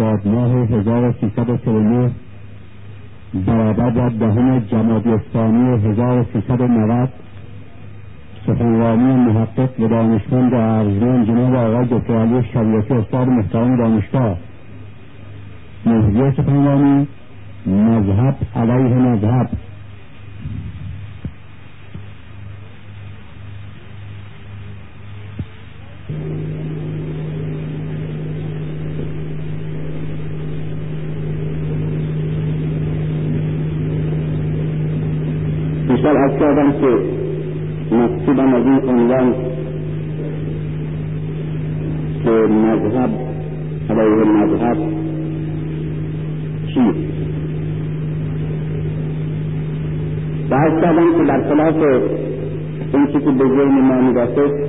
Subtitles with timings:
[0.00, 2.10] مرداد ماه 1349
[3.46, 7.08] برابر با دهم جمادی الثانی 1390
[8.46, 14.36] سخنرانی محقق و دانشمند ارزمند جناب آقای دکتر علی شریعتی استاد محترم دانشگاه.
[15.86, 17.06] موضوع سخنرانی
[17.66, 19.48] مذهب علیه مذهب.
[36.38, 36.98] از کردم که
[37.96, 39.34] مقصودم از این عنوان
[42.24, 43.10] که مذهب
[43.90, 44.76] علیه مذهب
[46.66, 47.08] چیست؟
[50.50, 51.74] بحث کردم که در خلاف
[53.12, 54.68] که به ذهن ما می‌رسه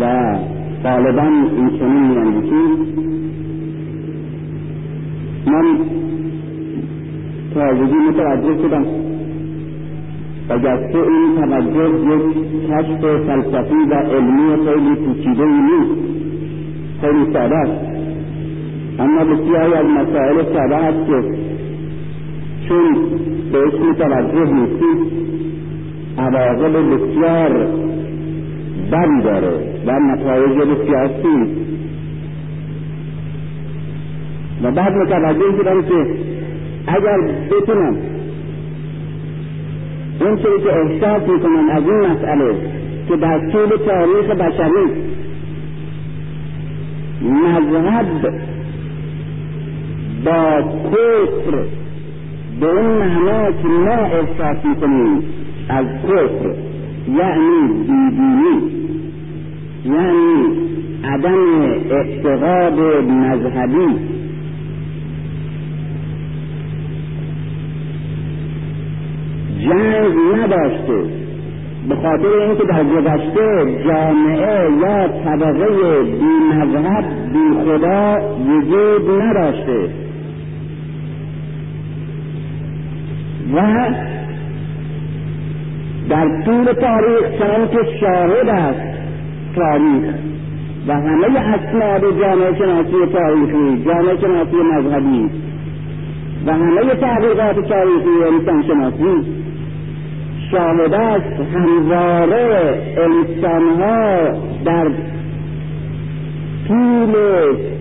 [0.00, 0.36] و
[0.84, 2.86] غالبا این چنین میاندیشیم
[5.46, 5.78] من
[7.54, 9.05] تازگی متوجه شدم
[10.48, 12.22] و گرچه این توجه یک
[12.70, 16.00] کشف فلسفی و علمی خیلی پیچیده نیست.
[17.00, 17.96] خیلی ساده است.
[18.98, 21.22] اما بسیاری از مسائل ساده است که
[22.68, 22.96] چون
[23.52, 25.26] بهش متوجه نیستید
[26.18, 27.68] عواقب بسیار
[28.92, 29.52] بدی داره
[29.86, 31.46] و نتایج بسیار سوی.
[34.62, 36.06] و بعد متوجه شدم که
[36.86, 37.18] اگر
[37.50, 37.96] بتونم
[40.26, 42.54] اون چیزی که احساس می‌کنم از این مسئله
[43.08, 44.86] که در طول تاریخ بشری
[47.22, 48.34] مذهب
[50.24, 51.64] با کفر
[52.60, 55.22] به اون معنا که ما احساس می‌کنیم
[55.68, 56.54] از کفر
[57.08, 58.70] یعنی بیدینی
[59.84, 60.66] یعنی
[61.04, 61.60] عدم
[61.90, 64.15] اعتقاد مذهبی.
[69.66, 71.26] جنگ نداشته.
[71.88, 78.18] به خاطر اینکه در گذشته جامعه یا طبقه بی مذهب بی خدا
[78.48, 79.88] وجود نداشته.
[83.54, 83.62] و
[86.08, 88.98] در طول تاریخ چنان که شاهد است
[89.56, 90.14] تاریخ
[90.88, 95.30] و همه اسناد جامعه شناسی تاریخی جامعه شناسی مذهبی
[96.46, 99.45] و همه تحقیقات تاریخی انسان شناسی
[100.50, 104.32] شاهد است همواره انسانها
[104.64, 104.90] در
[106.68, 107.14] طول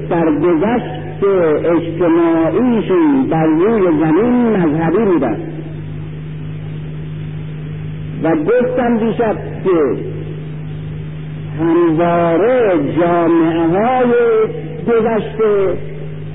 [0.10, 1.06] سرگذشت
[1.66, 5.38] اجتماعیشون بر روی زمین مذهبی بودن
[8.24, 9.98] و گفتم دیشب که
[11.60, 14.14] همواره جامعه های
[14.88, 15.78] گذشته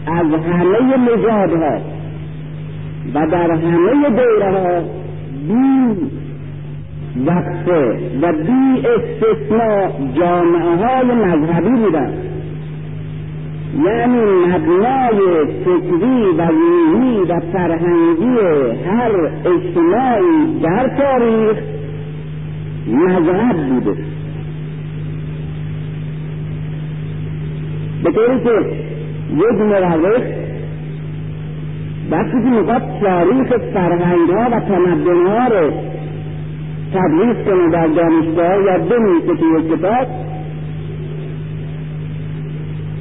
[0.07, 1.81] از همه نژادها
[3.15, 4.81] و در همه دوره ها
[5.49, 6.20] بی
[7.17, 12.13] وقفه و بی استثناء جامعه های مذهبی بودن.
[13.85, 18.39] یعنی مبنای فکری و روحی و فرهنگی
[18.87, 21.57] هر اجتماعی در تاریخ
[22.89, 23.97] مذهب بوده.
[28.05, 28.51] به طوری که
[29.37, 30.23] یک مورخ
[32.11, 35.73] وقتی که می‌خواد تاریخ فرهنگ ها و تمدن ها رو
[36.95, 40.07] تدریس کنه در دانشگاه یا بنویسه که یک کتاب؟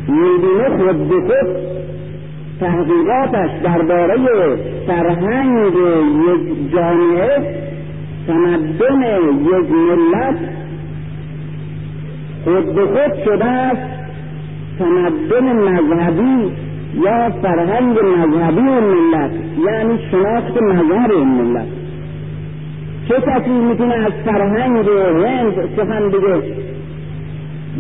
[0.08, 1.70] می‌بینه خود به خود
[2.60, 4.16] تحقیقاتش درباره
[4.88, 5.74] فرهنگ
[6.28, 7.56] یک جامعه
[8.28, 9.02] تمدن
[9.42, 10.40] یک ملت
[12.44, 13.82] خود به خود شده است
[14.80, 16.52] تمدن مذهبی
[16.94, 19.32] یا فرهنگ مذهبی ملت
[19.66, 21.79] یعنی شناخت مذهب ملت.
[23.10, 24.90] چه کسی می‌تونه از فرهنگ
[25.26, 26.42] هند سخن بگه؟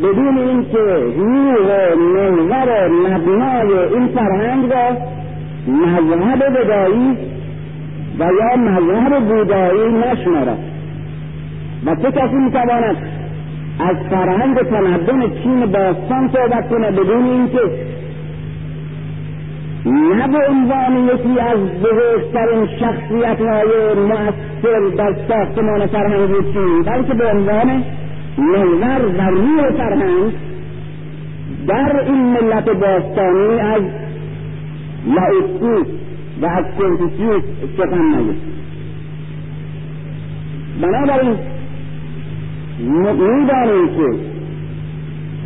[0.03, 0.77] بدون اینکه
[1.17, 4.97] روح محور مبنای این فرهنگ را
[5.67, 7.17] مذهب بدایی
[8.19, 10.57] و یا مذهب بودایی نشمارد.
[11.85, 12.97] و چه کسی می‌تواند
[13.79, 17.59] از فرهنگ تمدن چین باستان صحبت کنه بدون اینکه
[19.85, 27.25] نه به عنوان یکی از بزرگترین شخصیت های مؤثر در ساختمان فرهنگ چین بلکه به
[27.31, 27.83] عنوان
[28.37, 30.33] محور و روح فرهنگ
[31.67, 33.81] در این ملت باستانی از
[35.07, 35.85] لاوتسو
[36.41, 37.43] و از کنفوسیوس
[37.77, 38.35] سخن نگه
[40.81, 41.37] بنابراین
[42.79, 44.29] می‌دانیم که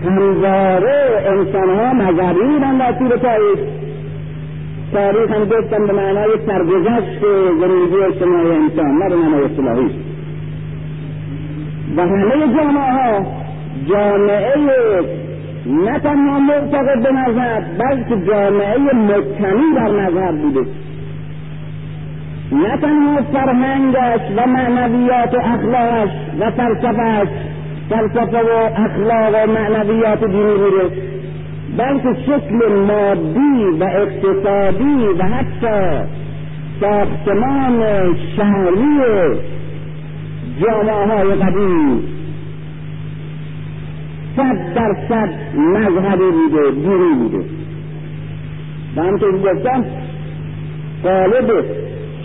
[0.06, 3.60] همواره انسان ها مذهبی بودن در طول تاریخ.
[4.94, 7.20] تاریخ هم گفتم به معنای سرگذشت
[7.60, 9.90] زندگی اجتماعی انسان نه به معنای اصطلاحی.
[11.98, 13.26] و همه جامعه ها
[13.90, 14.54] جامعه
[15.66, 20.66] نه تنها معتقد به مذهب بلکه جامعه مبتنی بر مذهب بوده.
[22.52, 26.10] نه تنها فرهنگش و معنویات و اخلاقش
[26.40, 27.28] و فلسفهش
[27.90, 31.13] فلسفه و اخلاق و معنویات دینی بوده.
[31.78, 36.08] بلکه شکل مادی و اقتصادی و حتی
[36.82, 37.84] ساختمان
[38.38, 39.00] شهری
[40.62, 42.04] جامعه های قدیم
[44.36, 47.46] صد درصد مذهبی بوده دینی بوده.
[48.96, 49.86] و همطور گفتم
[51.04, 51.66] قالب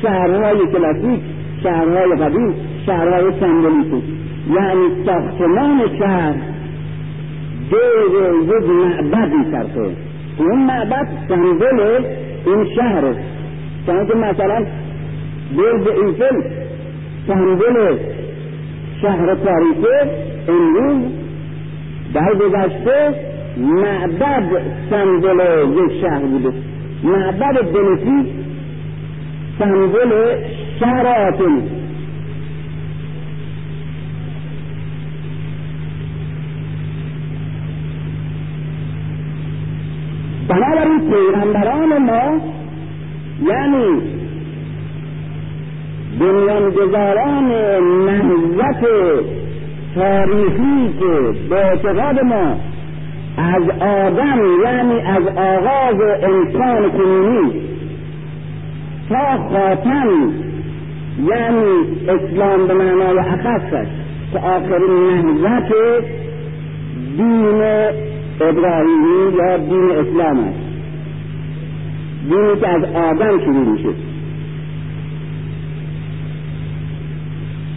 [0.02, 1.20] شهرهای کلاسیک
[1.62, 2.54] شهرهای قدیم
[2.86, 4.04] شهرهای سمبولیک.
[4.54, 6.34] یعنی ساختمان شهر
[7.70, 9.91] دور یک معبد میصرفه
[10.38, 11.81] اون معبد سمبل
[12.47, 13.15] این شهره
[13.87, 14.67] چون که مثلا
[15.56, 16.43] برج ایفل
[17.26, 17.99] سمبل
[19.03, 20.11] شهر تاریخه
[20.49, 21.03] امروز
[22.15, 23.15] در گذشته
[23.56, 25.41] معبد سمبل
[25.76, 26.53] یک شهر بوده.
[27.05, 28.32] معبد دلسی
[29.59, 30.37] سمبل
[30.81, 31.62] شهر آتن
[40.48, 42.40] بنابراین پیغمبران ما
[43.42, 44.02] یعنی
[46.20, 47.44] بنیانگذاران
[48.06, 48.86] نهضت
[49.94, 52.56] تاریخی که به اعتقاد ما
[53.38, 57.52] از آدم یعنی از آغاز انسان کنونی
[59.08, 60.32] تا خاتم
[61.26, 63.86] یعنی اسلام به معنای اخصش
[64.32, 65.72] که آخرین نهضت
[67.16, 67.62] دین
[68.40, 70.58] ابراهیمی یا دین اسلام است.
[72.29, 73.88] دینی که از آدم شروع میشه.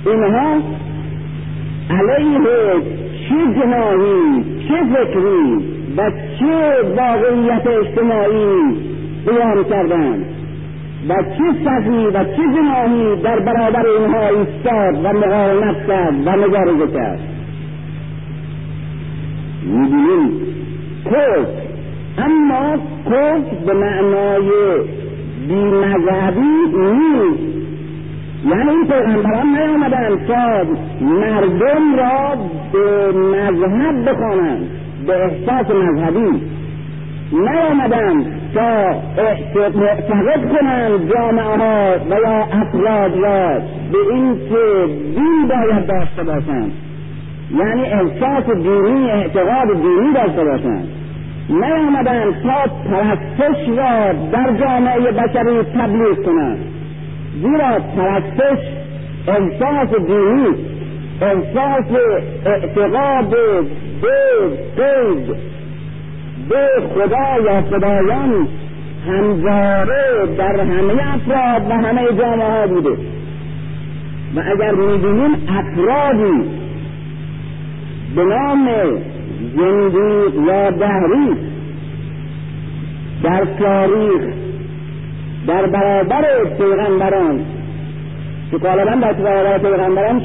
[0.05, 0.59] اینها
[1.89, 2.39] علیه
[3.29, 8.75] چه جناهی چه فکری و چه واقعیت اجتماعی
[9.27, 10.25] قیام کردند
[11.09, 16.93] و چه صفی و چه جناهی در برابر اینها ایستاد و مقاومت کرد و مبارزه
[16.93, 17.30] کرد.
[19.63, 20.41] می‌بینیم
[21.05, 21.45] کفر
[22.17, 24.49] اما کفر به معنای
[25.47, 26.41] بیمذهبی
[26.75, 27.51] نیست.
[28.45, 30.63] یعنی این پیغمبران نیامدند تا
[31.01, 32.37] مردم را
[32.73, 34.69] به مذهب بخوانند
[35.07, 36.41] به احساس مذهبی.
[37.31, 38.85] نیامدند تا
[39.75, 43.59] معتقد کنند جامعه ها و یا افراد را
[43.91, 46.71] به این که دین باید داشته باشند.
[47.55, 50.87] یعنی احساس دینی اعتقاد دینی داشته باشند.
[51.49, 56.59] نیامدند تا پرستش را در جامعه بشری تبلیغ کنند.
[57.41, 58.59] زیرا پرستش
[59.27, 60.47] احساس دینی
[61.21, 61.85] احساس
[62.45, 63.29] اعتقاد
[64.01, 65.35] به قید
[66.49, 68.47] به خدا یا خدایان
[69.07, 72.97] همواره در همه افراد و همه جامعه ها بوده.
[74.35, 76.60] و اگر می‌بینیم افرادی
[78.15, 78.69] به نام
[79.55, 81.35] زندیق یا دهری
[83.23, 84.21] در تاریخ
[85.47, 86.25] در برابر
[86.57, 87.45] پیغمبران.
[88.51, 90.21] که غالبا در برابر پیغمبران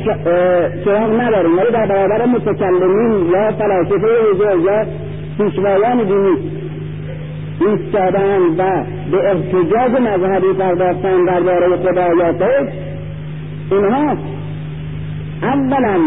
[0.84, 1.58] چراغ نداریم.
[1.58, 4.87] ولی در برابر متکلمین یا فلاسفه حضور یا
[5.38, 6.37] پیشوایان دینی
[7.60, 11.68] ایستادن و به احتجاج مذهبی پرداختن درباره
[12.16, 12.34] یا
[13.70, 14.16] اینها
[15.42, 16.00] اولا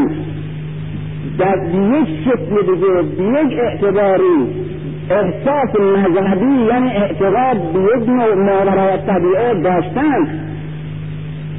[1.39, 4.69] در یک شکل دیگه یک اعتباری
[5.09, 10.27] احساس مذهبی یعنی اعتقاد به یک نوع ماورای طبیعه داشتن.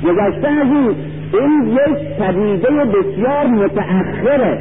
[0.05, 0.95] گذشته از این
[1.33, 4.59] این یک پدیده بسیار متأخره.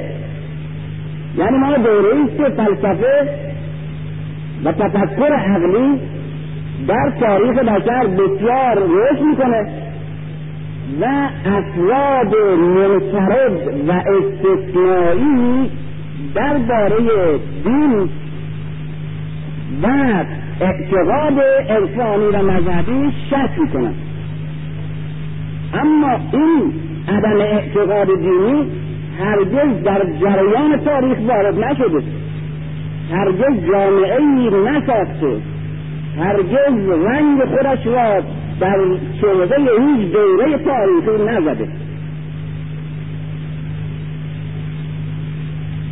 [1.37, 3.29] یعنی ما دوره است فلسفه
[4.65, 5.99] و تفکر عقلی
[6.87, 9.88] در تاریخ بشر بسیار رشد می‌کنه.
[11.01, 11.05] و
[11.45, 15.71] افراد منفرد و استثنایی
[16.35, 18.09] درباره دین
[19.83, 19.87] و
[20.61, 21.33] اعتقاد
[21.69, 23.93] انسانی و مذهبی شک می‌کنن
[25.73, 26.73] اما این
[27.07, 28.71] عدم اعتقاد دینی
[29.19, 32.03] هرگز در جریان تاریخ وارد نشده
[33.11, 35.37] هرگز جامعه ای نساخته
[36.19, 38.21] هرگز رنگ خودش را
[38.59, 38.77] در
[39.21, 41.67] چهره هیچ دوره تاریخی نزده.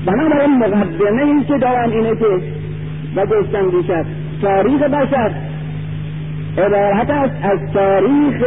[0.05, 2.41] بنابراین مقدمه این که دارم اینه که
[3.15, 4.05] و گفتم دیشب
[4.41, 5.31] تاریخ بشر
[6.57, 8.43] عبارت است از تاریخ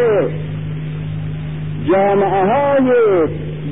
[1.93, 2.93] جامعه های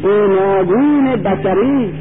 [0.03, 1.93] گوناگون بشری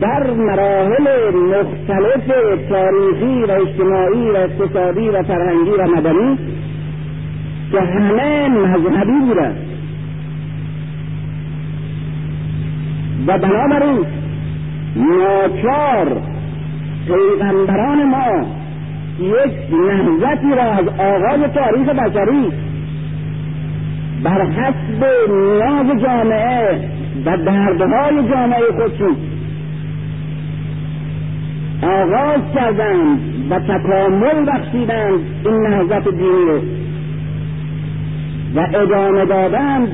[0.00, 2.26] در مراحل مختلف
[2.68, 6.38] تاریخی و اجتماعی و اقتصادی و فرهنگی و مدنی
[7.74, 9.56] که همه مذهبی بودند
[13.26, 14.06] و بنابراین
[14.96, 16.22] ناچار
[17.06, 18.46] پیغمبران ما
[19.20, 19.52] یک
[19.88, 22.52] نهضتی را از آغاز تاریخ بشری
[24.22, 26.88] بر حسب نیاز جامعه
[27.26, 29.16] و دردهای جامعه خودشون
[31.82, 33.18] آغاز کردند
[33.50, 36.83] و تکامل بخشیدند این نهضت دینی.
[38.54, 39.88] و ادامه دادند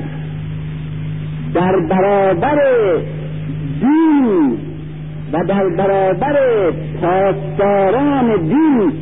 [1.53, 2.57] در برابر
[3.81, 4.57] دین
[5.33, 6.35] و در برابر
[7.01, 8.93] پاسداران دین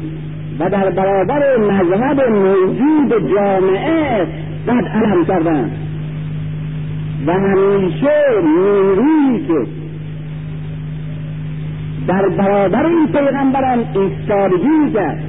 [0.60, 4.28] و در برابر مذهب موجود جامعه
[4.68, 5.72] قد علم کردن.
[7.28, 8.12] و همیشه
[8.44, 9.68] نیرویی که
[12.08, 15.24] در برابر این پیغمبران ایستادگی کرد.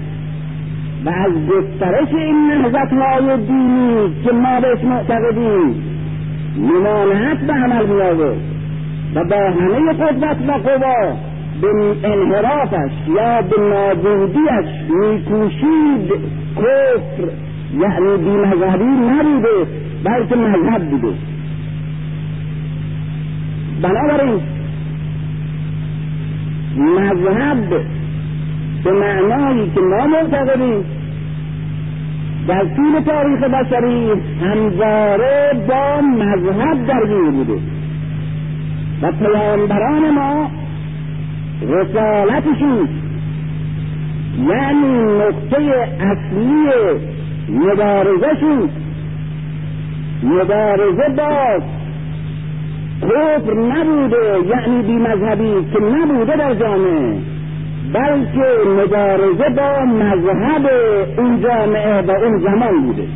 [1.04, 5.85] و از گسترش این نهضت های دینی که ما بهش معتقدیم
[6.57, 8.40] ممانعت به عمل می
[9.14, 11.16] و با همه قدرت و قوا
[11.61, 11.69] به
[12.04, 16.12] انحرافش یا به نابودیش میکوشید
[16.57, 17.28] کفر
[17.78, 19.66] یعنی بی مذهبی نبوده
[20.04, 21.14] بلکه مذهب بوده.
[23.83, 24.40] بنابراین
[26.76, 28.00] مذهب
[28.84, 30.84] به معنایی که ما معتقدیم.
[32.49, 34.10] در طول تاریخ بشری
[34.42, 37.58] همواره با مذهب درگیر بوده.
[39.02, 40.50] و پیامبران ما
[41.62, 42.88] رسالتشون
[44.49, 46.70] یعنی نقطه اصلی
[47.49, 48.70] مبارزشون
[50.22, 51.60] مبارزه با
[53.02, 57.39] کفر نبوده یعنی بی مذهبی که نبوده در جامعه.
[57.92, 60.70] بلکه مبارزه با مذهب
[61.18, 63.06] اون جامعه و اون زمان بوده.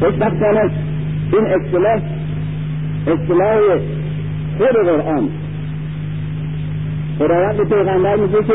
[0.00, 0.70] خوشبختانه
[1.32, 2.00] این اصطلاح
[3.06, 3.78] اصطلاح
[4.58, 5.28] خود قرآن.
[7.18, 8.54] خداوند به پیغمبر میگه که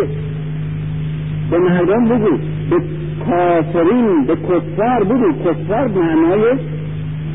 [1.51, 2.38] به مردم بگو
[2.70, 2.82] به
[3.25, 5.32] کافرین به کفار بگو.
[5.46, 6.58] کفار معنای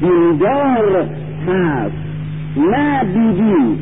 [0.02, 1.06] دیندار
[1.48, 1.94] هست.
[2.56, 3.78] نه بیدین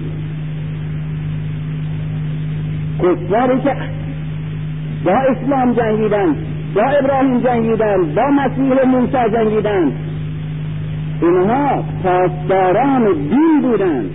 [2.98, 3.76] کفاری که
[5.04, 6.36] با اسلام جنگیدن
[6.74, 9.92] با ابراهیم جنگیدن با مسیح موسی جنگیدن
[11.22, 14.10] اینها پاسداران دین بودند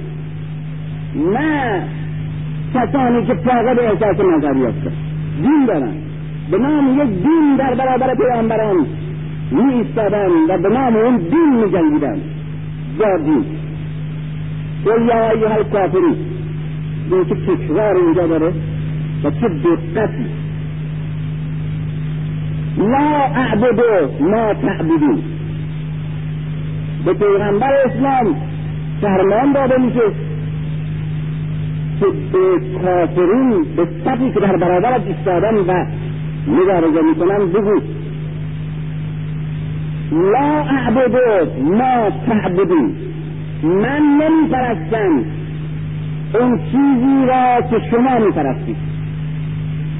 [1.15, 1.83] نه
[2.73, 4.93] کسانی که فقط احساس نظری هستند.
[5.41, 5.93] دین دارن.
[6.51, 8.85] به نام یک دین در برابر پیامبران.
[9.51, 12.17] می ایستادن و به نام اون دین می جنگیدن
[12.99, 13.45] با دین.
[14.85, 16.15] قل یا ایها الکافرین
[17.09, 18.53] به چه تکرار اینجا داره
[19.23, 20.25] و چه دقتی.
[22.77, 23.79] لا اعبد
[24.19, 25.21] ما تعبدون.
[27.05, 28.35] به پیغمبر اسلام
[29.01, 30.01] فرمان داده میشه
[31.99, 35.85] که به کافرین به صفی که در برابرت ایستادن و
[36.47, 37.81] مبارزه می‌کنن بگو.
[40.15, 41.15] لا اعبد
[41.61, 42.95] ما تعبدون
[43.63, 45.23] من نمیپرستم
[46.39, 48.77] اون چیزی را که شما میپرستید.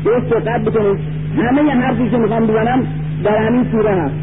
[0.06, 1.00] درست دقت بکنید.
[1.38, 2.88] همه حرفی که می‌خوام بزنم
[3.24, 4.16] در همین سوره هست.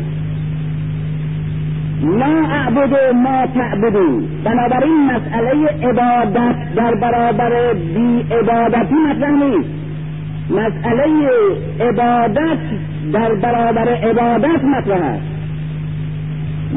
[2.03, 9.71] لا اعبد ما تعبدون بنابراین مسئله عبادت در برابر بی عبادتی مطرح نیست.
[10.51, 11.05] مسئله
[11.81, 12.59] عبادت
[13.13, 15.42] در برابر عبادت مطرح است.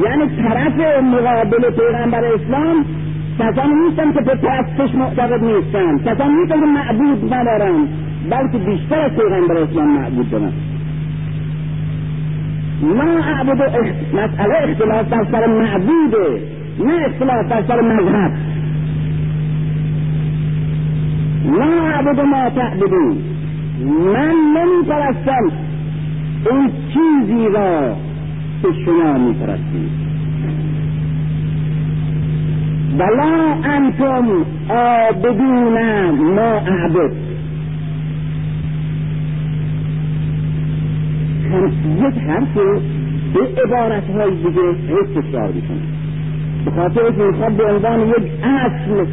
[0.04, 2.84] یعنی طرف مقابل پیغمبر اسلام
[3.38, 5.98] کسانی نیستن که به پرستش معتقد نیستن.
[5.98, 7.88] کسانی نیستن که معبود ندارن
[8.30, 10.52] بلکه بیشتر از پیغمبر اسلام معبود دارن.
[12.82, 13.62] ما اعبد
[14.14, 16.42] مسئله اختلاف در سر معبوده
[16.78, 18.32] نه اختلاف در سر مذهب.
[21.44, 23.16] ما اعبد ما تعبدون.
[24.14, 25.52] من نمی پرستم
[26.50, 27.96] اون چیزی را
[28.62, 30.06] که شما می پرستید
[32.98, 34.24] ولا انتم
[34.70, 37.12] عابدون ما اعبد.
[41.98, 42.54] یک حرف
[43.34, 44.72] به عبارت های دیگه
[45.20, 45.80] تکرار می‌کنه
[46.64, 49.06] به خاطر که می‌خواد به عنوان یک اصل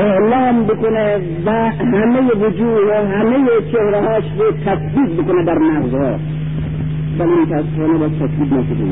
[0.00, 6.18] اعلام بکنه و همه وجود و همه چهره هاش رو تثبیت بکنه در مغزها.
[7.18, 8.84] ولی متاسفانه با تثبیت نشده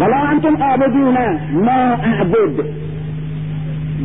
[0.00, 1.16] ولا انتم عابدون
[1.52, 2.64] ما اعبد.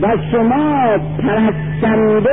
[0.02, 2.30] و شما پرستنده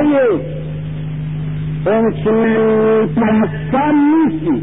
[1.85, 4.61] اون که من پرستم نیستی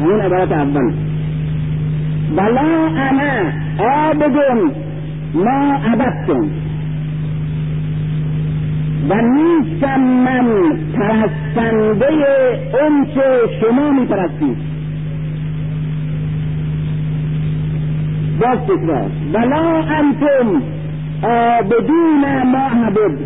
[0.00, 0.92] همین عبارت اول.
[2.36, 3.52] ولا انا
[5.34, 6.50] ما عبدتم
[9.08, 12.06] و نیستم من پرستنده
[12.82, 13.22] اون که
[13.60, 14.56] شما میپرستید.
[18.40, 19.10] باز تکرار.
[19.32, 20.62] ولا انتم
[21.22, 23.18] آبدون ما عبد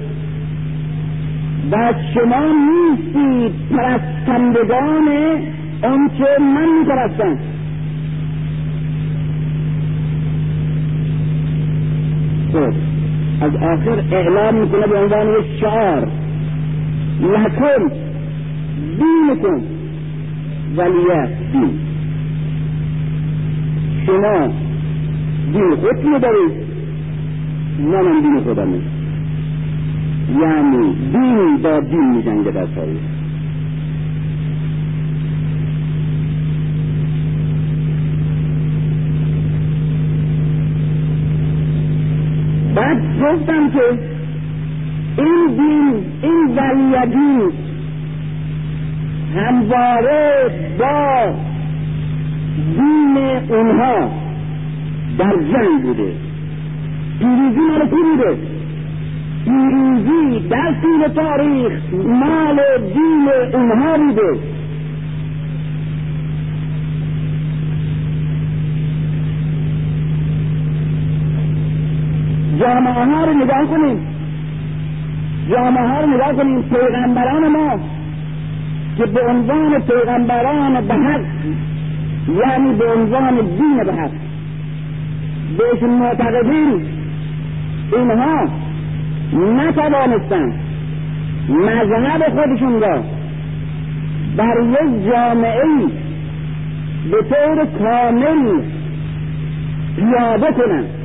[1.72, 5.08] و شما نیستید پرستندگان
[5.82, 7.38] آنچه من میپرستم.
[12.52, 12.89] خب.
[13.50, 16.08] از آخر اعلام می‌کنه به عنوان یک شعار.
[17.20, 17.92] لکن
[18.98, 19.62] دینکن
[20.76, 21.70] ولیه دین.
[24.06, 24.48] شما
[25.52, 26.52] دین خودتون دارید.
[27.78, 28.78] منم دین خودمه
[30.40, 33.19] یعنی دین با دین میجنگه در تاریخ.
[42.80, 43.98] بعد گفتم که
[45.18, 47.52] این دین این ولیدین
[49.36, 51.34] همواره با
[52.76, 53.16] دین
[53.48, 54.10] اونها
[55.18, 56.12] در جنگ بوده.
[57.18, 58.36] پیروزی مال کی بوده؟
[59.44, 61.72] پیروزی در طول تاریخ
[62.06, 62.60] مال
[62.94, 64.38] دین اونها بوده.
[72.60, 74.06] جامعه ها رو نگاه کنیم.
[75.50, 76.62] جامعه ها رو نگاه کنیم.
[76.62, 77.80] پیغمبران ما
[78.98, 81.20] که به عنوان پیغمبران به حق
[82.28, 84.10] یعنی به عنوان دین به حق
[85.58, 86.86] بهشون معتقدین
[87.92, 88.48] اینها
[89.32, 90.60] نتوانستند
[91.48, 93.02] مذهب خودشون را
[94.36, 95.86] در یک جامعه
[97.10, 98.62] به طور کامل
[99.96, 100.99] پیاده کنند.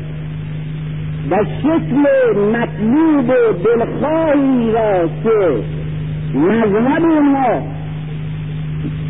[1.32, 2.04] و شکل
[2.40, 3.34] مطلوب
[3.64, 5.64] دلخواهی را که
[6.36, 7.62] مذهب اونها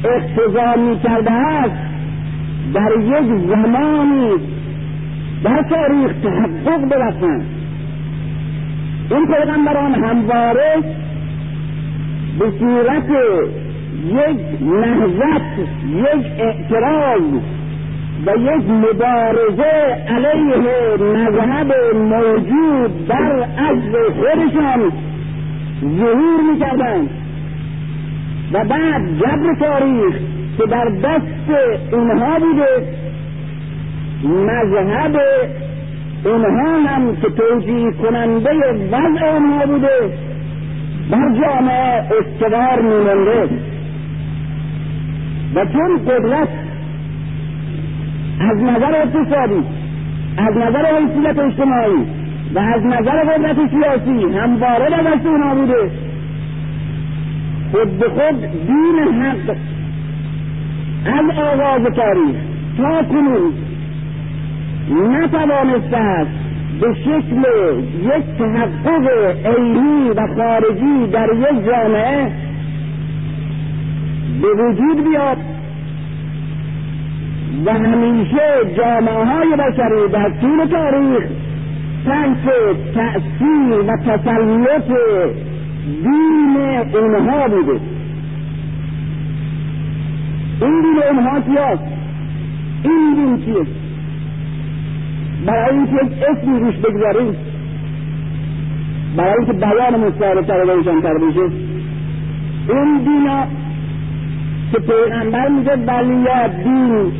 [0.03, 1.75] اقتضا می کرده است
[2.73, 4.29] در یک زمانی
[5.43, 7.45] در تاریخ تحقق برسند
[9.11, 10.75] این پیغمبران همواره
[12.39, 13.09] به صورت
[14.05, 17.21] یک نهضت یک اعتراض
[18.25, 20.57] و یک مبارزه علیه
[20.99, 24.91] مذهب موجود در اصل خودشان
[25.81, 27.09] ظهور می‌کردند.
[28.53, 30.15] و بعد جبر تاریخ
[30.57, 31.49] که در دست
[31.93, 32.87] اینها بوده
[34.23, 35.21] مذهب
[36.25, 38.49] اونها هم که توجیه کننده
[38.91, 40.17] وضع اونها بوده
[41.11, 43.49] بر جامعه استوار میمانده.
[45.55, 46.64] و چون قدرت
[48.39, 49.63] از نظر اقتصادی
[50.37, 52.05] از نظر حیثیت اجتماعی
[52.55, 55.91] و از نظر قدرت سیاسی همواره در دست اونها بوده.
[57.71, 59.55] خود به خود دین حق
[61.05, 62.35] از آغاز تاریخ
[62.77, 63.53] تا کنون
[64.91, 66.31] نتوانسته است
[66.81, 67.45] به شکل
[68.01, 69.07] یک تحقق
[69.45, 72.31] عینی و خارجی در یک جامعه
[74.41, 75.54] به وجود بیاد.
[77.65, 81.23] و همیشه جامعه های بشری در طول تاریخ
[82.05, 82.45] تحت
[82.95, 84.91] تأثیر و تسلط
[86.03, 86.57] دین
[86.93, 87.79] اونها بوده.
[90.61, 91.83] این دین اونها کیاست؟
[92.83, 93.85] این دین چیست
[95.45, 97.35] برای اینکه اسمی روش بگذاریم
[99.17, 101.41] برای اینکه بیان مستعارتر و روشنتر بشه
[102.69, 103.47] این دینا
[104.71, 107.11] که پیغمبر میگه ولیات دین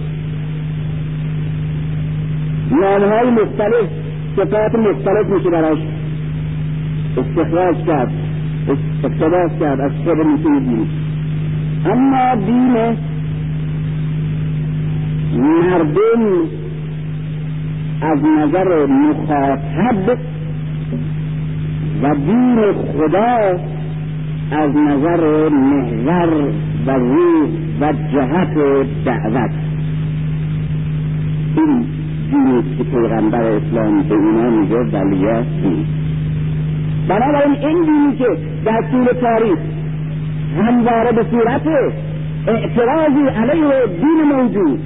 [2.71, 3.89] نامهای مختلف
[4.35, 5.77] صفات مختلف میشه براش.
[7.17, 8.11] استخراج کرد
[9.03, 10.87] اقتباس کرد از خود میشه دین
[11.85, 12.97] اما دین
[15.41, 16.49] مردم
[18.01, 20.17] از نظر مخاطب
[22.03, 23.59] و دین خدا
[24.51, 26.51] از نظر محور
[26.87, 27.49] و روح
[27.81, 28.53] و جهت
[29.05, 29.51] دعوت.
[31.57, 31.94] این
[32.31, 35.85] دینی که پیغمبر اسلام به اینا میگه دین
[37.07, 38.27] بنابراین این دینی که
[38.65, 39.59] در طول تاریخ
[40.59, 41.61] همواره به صورت
[42.47, 44.79] اعتراضی علیه دین موجود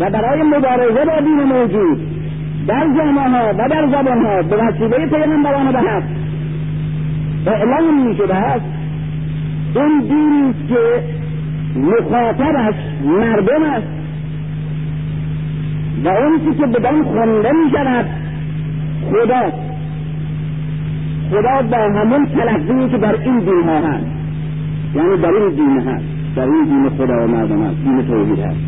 [0.00, 2.00] و برای مبارزه با دین موجود
[2.66, 6.02] در جامعه ها و در زبان ها به وسیله پیغمبران به حق
[7.46, 8.64] اعلام می است.
[9.76, 11.02] این دینی که
[11.76, 13.97] مخاطبش مردم است.
[16.04, 18.06] و اون که بدان خونده می شود
[19.10, 19.52] خدا
[21.30, 24.06] خدا با همون تلقیی که در این دین ها هست.
[24.94, 26.04] یعنی در این دین هست.
[26.36, 27.76] در این دین خدا و مردم هست.
[27.84, 28.58] دین توحید هست.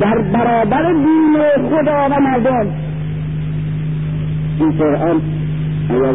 [0.00, 1.36] در برابر دین
[1.70, 2.66] خدا و مردم.
[4.60, 5.20] این قرآن
[5.90, 6.12] اگر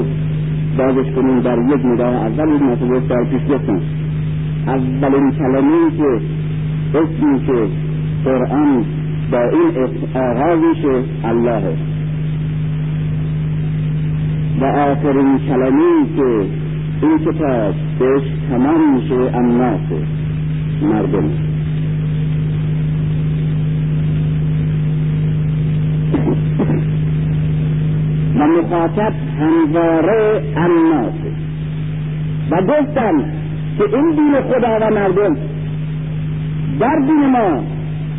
[0.77, 3.81] بازش کنیم در یک نگاه اول یک مرتبه سال پیش گفتم
[4.67, 6.21] اولین کلمه که
[6.99, 7.67] اسمی که
[8.25, 8.85] قرآن
[9.31, 11.63] با این آغازش الله.
[14.61, 16.45] و آخرین کلمه که
[17.01, 19.81] این کتاب بهش تمام میشه الناس
[20.81, 21.29] مردم.
[28.39, 31.13] و مخاطب همواره الناس.
[32.51, 33.42] و گفتم
[33.77, 35.37] که این دین خدا و مردم
[36.79, 37.63] در دین ما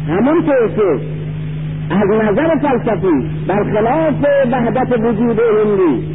[0.09, 1.01] همونطور که
[1.91, 4.15] از نظر فلسفی برخلاف
[4.53, 6.15] وحدت وجود هندی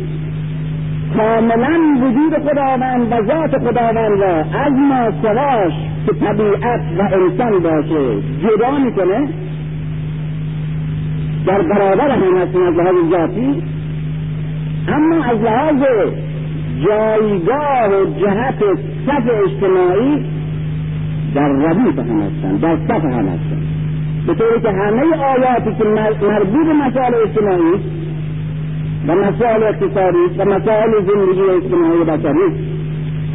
[1.18, 5.74] کاملا وجود خداوند و ذات خداوند را از ما سواش
[6.06, 9.28] که طبیعت و انسان باشه جدا می‌کنه
[11.46, 13.64] در برابر هم هستیم از لحاظ ذاتی.
[14.88, 15.84] اما از لحاظ
[16.86, 18.64] جایگاه و جهت
[19.10, 20.26] صف اجتماعی
[21.36, 23.62] در ردیف هم هستن در صف هم هستن.
[24.28, 27.80] به طوری که همه آیاتی که مربوط به مسائل اجتماعی
[29.08, 32.70] و مسائل اقتصادی و مسائل زندگی اجتماعی بشری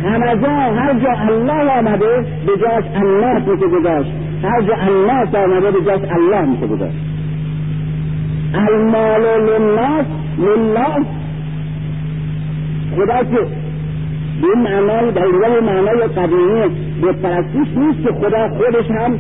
[0.04, 4.10] همه جا هر جا الله آمده به جاش الناس میشه گذاشت
[4.42, 6.98] هر جا الناس آمده به جاش الله میشه گذاشت
[8.54, 10.06] المال للناس
[10.38, 11.04] لله
[12.96, 13.63] خدا که
[14.40, 16.62] به این معنای اینجا معنای قدیمی
[17.02, 19.18] به پرستیش نیست که خدا خودش هم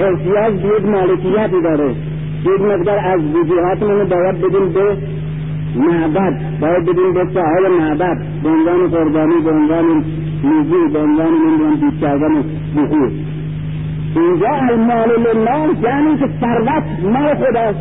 [0.00, 1.90] احتیاج به یک مالکیتی داره.
[2.44, 4.96] یک مقدار از وجوهاتمون باید بدیم به
[5.76, 8.16] معبد باید بدیم به صاحب معبد.
[8.42, 10.04] به عنوان قربانی به عنوان
[10.44, 12.44] موضوع به عنوان نمی‌دونم بیت کردن
[12.76, 13.10] بخور
[14.16, 17.78] اینجا المال لله یعنی که ثروت مال خداست.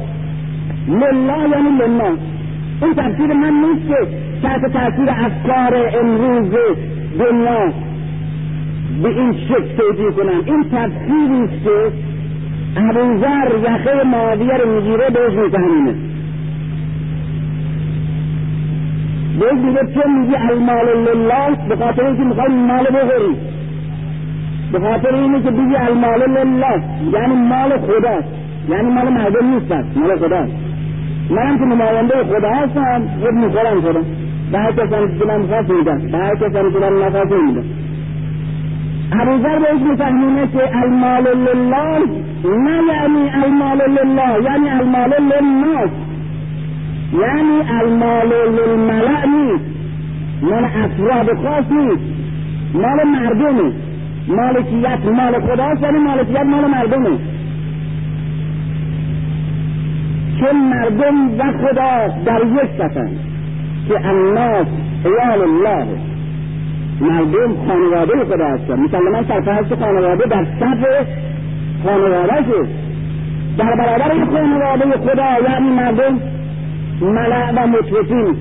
[0.90, 2.12] لله یعنی لله.
[2.82, 6.54] این تفسیر من نیست که تحت تاثیر افکار امروز
[7.20, 7.74] دنیا
[9.04, 11.92] به این شکل توجیه این تفسیری است که
[12.78, 15.96] ابوذر یخه معاویه رو می‌گیره بهش میفهمینه.
[19.40, 23.36] بهش میگه چون میگی؟ المال لله به خاطر اینکه می‌خوای مال بخوری.
[24.72, 28.28] به خاطر اینه که بگی المال لله یعنی مال خداست
[28.70, 30.52] یعنی مال مردم نیست مال خداست
[31.30, 33.02] منم که نماینده خدا هستم
[33.34, 34.04] می‌خورم خودم
[34.52, 37.64] به هر کسانی که من خواست میدم به هر کسانی که من نخواست میدم
[39.12, 42.00] ابوذر بهش میفهمونه که المال لله
[42.46, 45.90] نه یعنی المال لله یعنی المال للناس.
[47.14, 49.66] یعنی المال للملع نیست.
[50.42, 52.04] مال افراد خاص نیست.
[52.74, 53.72] مال مردمه
[54.28, 57.10] مالکیت مال خداست یعنی مالکیت مال مردمه
[60.40, 63.10] چون مردم و خدا در یک سفن
[63.88, 64.68] که الناس
[65.06, 65.88] عیال الله.
[67.02, 71.08] مردم خانواده خدا هستن مسلما سرپرست خانواده در صف
[71.84, 72.68] خانواده
[73.58, 76.20] در برابر این خانواده خدا یعنی مردم
[77.02, 78.36] ملع و مطرفین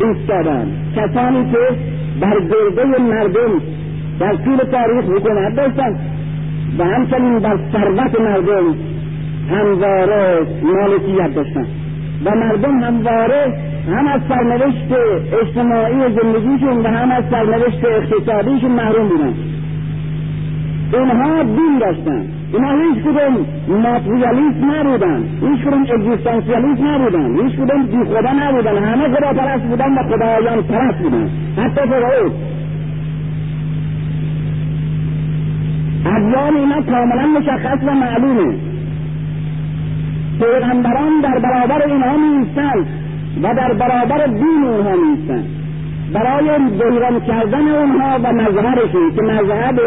[0.00, 0.66] ایستادن.
[0.96, 1.58] کسانی که
[2.20, 3.60] بر گرده مردم
[4.20, 5.96] در طول تاریخ حکومت داشتن
[6.78, 8.74] و همچنین بر ثروت مردم
[9.50, 11.66] همواره مالکیت داشتن.
[12.24, 14.92] و مردم همواره هم از سرنوشت
[15.42, 19.34] اجتماعی زندگیشون و هم از سرنوشت اقتصادیشون محروم بودن.
[20.92, 22.26] اینها دین داشتن.
[22.52, 25.22] اینها هیچ کدوم ماتریالیست نبودن.
[25.40, 27.42] هیچ کدوم اگزیستانسیالیست نبودن.
[27.42, 28.84] هیچ کدوم بی خدا نبودن.
[28.84, 31.30] همه خدا پرست بودن و خدایان پرست بودن.
[31.56, 32.32] حتی فرعون.
[36.06, 38.54] ادیان اینا کاملا مشخص و معلومه.
[40.40, 42.86] پیغمبران در برابر اینها نیستند
[43.42, 45.44] و در برابر دین اونها نیستند
[46.12, 49.80] برای بیران کردن اونها و مظهرشون که مذهب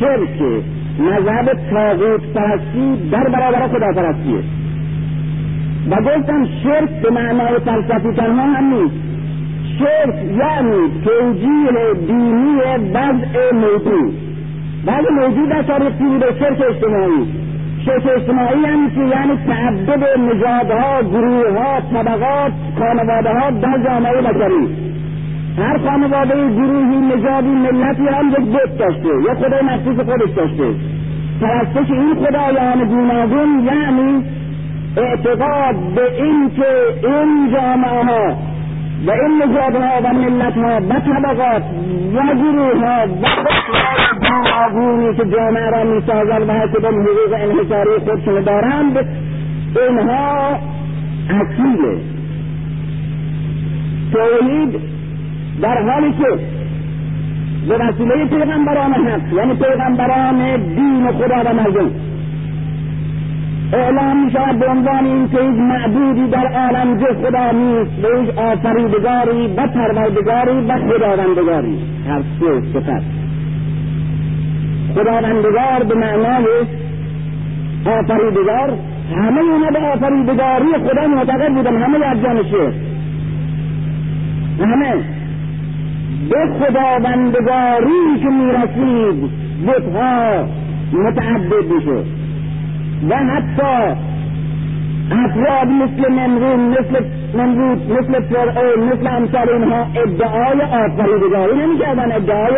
[0.00, 0.62] شرکه
[0.98, 4.42] مذهب تاغوت پرستی در برابر خدا پرستیه
[5.90, 8.94] و گفتم شرک به معنای فلسفی تنها هم نیست.
[9.78, 12.56] شرک یعنی توجیه دینی
[12.94, 14.14] وضع موجود.
[14.86, 17.26] بعض موجود در تاریخ بوده شرک اجتماعی.
[17.84, 24.68] شرک اجتماعی هم که یعنی تعدد نژادها گروهها طبقات خانواده ها در جامعه بشری.
[25.58, 30.74] هر خانواده گروهی نژادی ملتی هم یک بت داشته یا خدای مخصوص خودش داشته.
[31.40, 34.24] پرستش این خدایان گوناگون یعنی
[34.96, 38.36] اعتقاد به این که این جامعه ها
[39.06, 41.62] و این نژادها و ملت ها و طبقات
[42.14, 43.26] و گروه ها و
[44.20, 48.96] گوناگونی که جامعه را می‌سازند و هر کدام حقوق انحصاری خودشون دارند
[49.88, 50.58] اینها
[51.30, 51.98] اصیله
[54.12, 54.80] توحید
[55.62, 56.38] در حالی که
[57.68, 61.90] به وسیله پیغمبران حق یعنی پیغمبران دین خدا و مردم.
[63.72, 67.90] اعلام می شود به عنوان این که هیچ معبودی در عالم جز خدا نیست.
[68.02, 71.78] به هیچ آفریدگاری و پروردگاری و خداوندگاری.
[72.08, 73.04] هر سه صفت.
[74.94, 76.46] خداوندگار به معنای
[77.86, 78.78] آفریدگار
[79.16, 81.82] همه اونا به آفریدگاری خدا معتقد بودن.
[81.82, 82.74] همه ادیان شیخ
[84.60, 84.94] همه.
[86.30, 89.30] به خداوندگاری که می‌رسید
[89.66, 90.44] بتها
[90.92, 92.04] متعدد میشه
[93.10, 93.96] و حتی
[95.10, 102.54] افراد مثل نمرود مثل نمرود مثل فرعون مثل امثال اینها ادعای آفریدگاری نمی‌کردن ادعای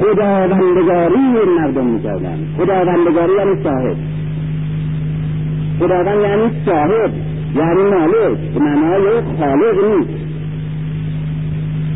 [0.00, 2.38] خداوندگاری این مردم می‌کردن.
[2.58, 3.96] خداوندگاری یعنی صاحب.
[5.78, 7.10] خداوند یعنی صاحب
[7.56, 10.24] یعنی مالک به معنای خالق نیست.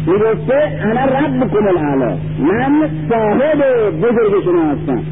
[0.07, 5.03] می‌گفته انا ربکم الاعلا من صاحب بزرگ شما هستم.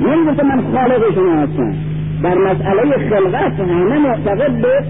[0.00, 1.74] نمی‌گفته من خالق شما هستم
[2.22, 4.84] در مسئله خلقت همه معتقد به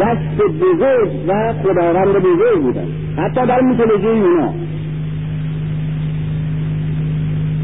[0.00, 2.86] دست بزرگ و خداوند بزرگ بودن
[3.18, 4.52] حتی در میتولوژی اونا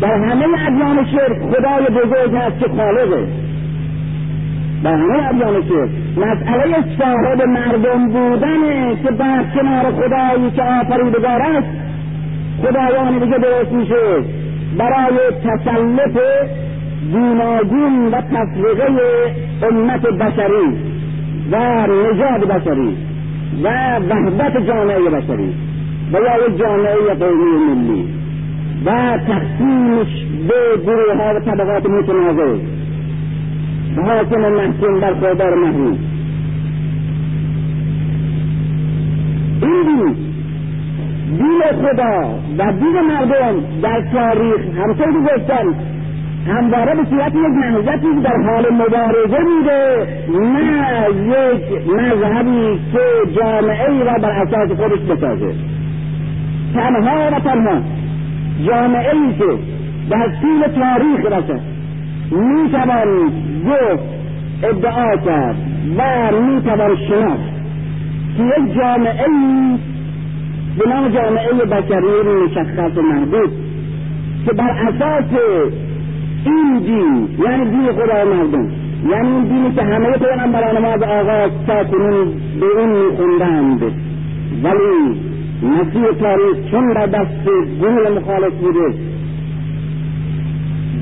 [0.00, 3.26] در همه ادیان شرک خدای بزرگ هست که خالقه.
[4.85, 5.90] در همه ادیان شرک.
[6.16, 11.68] مسئله صاحب مردم بودنه که در کنار خدایی که آفریدگار است
[12.62, 14.43] خدایان دیگه درست میشه.
[14.78, 16.18] برای تسلط
[17.12, 18.87] گوناگون و تفریقه
[19.62, 20.94] امت بشری
[21.52, 22.96] و نژاد بشری
[23.62, 25.54] و وحدت جامعه بشری
[26.12, 28.08] و یا یک جامعه قومی ملی
[28.87, 32.56] و تقسیمش به گروه ها و طبقات متنازع.
[33.96, 35.98] حاکم محکوم بر خوددار محروم.
[39.62, 39.93] این
[41.38, 45.75] دین خدا و دین مردم در تاریخ همطور که گفتم
[46.49, 50.07] همواره به صورت یک نهضتی در حال مبارزه بوده
[50.40, 55.55] نه یک مذهبی که جامعه ای را بر اساس خودش بسازه.
[56.75, 57.81] تنها و تنها
[58.66, 59.59] جامعه ای که
[60.11, 61.61] در طول تاریخ رسد
[62.31, 63.33] می توان
[63.66, 64.05] گفت
[64.62, 65.57] ادعا کرد
[65.99, 67.55] و می توان شناخت
[68.37, 69.79] که یک جامعه ای
[70.78, 73.50] به نام جامعه بشری مشخص و محدود
[74.46, 75.24] که بر اساس
[76.46, 78.70] این دین یعنی دین خدا مردم
[79.10, 83.82] یعنی این دینی که همه پیغمبران ما از آغاز تا کنون به اون میخوندند.
[84.62, 85.20] ولی
[85.62, 87.44] مسیح تاریخ چون در دست
[87.80, 88.94] گروه مخالف بوده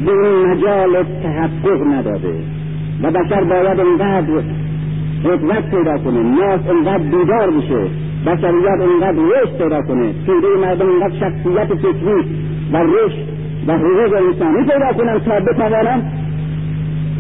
[0.05, 2.35] به این مجال تحقق نداده
[3.03, 4.43] و بشر باید انقدر
[5.25, 10.13] قدرت پیدا کنه ناس انقدر بیدار بشه بشریت انقدر رشد پیدا کنه.
[10.27, 12.25] توده مردم انقدر شخصیت فکری
[12.73, 13.33] و رشد
[13.67, 16.03] و حقوق انسانی پیدا کنن تا بتوانن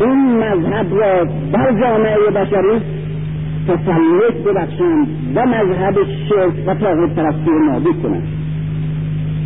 [0.00, 2.80] این مذهب را بر جامعه بشری
[3.68, 5.94] تسلط ببخشند و مذهب
[6.28, 8.28] شرک و تاغوت پرستی نابود کنند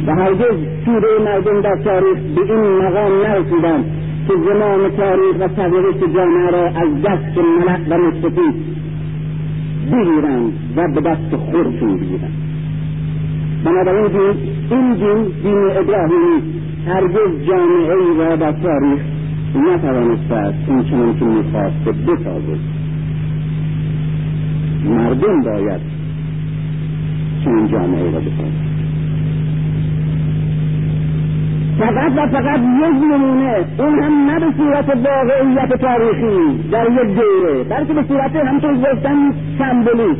[0.07, 3.85] و هرگز توده مردم در تاریخ به این مقام نرسیدند
[4.29, 8.55] که زمان تاریخ و سرنوشت جامعه را از دست ملک و مستفید
[9.93, 12.33] بگیرند و به دست خودشون بگیرند
[13.65, 16.43] بنابراین دین این دین دین ابراهیمی
[16.87, 19.01] هرگز جامعه ای را در تاریخ
[19.55, 22.61] نتوانسته است این چنان که می‌خواسته بسازد.
[24.85, 25.81] مردم باید
[27.45, 28.76] چنین جامعه را بسازد
[31.79, 33.65] فقط و فقط یک نمونه.
[33.79, 39.35] اون هم نه به صورت واقعیت تاریخی در یک دوره بلکه به صورت همطور گفتن
[39.59, 40.17] سمبولیک.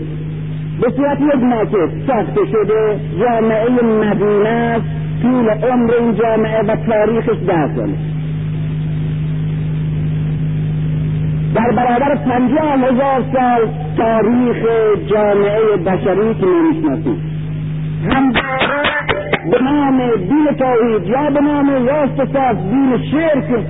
[0.81, 4.85] به صورت یک ماکت ساخته شده جامعه مدینه است
[5.23, 7.95] طول عمر این جامعه و تاریخش ده ساله
[11.55, 14.57] در برابر پنجاه هزار سال تاریخ
[15.11, 17.19] جامعه بشری که نمی‌شناسید.
[18.13, 18.33] هم
[19.51, 23.65] به نام دین توحید یا به نام راست صاف دین شرک.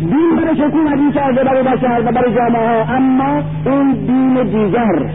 [0.00, 5.10] دین برای حکومتی کرده برای بشر و برای جامعه ها اما اون دین دیگر.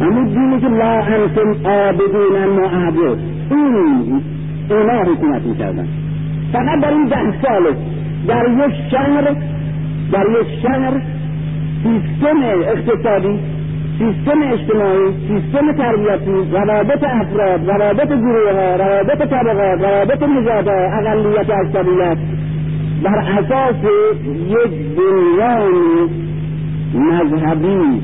[0.00, 3.18] همون دینی که لا انتم عابدون معبود.
[3.50, 4.22] این
[4.70, 5.88] اینا حکومت می‌کردن.
[6.52, 7.76] فقط در این ده ساله
[8.28, 9.36] در یک شهر
[10.12, 11.02] در یک شهر
[11.82, 13.38] سیستم اقتصادی
[13.98, 22.18] سیستم اجتماعی سیستم تربیتی روابط افراد روابط گروه ها روابط طبقات روابط نژادها اقلیت اکثریت
[23.02, 23.76] بر اساس
[24.48, 26.08] یک بنیان
[26.94, 28.00] مذهبی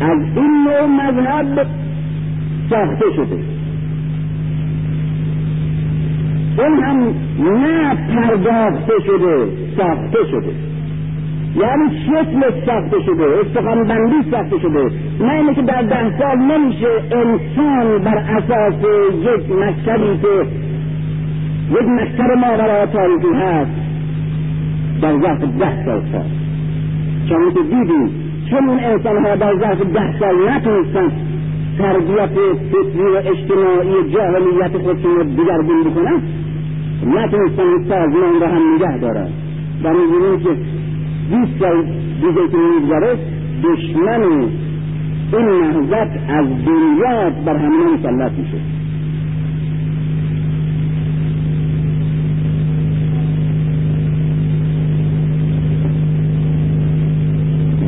[0.00, 1.66] از این نوع مذهب
[2.70, 3.38] ساخته شده.
[6.58, 10.75] اون هم نه پرداخته شده ساخته شده.
[11.56, 14.90] یعنی شکل ساخته شده استخوان بندی ساخته شده.
[15.20, 18.74] نه اینه که در ده سال نمیشه انسان بر اساس
[19.22, 20.46] یک مکتبی که
[21.70, 23.70] یک مکتب ماورا تاریخی هست
[25.02, 26.30] در ظرف ده سال ساخت.
[27.28, 28.10] چون که دیدیم
[28.50, 31.12] چون اون انسان ها در ظرف ده سال نتونستن
[31.78, 32.30] تربیت
[32.72, 36.22] فکری و اجتماعی جاهلیت خودشون رو دیگرگون بکنن
[37.06, 39.28] نتونستن این سازمان رو هم نگه دارن.
[39.84, 40.50] و می‌بینیم که
[41.30, 41.84] بیست سال
[42.20, 43.18] دیگه که میگذره
[43.62, 44.50] دشمن این
[45.32, 48.58] نهضت از دنیا بر همه مسلط میشه.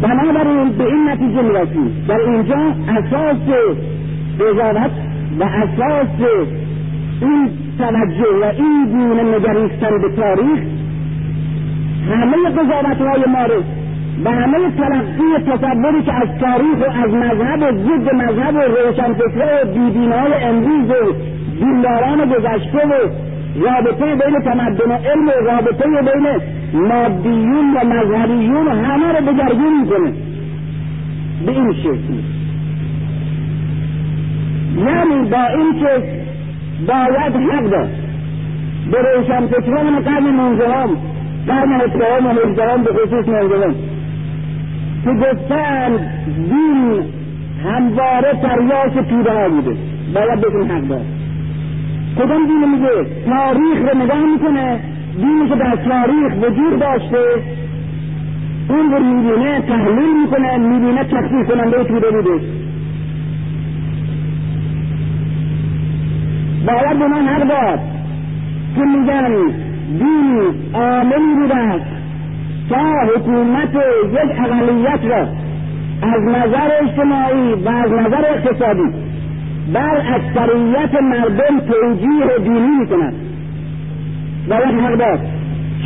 [0.03, 2.05] بنابراین به این نتیجه می‌رسیم.
[2.09, 3.37] در اینجا اساس
[4.41, 4.91] قضاوت
[5.39, 6.09] و اساس
[7.23, 10.78] این توجه و این گونه نگریستن به تاریخ
[12.09, 13.63] همه قضاوت های ما رو
[14.25, 19.63] و همه تلقی تصوری که از تاریخ و از مذهب و ضد مذهب و روشنفکره
[19.63, 21.13] و بیدینهای امروز و
[21.59, 22.93] دینداران گذشته و
[23.61, 26.27] رابطه بین تمدن و علم و رابطه بین
[26.75, 30.13] مادیون و مذهبیون همه رو دگرگون می‌کنه.
[31.47, 32.15] به این شکل.
[34.77, 36.19] یعنی با این که
[36.87, 37.89] باید حق داد
[38.91, 40.97] به روشنفکران قرن منظرام
[41.49, 43.75] قرن هفدهم و هجدهم به خصوص منظرام
[45.05, 47.05] که گفتن دین
[47.65, 48.93] همواره تریاس
[49.27, 49.77] ها بوده.
[50.15, 51.07] باید بهتون حق داد
[52.19, 54.81] کدام دین میگه؟ تاریخ رو نگاه می‌کنه.
[55.17, 57.25] دینی که در تاریخ وجود داشته.
[58.69, 62.41] اون رو می‌بینه تحلیل می‌کنه می‌بینه تخصیص کننده پیده بوده.
[66.67, 67.79] باید به من حق
[68.77, 69.35] که میگن
[69.99, 71.57] دین عاملی بوده.
[71.57, 71.87] است
[72.69, 72.77] تا
[73.15, 73.75] حکومت
[74.13, 75.27] یک اقلیت را
[76.03, 78.89] از نظر اجتماعی و از نظر اقتصادی
[79.73, 83.15] بر اکثریت مردم توجیه دینی می‌کند.
[84.49, 85.19] باید حق داد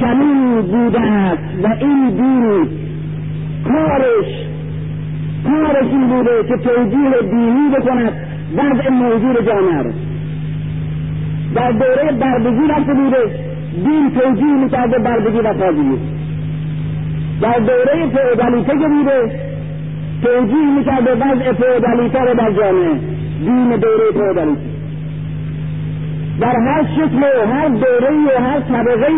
[0.00, 2.68] چنین بوده است و این دین
[3.64, 4.46] کارش
[5.44, 8.12] کارش این بوده که توجیه دینی بکند
[8.56, 9.92] وضع موجود جامعه رو
[11.54, 13.51] در دوره بردگی رفته بوده.
[13.74, 15.98] دین توجیه می‌کرده بردگی و تازگی
[17.42, 19.40] در دوره فئودالیته که بوده
[20.22, 22.92] توجیه می‌کرده وضع فئودالیته رو در جامعه
[23.44, 24.72] دین دوره فئودالیته
[26.40, 29.12] در هر شکل و هر دوره و هر طبقه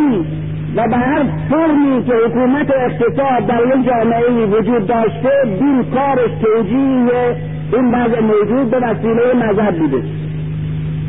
[0.76, 6.30] و به هر فرمی که حکومت و اقتصاد در یک جامعه وجود داشته دین کارش
[6.42, 7.36] توجیه
[7.72, 10.02] این وضع موجود به وسیله مذهب بوده.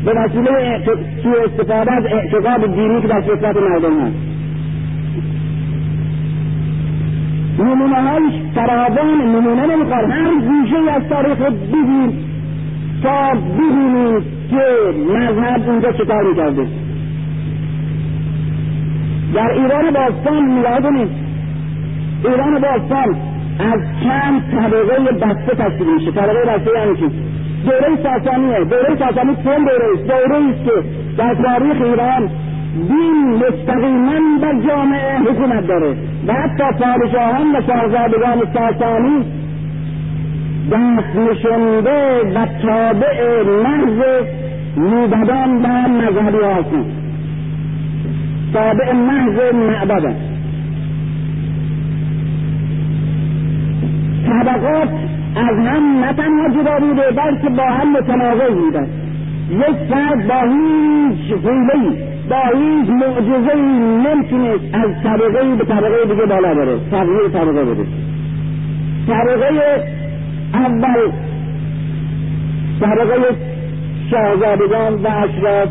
[0.06, 0.82] به وسیله
[1.22, 4.16] سوء استفاده از اعتقاد دینی که در فطرت مردم هست
[7.58, 10.10] نمونه هایش فراوان نمونه نمی‌خواد.
[10.10, 12.10] هر گوشه از تاریخ بگیر
[13.02, 14.64] تا ببینیم که
[15.08, 16.66] مذهب اونجا چکار می‌کرده
[19.34, 21.08] در ایران باستان نگاه کنید.
[22.24, 23.16] ایران باستان
[23.58, 26.10] از چند طبقه بسته تشکیل میشه.
[26.12, 27.10] طبقه بسته یعنی چی؟
[27.66, 28.64] دوره ساسانیه.
[28.64, 30.72] دوره ساسانی چند دوره است؟ دوره است که
[31.18, 32.30] در تاریخ ایران
[32.88, 35.96] دین مستقیما بر جامعه حکومت داره.
[36.26, 39.24] و حتی پادشاهان و شاهزادگان ساسانی
[40.70, 44.26] دست نشنده و تابع محض
[44.76, 46.86] موبدان و مذهبی هستند.
[48.52, 50.16] تابع محض معبدن
[54.26, 54.88] طبقات
[55.36, 58.88] از هم نه تنها جدا بوده بلکه با هم متناقض بودن
[59.50, 61.96] یک فرد با هیچ حیلهی
[62.30, 66.78] با هیچ معجزهای نمی‌تونست از طبقه به طبقه دیگه بالا بره.
[66.90, 67.86] تغییر طبقه بده
[69.06, 69.82] طبقه
[70.54, 71.10] اول
[72.80, 73.36] طبقه
[74.10, 75.68] شاهزادگان و اشراف.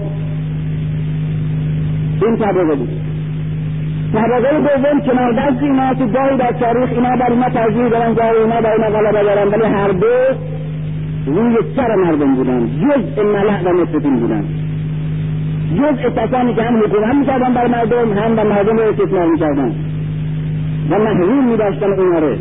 [2.21, 2.89] این طبقه بود.
[4.15, 8.37] طبقه دوم کنار دست اینا تو گاهی در تاریخ اینا بر اینا ترجیح دارن گاهی
[8.37, 10.07] اینا بر اینا غلبه دارن ولی هر دو
[11.25, 14.43] روی سر مردم بودن جزء ملع و مستقیم بودن.
[15.77, 19.71] جزء کسانی که هم حکومت می‌کردن بر مردم هم به مردم رو استثمار می‌کردن.
[20.89, 22.35] و محروم میداشتن اونا رو.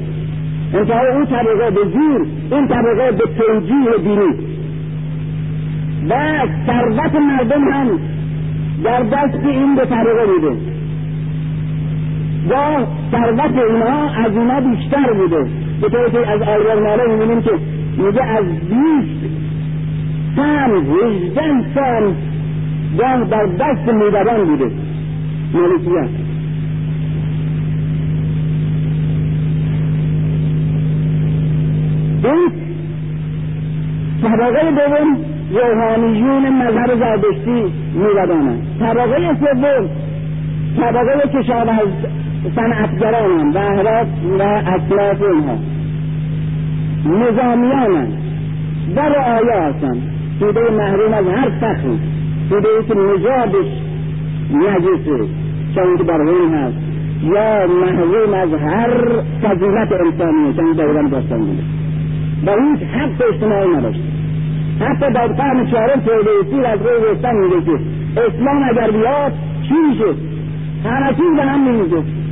[0.75, 4.35] انتهای اون طبقه به زور این طبقه به توجیه دینی.
[6.09, 6.15] و
[6.67, 7.99] ثروت مردم هم
[8.85, 10.74] در دست این به طبقه بوده.
[12.51, 12.55] و
[13.11, 15.51] ثروت اینها از اینا بیشتر بوده.
[15.81, 17.51] به طوری که از آیه ناله می‌بینیم که
[17.99, 19.35] میگه از بیست
[20.37, 22.15] سم هجدن سم
[22.99, 24.71] گاه در دست میدبان بوده.
[25.55, 26.09] ملکیت.
[32.25, 32.53] این
[34.23, 35.19] طبقه دوم
[35.51, 39.89] روحانیون مذهب زردشتی میدبانند طبقه سوم
[40.77, 41.89] طبقه کشاورز
[42.57, 44.07] صنعتگران و اهراف
[44.39, 45.59] و اطلاف اینها.
[47.07, 48.09] نظامیان
[48.97, 50.03] و رعایا هستند.
[50.41, 51.99] توده محروم از هر فخری
[52.51, 53.71] توده ای که نژادش
[54.55, 55.29] نجسه
[55.75, 56.21] چون که در
[56.55, 56.77] هست.
[57.23, 61.63] یا محروم از هر فضیلت انسانیه چون در ایران داستان بوده
[62.47, 64.01] و هیچ حق اجتماعی نداشت.
[64.81, 67.79] حتی در قرن چهارم تولوسی از روی وستن میگه که
[68.21, 69.33] اسلام اگر بیاد
[69.69, 70.05] چی میشه؟
[70.85, 72.24] همه چیز به هم میمیزه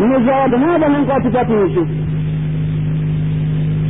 [0.00, 1.80] نژادها به هم قاطی قاطی میشه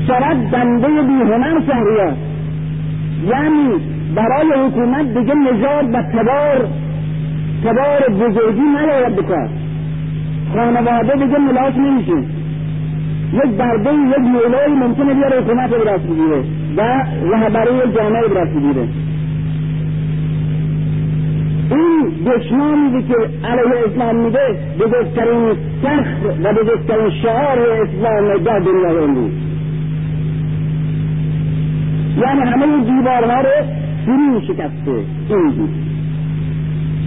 [0.07, 2.17] شود بنده بیهنر شهریار.
[3.31, 3.69] یعنی
[4.15, 6.69] برای حکومت دیگه نژاد و تبار
[7.65, 9.49] تبار بزرگی نیاید بکار
[10.55, 12.13] خانواده دیگه ملاک نمیشه
[13.33, 16.45] یک برده یک مولایی ممکنه بیاره حکومت رو دست بگیره
[16.77, 16.83] و
[17.33, 18.89] رهبری جامعه رو دست بگیره
[22.27, 23.15] دشمنی که
[23.47, 29.33] علیه اسلام میده بزرگترین سخت و بزرگترین شعار اسلام در دنیا امروز.
[32.19, 33.67] یعنی همه دیوارها رو
[34.07, 35.05] فرو شکسته.
[35.29, 35.69] این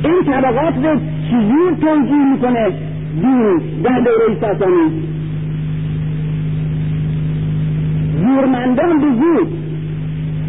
[0.03, 0.99] این طبقات رو
[1.29, 2.69] چجور توجیه می‌کنه
[3.21, 5.03] دین در دوره ساسانی
[8.19, 9.07] زورمندان به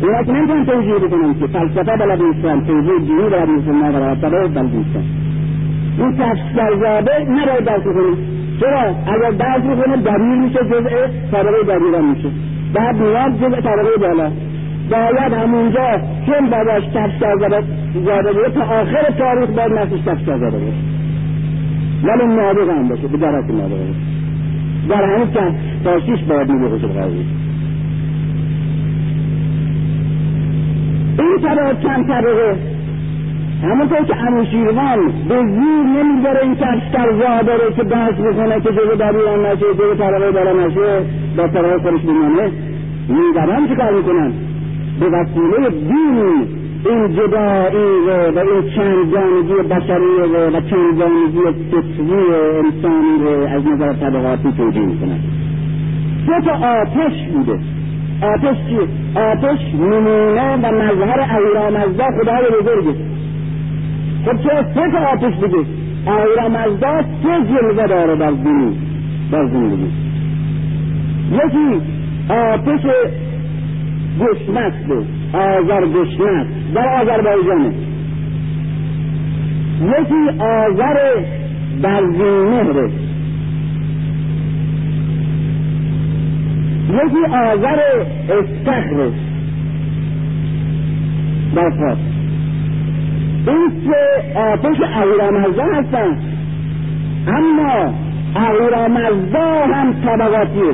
[0.02, 4.20] اونا که نمی‌تونن توجیه بکنن که فلسفه بلد نیستن توجیه دینی بلد نیستن نه بلد
[4.20, 5.04] بلد نیستن.
[5.98, 8.16] این تفسیرزاده نباید درس بکنه
[8.60, 12.28] چرا؟ اگر درس بکنه دلیل میشه جزء طبقه دلیلان میشه.
[12.74, 14.30] بعد میاد جزء طبقه بالا.
[14.90, 17.62] باید همونجا چون باباش تفسیرزاده
[18.04, 20.72] زاده بوده تا آخر تاریخ باید نفسش تفسیرزاده باشه.
[22.04, 23.94] ولی نابغه هم باشه به درک نابغه.
[24.88, 25.28] در همین
[25.84, 26.90] تاسیش باید میگه حضور
[31.38, 32.56] طبقه چند طبقه
[33.62, 38.94] همونطور که انوشیروان به زور نمی‌ذاره این کشتر راه داره که بحث بکنه که جزو
[39.00, 41.00] دبیران نشه جزو طبقه بالا نشه
[41.36, 42.50] با طبقه خودش بمانه
[43.08, 44.32] میدران چه کار می‌کنن.
[45.00, 46.46] به وسیله دین
[46.86, 53.92] این جدایی و این چند جانگی بشری و چند جانگی فطری انسانی رو از نظر
[53.92, 55.18] طبقاتی توجیه می‌کنن.
[56.26, 57.58] سه تا آتش بوده.
[58.22, 58.88] آتش چیه؟
[59.22, 62.94] آتش نمونه و مظهر اهورامزدا خدای بزرگه
[64.24, 65.64] خب چرا تا آتش بگه
[66.06, 68.78] اهورامزدا سه جلوه داره در دینی
[69.32, 69.90] در زندگی.
[71.32, 71.82] یکی
[72.28, 72.80] آتش
[74.20, 75.02] گشمسته
[75.32, 77.72] آذر گشمست در آذربایجانه
[79.82, 80.98] یکی آذر
[81.82, 82.90] برزینهره
[86.88, 87.80] یکی آذر
[88.30, 89.10] استخر
[91.54, 91.98] در فارس
[93.46, 96.18] این سه آتش اهورامزدا هستن.
[97.28, 97.94] اما
[98.36, 100.72] اهورامزدا هم طبقاتیه.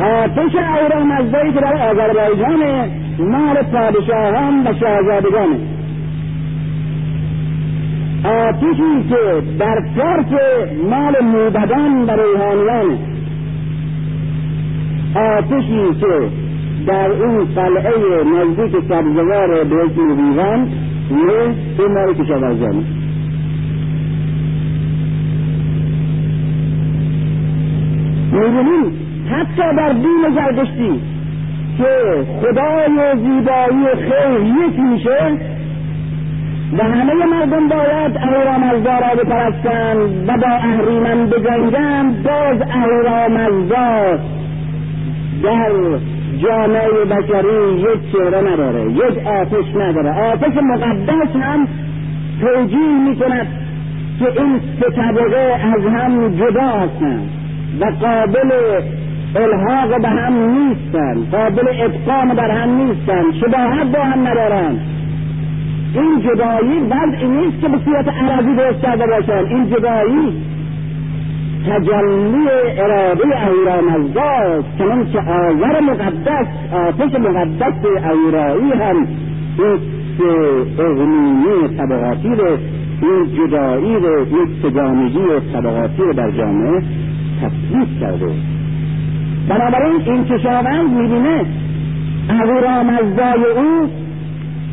[0.00, 5.58] آتش اهورامزدایی که در آذربایجان مال پادشاهان و شاهزادگانه.
[8.24, 10.26] آتشی که در فارس
[10.90, 13.13] مال موبدان و روحانیانه.
[15.14, 16.28] آتشی که
[16.86, 20.68] در اون قلعه نزدیک سبزوار بیت ویوان
[21.10, 22.84] نه این مال کشاورزانه
[28.32, 28.92] می‌بینیم
[29.30, 31.00] حتی در دین زردشتی
[31.78, 35.38] که خدای زیبایی خیر یک میشه
[36.78, 44.18] و همه مردم باید اهورامزدا را بپرستند و با اهریمن بجنگند باز اهورامزدا
[45.44, 45.98] در
[46.42, 50.32] جامعه بشری یک چهره نداره یک آتش نداره.
[50.32, 51.68] آتش مقدس هم
[52.40, 53.46] توجیه می کند
[54.18, 55.02] که این سه
[55.64, 57.28] از هم جدا هستند
[57.80, 58.50] و قابل
[59.36, 64.80] الحاق به هم نیستند قابل اتقام بر هم نیستند شباهت با هم ندارند.
[65.94, 69.46] این جدایی وضعی نیست که به صورت عربی درست کرده باشند.
[69.46, 70.44] این جدایی
[71.66, 72.48] تجلی
[72.78, 79.06] اراده اهورامزداست چنان که آور مقدس آتش مقدس اهورایی هم
[79.58, 79.78] این
[80.78, 82.58] اغنیمی طبقاتی رو
[83.02, 86.82] این جدایی رو یک سگانگی طبقاتی رو در جامعه
[87.42, 88.26] تصدیق کرده.
[89.48, 91.46] بنابراین این کشاورز می‌بینه
[92.30, 93.88] اهورامزدای او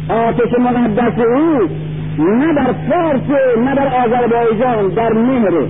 [0.10, 1.68] آتش مقدس او
[2.18, 3.22] نه در فارس
[3.58, 5.68] نه در آذربایجان در مهره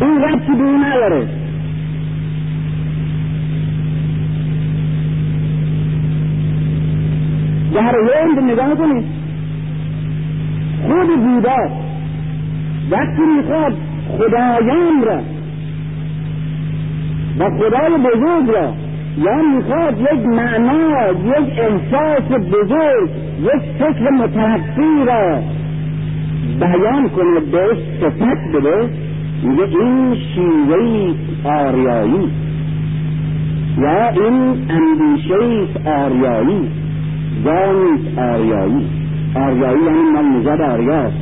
[0.00, 1.28] این ربطی به او نداره؟
[7.74, 9.04] در هند نگاه کنید
[10.86, 11.56] خود بودا
[12.90, 13.72] وقتی می‌خواد
[14.18, 15.20] خدایان را
[17.38, 18.74] و خدای بزرگ را
[19.18, 25.42] یا می‌خواد یک معنا یک احساس بزرگ یک فکر مترقی را
[26.60, 29.07] بیان کنه بهش صفت بده.
[29.42, 31.14] میگه این شیوه
[31.44, 32.28] آریایی.
[33.78, 36.60] یا این اندیشه آریایی.
[37.44, 38.86] گامی آریایی.
[39.36, 41.16] آریایی یعنی مال نژاد آریاست.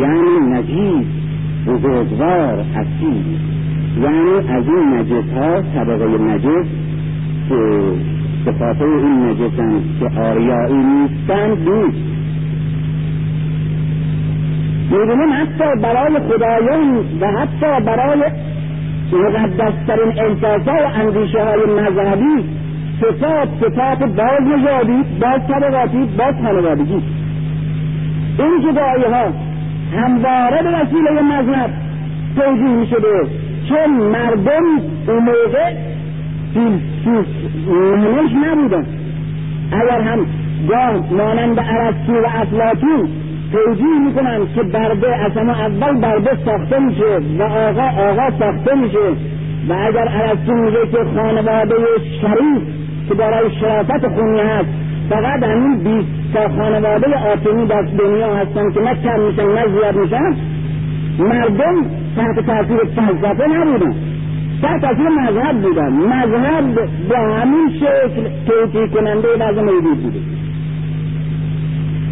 [0.00, 1.06] یعنی نجیب
[1.66, 3.24] بزرگوار اصیل
[4.02, 6.66] یعنی از این نجس ها طبقه نجس
[7.48, 7.92] که
[8.44, 12.15] صفات این نجسن که آریایی نیستند نیست.
[14.90, 18.22] می‌بینیم حتی برای خدایان و حتی برای
[19.12, 22.44] مقدسترین احساسها و اندیشه های مذهبی
[23.00, 27.02] صفات صفات باز نژادی باز طبقاتی باز خانوادگی.
[28.38, 29.32] این جدایی ها
[29.96, 31.70] همواره به وسیله مذهب
[32.36, 33.28] توجیه می شده
[33.68, 34.64] چون مردم
[35.08, 35.74] اون موقع
[36.54, 37.26] فیلسوف
[38.44, 38.86] نبودن.
[39.72, 40.26] اگر هم
[40.68, 43.08] گاه مانند عرستو و افلاطون
[43.52, 49.08] توجیه می‌کنن که برده از اول برده ساخته میشه و آقا آقا ساخته میشه.
[49.68, 51.76] و اگر عرستو میگه که خانواده
[52.20, 52.62] شریف
[53.08, 54.68] که برای شرافت خونی هست
[55.10, 59.96] فقط همین بیست تا خانواده آتمی در دنیا هستن که نه کم میشن نه زیاد
[59.96, 60.36] میشن
[61.18, 61.74] مردم
[62.16, 63.94] تحت تاثیر فلسفه نبودن.
[64.62, 65.92] تحت تاثیر مذهب بودن.
[65.92, 66.74] مذهب
[67.08, 70.18] به همین شکل توجیه کننده وضع موجود بوده.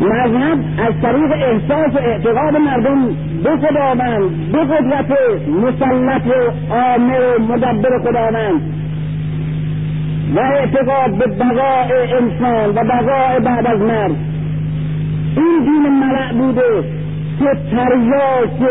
[0.01, 3.07] مذهب از طریق احساس و اعتقاد مردم
[3.45, 5.11] به خداوند به قدرت
[5.49, 8.61] مسلط و عامر و مدبر خداوند.
[10.37, 11.89] و اعتقاد به بقاء
[12.21, 14.17] انسان و بقاء بعد از مرگ.
[15.37, 16.85] این دین ملع بوده
[17.39, 18.71] که تریاک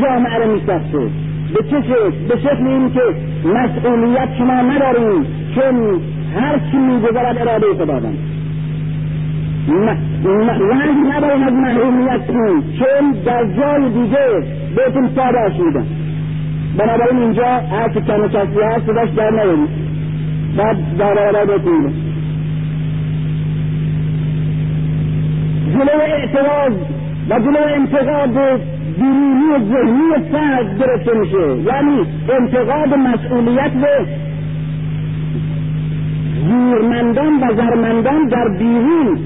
[0.00, 0.98] جامعه رو میساخته
[1.54, 3.00] به چه شکل؟ به شکل این که
[3.48, 6.00] مسئولیت شما نداریم چون
[6.36, 8.18] هر چی میگذرد اراده خداوند.
[9.68, 12.62] رنج نداریم از محرومیت کنیم.
[12.78, 14.42] چون در جای دیگه
[14.76, 15.86] بهتون پاداش میدن
[16.78, 19.68] بنابراین اینجا هر که کم کسی هست صداش در نیارید.
[20.56, 21.92] بعد در برابر بهتون
[25.72, 26.72] جلو اعتراض
[27.30, 28.60] و جلو انتقاد
[28.98, 31.72] بیرونی ذهنی فرد گرفته میشه.
[31.72, 32.06] یعنی
[32.38, 34.06] انتقاد مسئولیت به
[36.48, 39.18] زورمندان و زرمندان در بیرون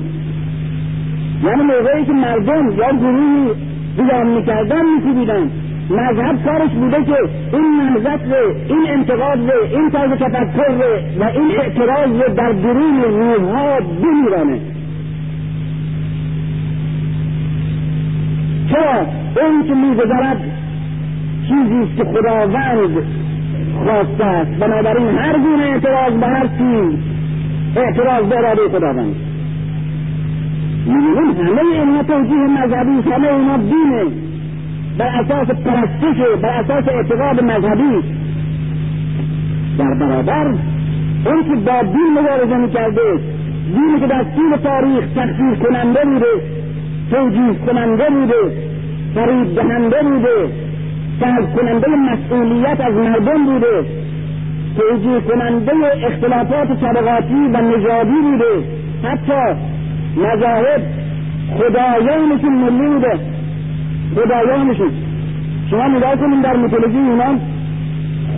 [1.43, 3.53] یعنی موقعی که مردم یا گروهی
[3.97, 5.51] قیام می‌کردن میکوبیدن
[5.90, 7.16] مذهب کارش بوده که
[7.53, 8.32] این نهضت
[8.68, 9.38] این انتقاد
[9.72, 10.74] این طرز تفکر
[11.20, 14.61] و این اعتراض رو در درون روحها بمیرانه.
[18.70, 19.07] چرا؟
[19.43, 20.40] اون که میگذرد
[21.49, 23.05] چیزی است که خداوند
[23.84, 24.51] خواسته است.
[24.51, 26.99] بنابراین هر گونه اعتراض به هر چیز
[27.76, 29.32] اعتراض به اراده خداوند.
[30.87, 34.05] می‌بینیم همه اینها توجیه مذهبی همه اینها دینه.
[34.99, 38.03] بر اساس پرستش بر اساس اعتقاد مذهبی.
[39.78, 40.55] در برابر
[41.26, 43.20] اون که با دین مبارزه می‌کرده
[43.74, 46.62] دینی که در طول تاریخ تخصیص کننده بوده
[47.11, 48.72] توجیه کننده بوده
[49.14, 50.49] فرید دهنده بوده
[51.20, 53.85] سلب کننده مسئولیت از مردم بوده
[54.76, 55.72] توجیه کننده
[56.07, 58.64] اختلافات طبقاتی و نژادی بوده
[59.03, 59.57] حتی
[60.17, 60.83] مذاهب
[61.59, 63.19] خدایانشون ملی بوده.
[64.15, 64.91] خدایانشون.
[65.71, 67.41] شما نگاه کنید در میتولوژی یونان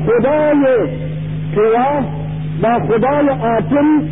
[0.06, 0.88] خدای
[1.54, 2.02] کوا
[2.62, 4.02] با خدای آتم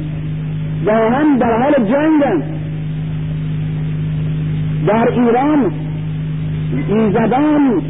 [0.87, 2.43] با هم در حال جنگن.
[4.87, 5.73] در ایران
[6.89, 7.83] ایزدان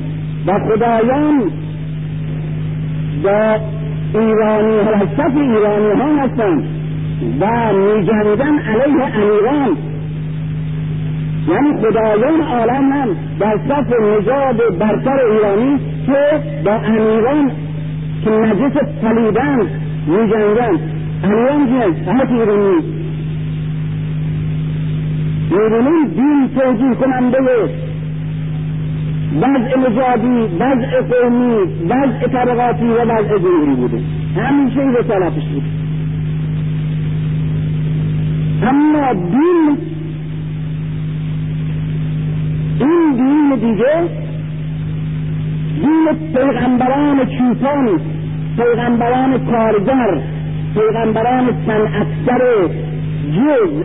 [0.47, 1.51] و خدایان
[3.23, 3.61] با
[4.15, 6.82] ایرانی صف ایرانی ها هستند
[7.41, 9.77] و می جنگن علیه امیران.
[11.49, 13.09] یعنی خدایان عالم هم
[13.41, 17.51] در صف نژاد برتر ایرانی که با امیران
[18.25, 19.59] که نجس پلیدن
[20.07, 20.79] می جنگن
[21.25, 22.83] امیران که هست ایرانی
[25.51, 27.39] ایرانی دین توجیه کننده
[29.41, 31.55] وضع نژادی وضع قومی
[31.89, 34.01] وضع طبقاتی و وضع جمهوری بوده.
[34.37, 35.63] همیشه این رسالتش بود.
[38.63, 39.79] اما دین
[42.81, 44.09] این دین دیگه
[45.81, 48.01] دین پیغمبران چوپان
[48.57, 50.21] پیغمبران کارگر
[50.75, 52.69] پیغمبران صنعتگر
[53.37, 53.85] جز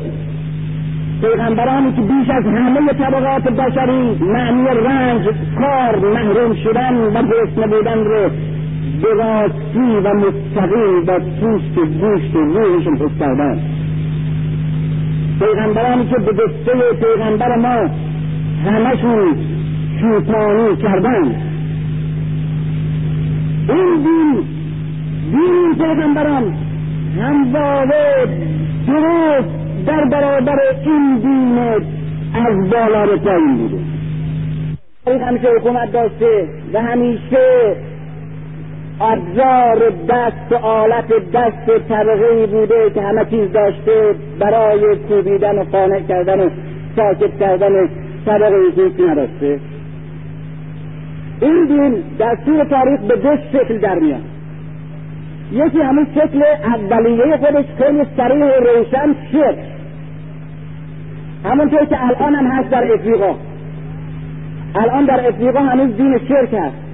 [1.21, 5.25] پیغمبرانی که بیش از همه طبقات بشری معنی رنج
[5.59, 8.29] کار محروم شدن و گرسنه بودن رو
[9.01, 13.61] به راستی و مستقیم با پوست گوشت و روحشون حس کردن
[15.39, 17.89] پیغمبرانی که به گفته پیغمبر ما
[18.65, 19.35] همشون
[20.01, 21.23] چوپانی کردن
[23.69, 24.43] این دین
[25.31, 26.53] دین پیغمبران
[27.19, 28.27] همواره
[28.87, 29.49] درست
[29.85, 31.57] در برابر این دین
[32.33, 33.77] از بالا به پایین بوده
[35.25, 37.75] همیشه حکومت داشته و همیشه
[39.01, 45.99] ابزار دست و آلت دست طبقه بوده که همه چیز داشته برای کوبیدن و قانع
[45.99, 46.49] کردن و
[46.95, 47.89] ساکت کردن
[48.25, 49.59] طبقه هیچ نداشته
[51.41, 52.37] این دین در
[52.69, 54.21] تاریخ به دو شکل در میاد.
[55.51, 59.57] یکی همون شکل اولیه خودش خیلی سریع و روشن شرک
[61.45, 63.35] همونطور که الان هم هست در افریقا.
[64.75, 66.86] الان در افریقا هنوز دین شرک هست.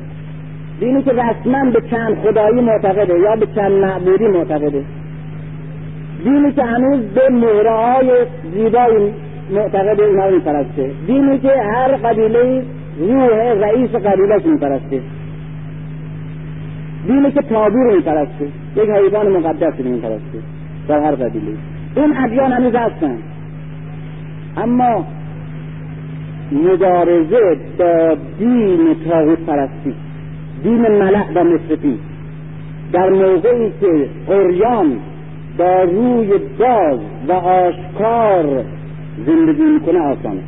[0.84, 4.84] دینی که رسما به چند خدایی معتقده یا به چند معبودی معتقده.
[6.24, 9.14] دینی که هنوز به مهره زیبایی
[9.52, 10.92] معتقد اینا میپرسته.
[11.08, 12.64] دینی که هر قبیله
[13.00, 13.28] روح
[13.62, 15.02] رئیس قبیلهش میپرسته.
[17.08, 18.46] دینی که تابو رو میپرسته.
[18.76, 20.40] یک حیوان مقدس میپرسته
[20.88, 21.58] در هر قبیله
[21.96, 23.18] این ادیان هنوز هستن.
[24.58, 25.06] اما
[26.52, 29.94] مبارزه با دین تاغوت پرستی.
[30.64, 32.00] دین ملع و مصرفی
[32.94, 35.00] در موقعی که قریان
[35.58, 36.28] با روی
[36.60, 38.64] باز و آشکار
[39.26, 40.42] زندگی می‌کنه آسانه.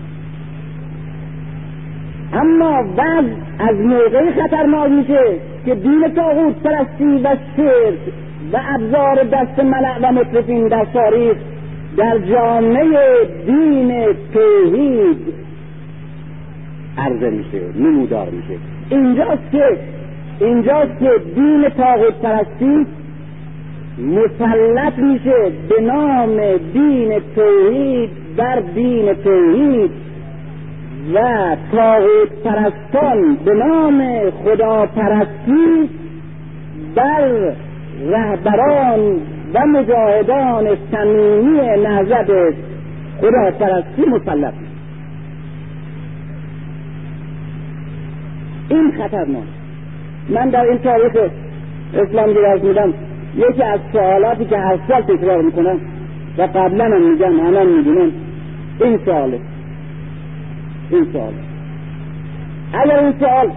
[2.34, 3.26] اما بعد
[3.60, 5.22] از موقعی خطرناک میشه
[5.66, 8.00] که دین تاغوت پرستی و شرک
[8.54, 11.38] و ابزار دست ملع و مصرفین در تاریخ
[11.98, 15.18] در جامعه دین توحید
[16.98, 18.60] عرضه میشه نمودار میشه.
[18.90, 19.64] اینجاست که
[20.40, 22.86] اینجاست که دین تاغوت پرستی
[23.98, 26.38] مسلط میشه به نام
[26.74, 29.92] دین توحید بر دین توحید
[31.14, 31.20] و
[31.72, 35.90] تاغوت پرستان به نام خدا پرستی
[36.96, 37.54] بر
[38.02, 39.22] رهبران
[39.54, 42.56] و مجاهدان صمیمی نهضت
[43.22, 44.54] خدا پرستی مسلط.
[48.70, 49.65] این خطرناک.
[50.30, 51.12] من در این تاریخ
[51.94, 52.94] اسلام درست میدم.
[53.38, 55.80] یکی از سوالاتی که هر سال تکرار می‌کنم
[56.38, 58.12] و قبلا هم میگم همه می‌دونم
[58.82, 59.40] این سواله
[60.90, 61.34] این سوال.
[62.74, 63.50] اگر این سوال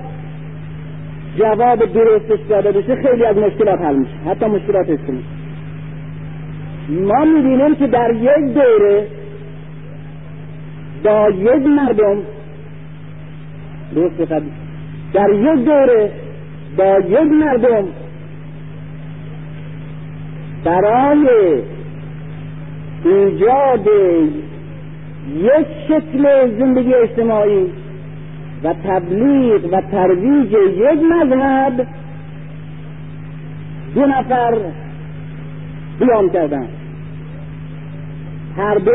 [1.38, 4.12] جواب درستش داده بشه خیلی از مشکلات حل میشه.
[4.26, 5.24] حتی مشکلات اسمی
[6.90, 9.06] ما می‌بینیم که در یک دوره
[11.04, 12.18] با یک مردم
[13.94, 14.32] درست
[15.12, 16.10] در یک دوره
[16.78, 17.84] با یک مردم
[20.64, 21.28] برای
[23.04, 23.86] ایجاد
[25.34, 27.66] یک شکل زندگی اجتماعی
[28.64, 31.86] و تبلیغ و ترویج یک مذهب
[33.94, 34.58] دو نفر
[36.00, 36.68] قیام کردن
[38.56, 38.92] هر دو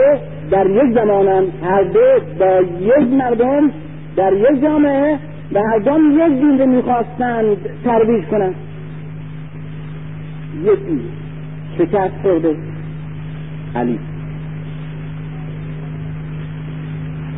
[0.52, 2.00] در یک زمانن هر دو
[2.40, 3.72] با یک مردم
[4.16, 5.20] در یک جامعه
[5.54, 8.56] مردم یک دین رو می‌خواستند ترویج کنند
[10.64, 11.02] یکی
[11.78, 12.56] شکست خورده.
[13.76, 14.00] علی.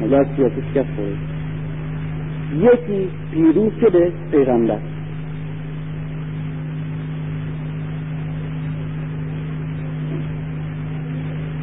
[0.02, 1.18] هزار سیاسی شکست خورده.
[2.56, 4.78] یکی پیروز شده پیغمبر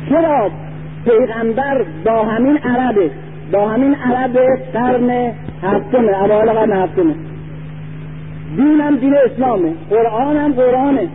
[0.09, 0.51] چرا
[1.05, 3.11] پیغمبر با همین عربه؟
[3.53, 4.39] با همین عرب
[4.73, 5.33] قرن
[5.63, 7.15] هفتمه اوایل قرن هفتمه
[8.57, 11.09] دینم دین اسلامه قرآنم قرآنه.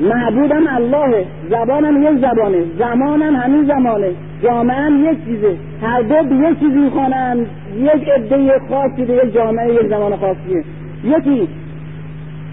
[0.00, 4.10] معبودم اللهه زبانم یک زبانه زمانم همین زمانه.
[4.42, 5.56] جامعه هم یک چیزه.
[5.82, 7.46] هر دو به یک چیزی می‌خوانند.
[7.76, 10.64] یک عده خاصی به یک جامعه یک زمان خاصیه.
[11.04, 11.48] یکی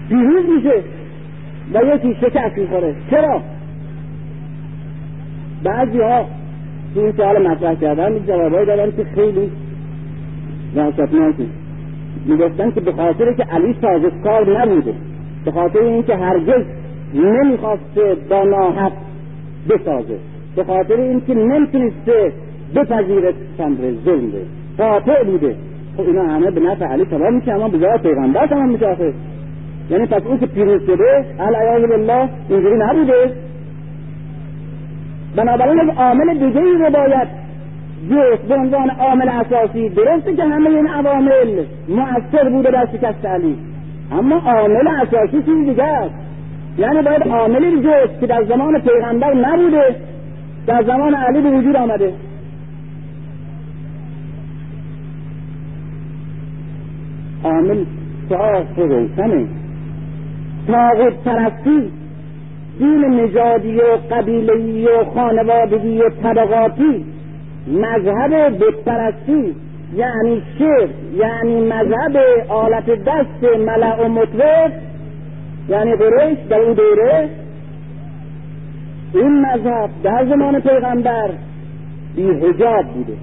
[0.08, 0.82] پیروز میشه
[1.74, 2.94] و یکی شکست می‌خوره.
[3.10, 3.42] چرا؟
[5.64, 6.26] بعضی ها
[6.94, 9.50] تو این سوال مطرح کردن جوابایی دادن که خیلی
[10.76, 11.48] وحشتناکی.
[12.26, 14.94] می‌گفتن که به خاطر که علی سازشکار نبوده
[15.44, 16.64] به خاطر اینکه هرگز
[17.14, 18.92] نمی‌خواسته با ناحق
[19.70, 20.18] بسازه
[20.56, 22.32] به خاطر اینکه نمی‌تونسته
[22.74, 24.44] بپذیره تمر به
[24.78, 25.54] قاطع بوده.
[25.96, 28.96] خب اینا همه به نفع علی تمام میشه اما به جای پیغمبر تمام میشه
[29.90, 33.32] یعنی پس اون که پیروز شده علیه بالله اینجوری نبوده.
[35.36, 37.28] بنابراین یک عامل دیگه ای رو باید
[38.10, 43.56] جست به عنوان عامل اساسی درسته که همه این عوامل مؤثر بوده در شکست علی.
[44.12, 46.14] اما عامل اساسی چیز دیگه است.
[46.78, 49.96] یعنی باید عاملی جست که در زمان پیغمبر نبوده
[50.66, 52.12] در زمان علی به وجود آمده.
[57.44, 57.84] عامل
[58.28, 59.46] صاف و روشنه.
[60.66, 61.90] تاغوت پرستی
[62.78, 67.04] دین نژادی و قبیلهی و خانوادگی و طبقاتی
[67.66, 69.54] مذهب بتپرستی
[69.96, 72.16] یعنی شرک یعنی مذهب
[72.48, 74.72] آلت دست ملع و مطرف
[75.68, 77.28] یعنی قریش در اون دوره.
[79.14, 81.30] این مذهب در زمان پیغمبر
[82.16, 83.16] بی حجاب بوده.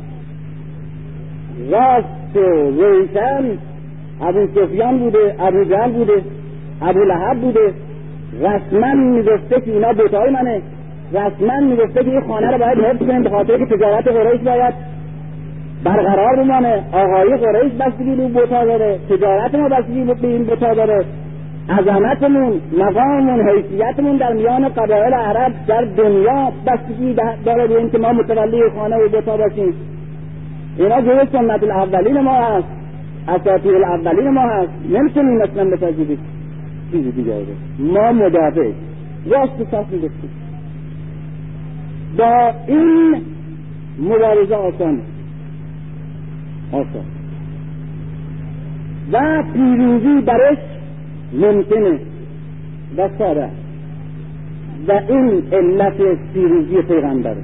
[1.72, 2.40] راست و
[2.70, 3.58] روشن
[4.22, 6.22] ابو سفیان بوده ابو جهل بوده
[6.82, 7.74] ابو لهب بوده.
[8.40, 10.62] رسما می‌گفته که اینا بوتای منه.
[11.14, 14.74] رسما می‌گفته که این خانه رو باید حفظ کنیم به که تجارت قریش باید
[15.84, 16.84] برقرار بمانه.
[16.92, 19.00] آقای قریش بستگی به بوتا داره.
[19.10, 21.06] تجارت ما بستگی به این بوتا داره.
[21.70, 27.16] عظمتمون مقاممون حیثیتمون در میان قبایل عرب در دنیا بستگی
[27.46, 29.74] داره به اینکه ما متولی خانه و بوتا باشیم.
[30.78, 32.68] اینا جوه سنت الاولین ما هست.
[33.28, 34.72] اساطیر الاولین ما هست.
[34.90, 36.20] نمی‌تونیم اصلا بپذیریم
[36.92, 37.34] چیزی دیگه
[37.80, 38.72] ما مدافع.
[39.26, 40.30] راست صف می‌گفتیم
[42.18, 43.22] با این
[44.00, 45.02] مبارزه آسان.
[46.72, 47.06] آسان.
[49.12, 50.58] و پیروزی برش
[51.34, 52.00] ممکنه.
[52.98, 53.50] و ساده.
[54.88, 55.98] و این علت
[56.34, 57.36] پیروزی پیغمبر.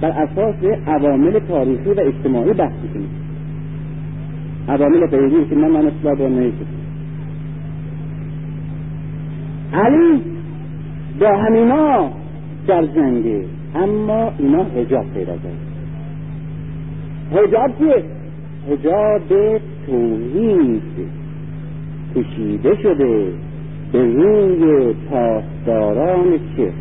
[0.00, 3.08] بر اساس عوامل تاریخی و اجتماعی بحث کنیم
[4.68, 6.28] عوامل غیری که من من اصلاح با
[9.76, 10.22] علی
[11.20, 12.10] با همینا
[12.66, 13.44] در جنگه.
[13.74, 15.66] اما اینا هجاب پیدا کرد.
[17.32, 18.04] هجاب چیه؟
[18.70, 20.82] هجاب توحید
[22.16, 23.32] کشیده شده
[23.92, 26.72] به روی پاسداران چه؟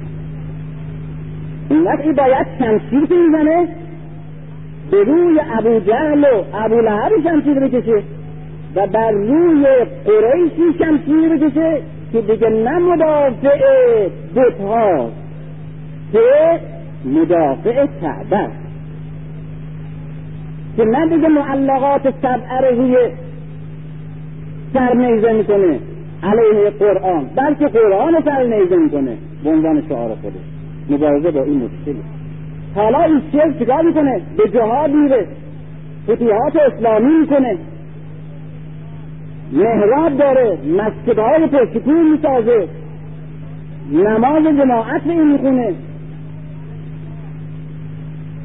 [1.69, 3.67] این وقتی باید شمشیر که می‌زنه
[4.91, 8.03] به روی ابو جهل و ابو لهب شمشیر بکشه
[8.75, 9.65] و بر روی
[10.05, 11.81] قریشی شمشیر بکشه.
[12.15, 13.57] که دیگه نه مدافع
[14.35, 14.57] بت
[16.13, 16.59] که
[17.05, 18.47] مدافع کعبه.
[20.77, 22.97] که نه دیگه معلقات سبعه رو روی
[24.73, 25.79] سر نیزه می‌کنه
[26.23, 30.45] علیه قرآن بلکه قرآن سر نیزه می‌کنه به عنوان شعار خودش.
[30.89, 31.99] مبارزه با این مشکل
[32.75, 35.27] حالا این شیخ چیکار می‌کنه؟ به جهاد میره.
[36.03, 37.57] فتوحات اسلامی می‌کنه.
[39.51, 42.67] محراب داره مسجدهای پرسکون می‌سازه.
[43.91, 45.73] نماز جماعت به این می‌خونه.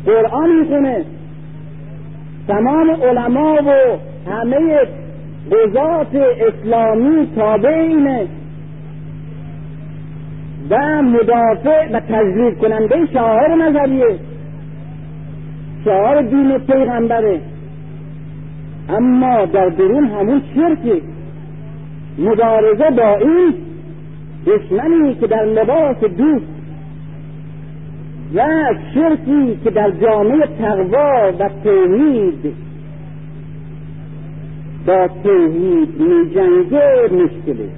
[0.07, 1.05] قرآن می‌خونه.
[2.49, 3.99] تمام علما و
[4.31, 4.79] همه
[5.51, 8.27] قضات اسلامی تابع اینه.
[10.71, 14.19] و مدافع و تجلیل کننده شاعر نظریه
[15.85, 17.41] شاعر دین پیغمبره.
[18.97, 21.03] اما در درون همون شرک
[22.19, 23.55] مبارزه با این
[24.47, 26.61] دشمنی که در لباس دوست
[28.35, 28.45] و
[28.95, 32.55] شرکی که در جامعه تقوا و توحید.
[34.87, 37.69] با توحید میجنگه مشکله.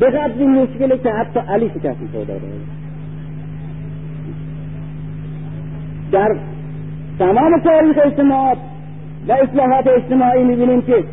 [0.00, 2.40] به قدری مشکله که حتی علی شکست داره
[6.12, 6.36] در
[7.18, 8.58] تمام تاریخ اجتماعات
[9.28, 11.04] و اصلاحات اجتماعی می‌بینیم که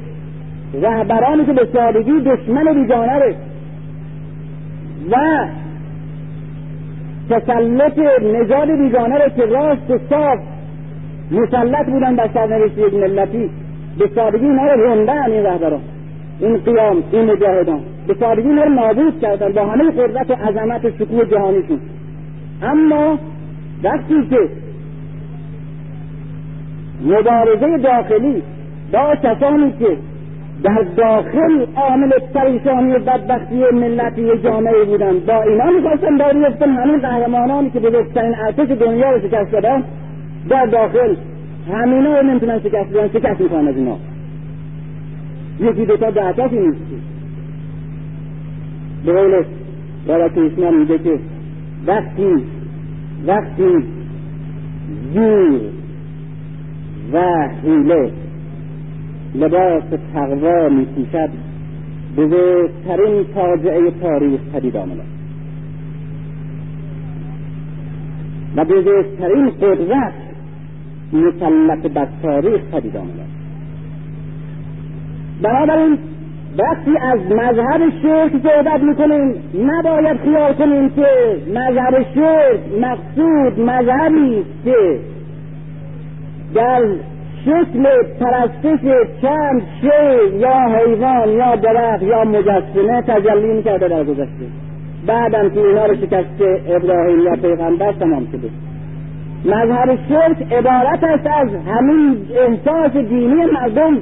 [0.81, 3.35] رهبرانی که به سادگی دشمن بیگانه
[5.11, 5.45] و
[7.29, 10.39] تسلط نژاد بیگانه را که راست و صاف
[11.31, 13.49] مسلط بودن بر سرنوشت یک ملتی
[13.99, 15.81] به سادگی اینا رو روندن این رهبران.
[16.39, 17.79] این قیام این مجاهدان.
[18.07, 21.79] به سادگی اینا رو نابود کردن با همه قدرت و عظمت و شکوه جهانیشون.
[22.63, 23.19] اما
[23.83, 24.37] وقتی که
[27.01, 28.43] مبارزه داخلی
[28.93, 29.97] با کسانی که
[30.63, 37.69] در داخل عامل پریشانی و بدبختی ملتی جامعه بودن با اینا می‌خواستن بیفتن همین قهرمانانی
[37.69, 39.83] که بزرگترین ارتش دنیا رو شکست دادن
[40.49, 41.15] در داخل
[41.71, 43.97] همینا رو نمی‌تونن شکست بدن شکست می‌کنن از اینا.
[45.59, 46.79] یکی دوتا ده کسی نیست.
[49.05, 49.43] به قول
[50.07, 51.19] بابا کریشنا میگه که
[51.87, 52.43] وقتی
[53.27, 53.83] وقتی
[55.13, 55.59] زور
[57.13, 58.11] و حیله
[59.35, 59.83] لباس
[60.13, 61.29] تقوا می پوشد
[62.17, 65.01] بزرگترین فاجعه تاریخ پدید آمده.
[68.55, 70.13] و بزرگترین قدرت
[71.13, 73.23] مسلط بر تاریخ پدید آمده.
[75.41, 75.97] بنابراین
[76.57, 79.35] وقتی از مذهب شرک صحبت می‌کنیم
[79.65, 81.07] نباید خیال کنیم که
[81.47, 84.99] مذهب شرک مقصود مذهبی که
[86.55, 86.81] در
[87.45, 87.83] شکل
[88.19, 88.79] پرستش
[89.21, 94.45] چند شی یا حیوان یا درخت یا مجسمه تجلی می‌کرده در گذشته.
[95.07, 98.49] بعدم که اینا رو شکست ابراهیم یا پیغمبر تمام شده.
[99.45, 103.97] مذهب شرک عبارت است از همین احساس دینی مردم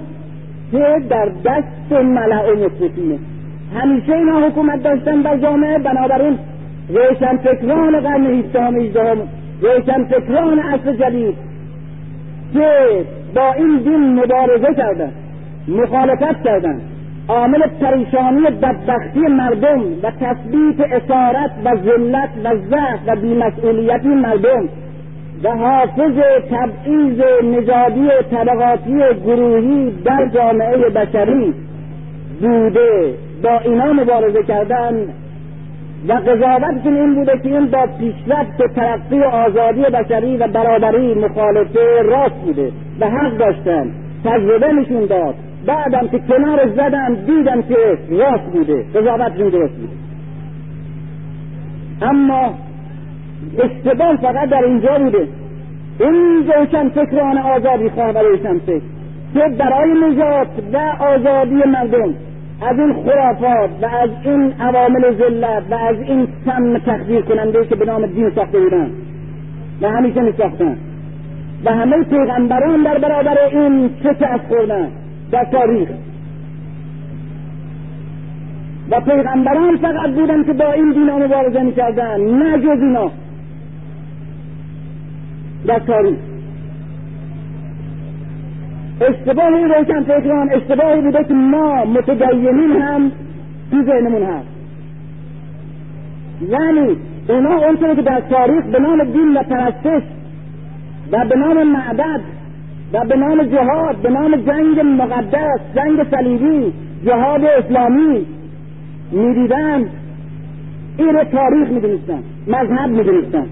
[0.72, 3.20] که در دست ملع و مصرفینه
[3.76, 6.40] همیشه اینا حکومت داشتن بر جامعه بنابراین
[6.90, 9.18] روشن فکران قرن هیچدهم هیچدهم
[9.62, 11.36] روشن فکران عصر جدید
[12.54, 15.12] که با این دین مبارزه کردن
[15.68, 16.82] مخالفت کردن
[17.28, 24.70] عامل پریشانی بدبختی مردم و تثبیت اسارت و ذلت و ضعف و بیمسئولیتی مردم
[25.44, 26.20] و حافظ
[26.52, 31.54] تبعیض نژادی طبقاتی گروهی در جامعه بشری
[32.42, 33.14] بوده.
[33.44, 35.08] با اینا مبارزه کردن
[36.08, 42.02] و قضاوتشون این بوده که این با پیشرفت ترقی و آزادی بشری و برابری مخالفه
[42.04, 43.92] راست بوده و حق داشتن.
[44.26, 45.36] تجربه نشون داد.
[45.66, 47.76] بعدم که کنار زدن دیدم که
[48.10, 48.86] راست بوده.
[48.96, 49.94] قضاوتشون درست بوده.
[52.02, 52.54] اما
[53.60, 55.28] اشتباه فقط در اینجا بوده.
[56.00, 58.82] این روشن فکران آزادی خواه روشن فکر
[59.34, 62.14] که برای نجات و آزادی مردم
[62.62, 67.76] از این خرافات و از این عوامل ذلت و از این سم تخدیر کننده که
[67.76, 68.92] به نام دین ساخته بودن
[69.82, 70.78] و همیشه می ساختن
[71.66, 74.88] و همه پیغمبران در برابر این شکست خوردن
[75.32, 75.90] در تاریخ.
[78.92, 83.12] و پیغمبران فقط بودن که با این دین مبارزه می‌کردن نه جز اینا.
[85.66, 86.18] در تاریخ.
[89.02, 93.12] اشتباه این روشن فکران اشتباهی بوده که ما متدینین هم
[93.72, 94.48] تو ذهنمون هست.
[96.50, 96.98] یعنی
[97.30, 100.04] اونا اونطور که در تاریخ به نام دین و پرستش
[101.12, 102.22] و به نام معبد
[102.94, 106.74] و به نام جهاد به نام جنگ مقدس جنگ صلیبی
[107.06, 108.26] جهاد اسلامی
[109.12, 109.90] می‌دیدن
[110.98, 113.46] این رو تاریخ می‌دونستن مذهب می‌دونستن.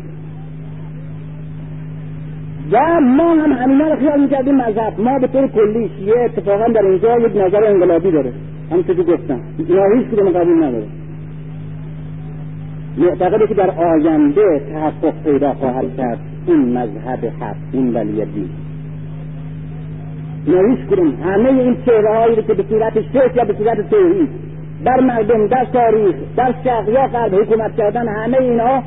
[2.71, 4.99] و ما هم همینا رو خیال می‌کردیم مذهب.
[4.99, 8.33] ما به طور کلی شیعه اتفاقا در اینجا یک نظر انقلابی داره.
[8.71, 9.39] همونطور که گفتم.
[9.57, 10.85] اینا هیچ کدوم قبول نداره.
[12.97, 16.19] معتقده که در آینده تحقق پیدا خواهد کرد.
[16.47, 18.49] این مذهب حق این ولی دین
[20.45, 21.13] هیچ کدوم.
[21.23, 24.29] همه این چهره هایی که به صورت شرک یا به صورت توحید
[24.85, 28.83] در مردم در تاریخ در شرق یا غرب حکومت کردن همه اینا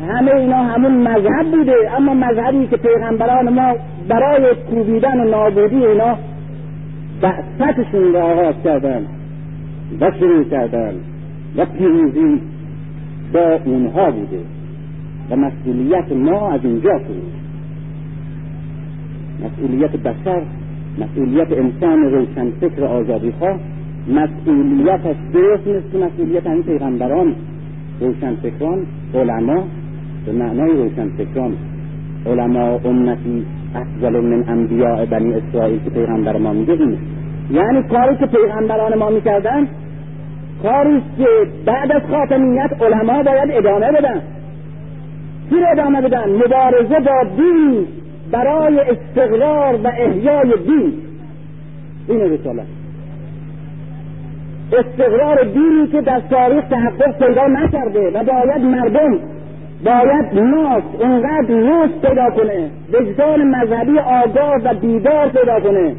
[0.00, 1.74] همه اینا همون مذهب بوده.
[1.96, 3.74] اما مذهبی که پیغمبران ما
[4.08, 6.16] برای کوبیدن و نابودی اینا
[7.20, 9.06] بعثتشون را آغاز کردن
[10.00, 10.94] و شروع کردن
[11.56, 12.40] و پیروزی
[13.32, 14.40] با اونها بوده
[15.30, 17.30] و مسئولیت ما از اینجا شروع
[19.44, 20.42] مسئولیت بشر
[20.98, 23.58] مسئولیت انسان روشن فکر آزادی خواه
[24.08, 27.34] مسئولیتش درست نیست مسئولیت همین پیغمبران
[28.00, 29.64] روشن فکران علما
[30.26, 31.56] به معنای روشن فکران
[32.26, 36.98] علما امتی افضل من انبیاء بنی اسرائیل که پیغمبر ما میگه این
[37.50, 39.68] یعنی کاری که پیغمبران ما می‌کردن
[40.62, 41.26] کاری که
[41.66, 44.22] بعد از خاتمیت علما باید ادامه بدن.
[45.50, 47.86] چی ادامه بدن؟ مبارزه با دین
[48.30, 50.92] برای استقرار و احیای دین.
[52.08, 52.66] این رسالت.
[54.72, 59.18] استقرار دینی که در تاریخ تحقق پیدا نکرده و باید مردم
[59.84, 62.70] باید ناس اونقدر روز پیدا کنه.
[62.92, 65.94] وجدان مذهبی آگاه و بیدار پیدا کنه.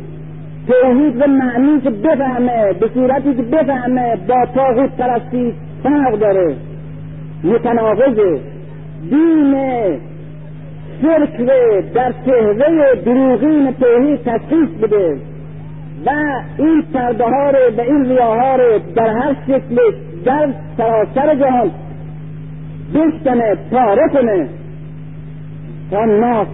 [0.68, 5.54] توحید و معنی که بفهمه به صورتی که بفهمه با تاغوت پرستی
[5.84, 6.56] فرق داره.
[7.44, 8.40] متناقضه
[9.10, 9.56] دین
[11.02, 11.38] شرک
[11.94, 15.18] در تهوه دروغین توحید تشخیص بده.
[16.06, 16.10] و
[16.58, 19.94] این پرده ها و این ریاها رو در هر شکلش
[20.26, 21.72] در سراسر جهان
[22.94, 24.50] بشکنه پاره کنه.
[25.92, 26.48] تا ناس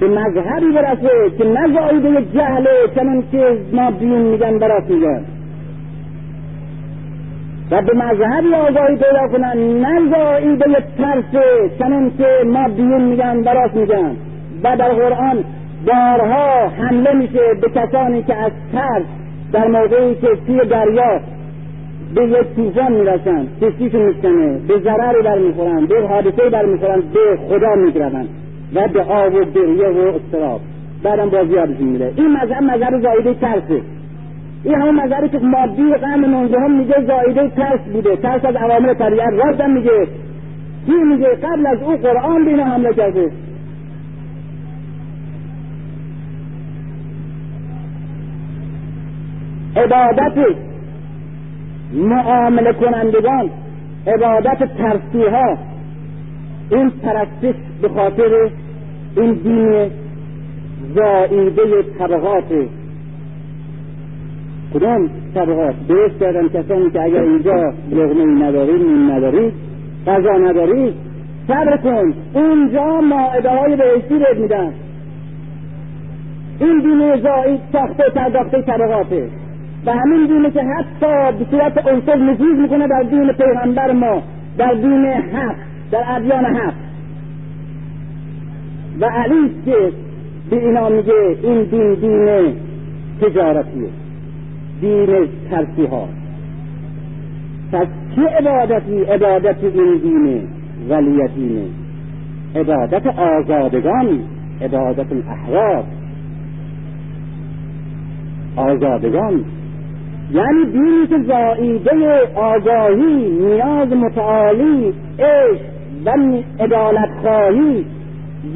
[0.00, 5.24] به مذهبی برسه که نه زایده جهله چنان که ما بیون میگن براست میگن.
[7.70, 11.42] و به مذهبی آگاهی پیدا کنن نه زایده ترس
[11.78, 14.16] چنان که ما بیون میگن براست میگن.
[14.64, 15.44] و در قرآن
[15.86, 19.04] بارها حمله میشه به کسانی که از ترس
[19.52, 21.20] در موقعی که توی دریا
[22.14, 28.28] به یک طوفان می‌رسن کشتیشون میشکنه به ضرری برمیخورن به حادثه برمیخورن به خدا میگروند
[28.74, 30.60] و به آب و گریه و اضطراب.
[31.02, 32.12] بعدم بازی یادشون میره.
[32.16, 33.82] این مذهب مذهب زایده ترسه.
[34.64, 38.16] این همون مذهبی که مادی قرن نوزدهم میگه زایده ترس بوده.
[38.16, 39.32] ترس از عوامل طبیعت.
[39.32, 40.06] راستم میگه.
[40.86, 43.30] کی میگه؟ قبل از او قرآن به حمله کرده.
[49.76, 50.67] عبادت
[51.92, 53.50] معامله کنندگان
[54.06, 55.58] عبادت ترسی ها
[56.70, 58.50] این پرستش به خاطر
[59.16, 59.90] این دین
[60.94, 62.44] زائیده طبقات.
[64.74, 69.52] کدام طبقات؟ درست کردن کسانی که اگر اینجا لغمه ندارید نیم ندارید
[70.06, 70.94] غذا ندارید
[71.48, 72.14] صبر کن.
[72.34, 74.72] اونجا ماعده های بهشتی رد میدن.
[76.60, 79.28] این دین زائید ساخته پرداخته طبقاته.
[79.88, 84.22] و همین دینه که حتی به صورت عنصر نفوذ می‌کنه در دین پیغمبر ما
[84.58, 85.54] در دین حق
[85.90, 86.74] در ادیان حق.
[89.00, 89.92] و علی که
[90.50, 92.54] به اینا میگه این دین دین
[93.20, 93.88] تجارتیه
[94.80, 96.08] دین ترسی ها
[97.72, 97.86] پس
[98.16, 100.40] چه عبادتی؟ عبادت این دینه
[100.88, 101.64] ولی دینه
[102.56, 104.20] عبادت آزادگان
[104.62, 105.84] عبادت الاحرار.
[108.56, 109.44] آزادگان.
[110.32, 115.62] یعنی دینی که زائیده آگاهی نیاز متعالی عشق
[116.04, 116.10] و
[116.60, 117.84] عدالت خواهی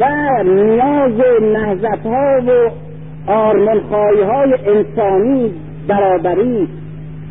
[0.00, 0.04] و
[0.44, 2.70] نیاز نهزت ها و
[3.30, 5.52] آرمن های انسانی
[5.88, 6.68] برابری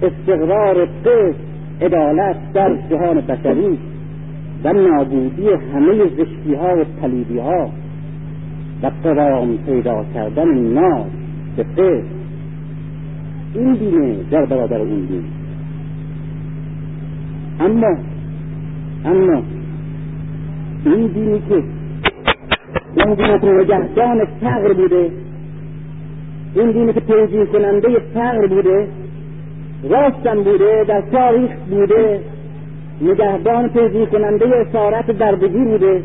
[0.02, 1.36] استقرار قسط
[1.82, 3.78] عدالت در جهان بشری
[4.64, 7.70] و نابودی همه زشتی ها و پلیدی ها
[8.84, 11.12] و قرام پیدا کردن ناز
[11.58, 12.21] به قسط
[13.54, 15.24] این دینه در برابر اون دین.
[17.60, 17.98] اما
[19.06, 19.44] اما
[20.86, 21.64] این دینی که
[23.06, 25.10] اون دین که نگهدان فقر بوده
[26.56, 28.88] این دینی که توجیه کننده فقر بوده
[29.90, 32.20] راستم بوده در تاریخ بوده
[33.02, 36.02] نگهبان توجیه کننده اسارت دردگی بوده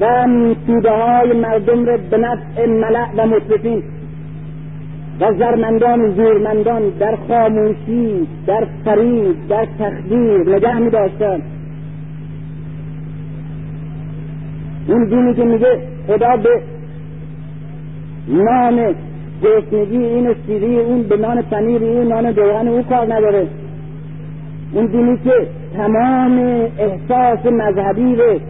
[0.00, 0.26] و
[0.66, 3.82] توده های مردم را به نفع ملع و مطلفین
[5.20, 11.42] و زرمندان زورمندان در خاموشی در فریب در تخدیر نگه می داشتن
[14.88, 16.62] اون دینی که میگه خدا به
[18.28, 18.94] نان
[19.42, 23.46] گشنگی این سیری اون به نان پنیر اون نان دوغن او کار نداره.
[24.72, 25.46] اون دینی که
[25.76, 26.38] تمام
[26.78, 28.40] احساس مذهبی رو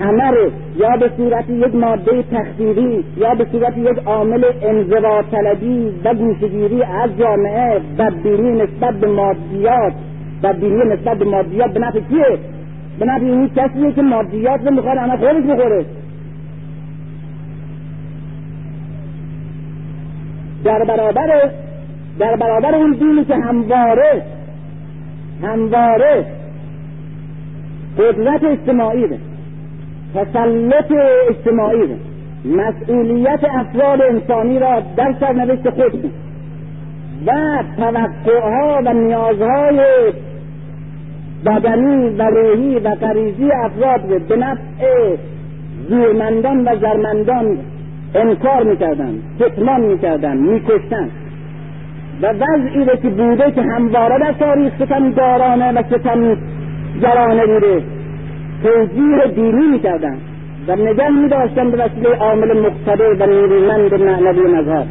[0.00, 6.14] همه یا به صورت یک ماده تخدیری یا به صورت یک عامل انزوا طلبی و
[6.14, 9.92] گوشگیری از جامعه بدبینی نسبت به مادیات.
[10.42, 12.38] بدبینی نسبت به مادیات به نفع کیه؟
[12.98, 15.84] به نفع این کسیه که مادیات رو می‌خواد همه خودش بخوره.
[20.64, 21.50] در برابر
[22.18, 24.22] در برابر اون دینی که همواره
[25.42, 26.26] همواره
[27.98, 29.18] قدرت اجتماعی ده.
[30.16, 30.92] تسلط
[31.28, 31.96] اجتماعی
[32.44, 36.10] مسئولیت افراد انسانی را در سرنوشت خود
[37.26, 37.32] و
[37.76, 39.80] توقعها و نیازهای
[41.46, 45.16] بدنی و روحی و غریزی افراد به نفع
[45.88, 47.58] زورمندان و زرمندان
[48.14, 51.10] انکار می‌کردن فتمان می‌کردن میکشتن
[52.22, 56.36] و وضعی رو که بوده که همواره در تاریخ ستم دارانه و ستم
[57.02, 57.95] گرانه بوده.
[58.62, 60.16] توجیه دینی می‌کردن
[60.68, 64.86] و نگه میداشتن به وسیله عامل مقتدر و نیرومند معنوی مذهب.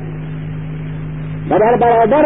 [1.49, 2.26] و در برابر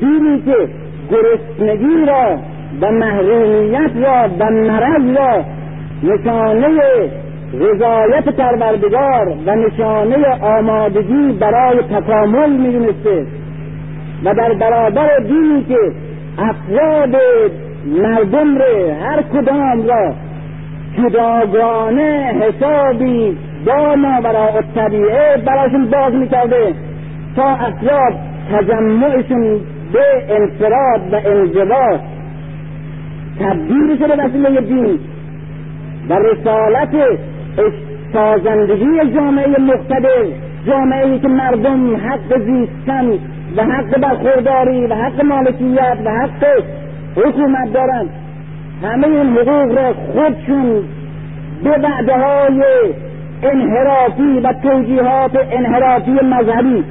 [0.00, 0.68] دینی که
[1.10, 2.38] گرسنگی را
[2.80, 5.44] و محرومیت را و مرض را
[6.02, 6.68] نشانه
[7.54, 13.26] رضایت پروردگار و نشانه آمادگی برای تکامل می‌دونسته.
[14.24, 15.78] و در برابر دینی که
[16.38, 17.16] افراد
[18.02, 20.12] مردم را هر کدام را
[20.98, 23.36] جداگانه حسابی
[23.66, 26.74] با برای طبیعه براشون باز می‌کرده
[27.36, 28.14] تا افراد
[28.52, 29.60] تجمعشون
[29.92, 32.00] به انفراد و انضباط
[33.40, 34.98] تبدیل شده وسیله دین
[36.08, 36.94] و رسالت
[38.12, 40.24] سازندگی جامعه مقتدر
[40.66, 43.10] جامعه که مردم حق زیستن
[43.56, 46.44] و حق برخورداری و حق مالکیت و حق
[47.16, 48.23] حکومت دارند
[48.82, 50.84] همه این حقوق را خودشون
[51.64, 52.62] به وعده های
[53.42, 56.84] انحرافی و توجیهات انحرافی مذهبی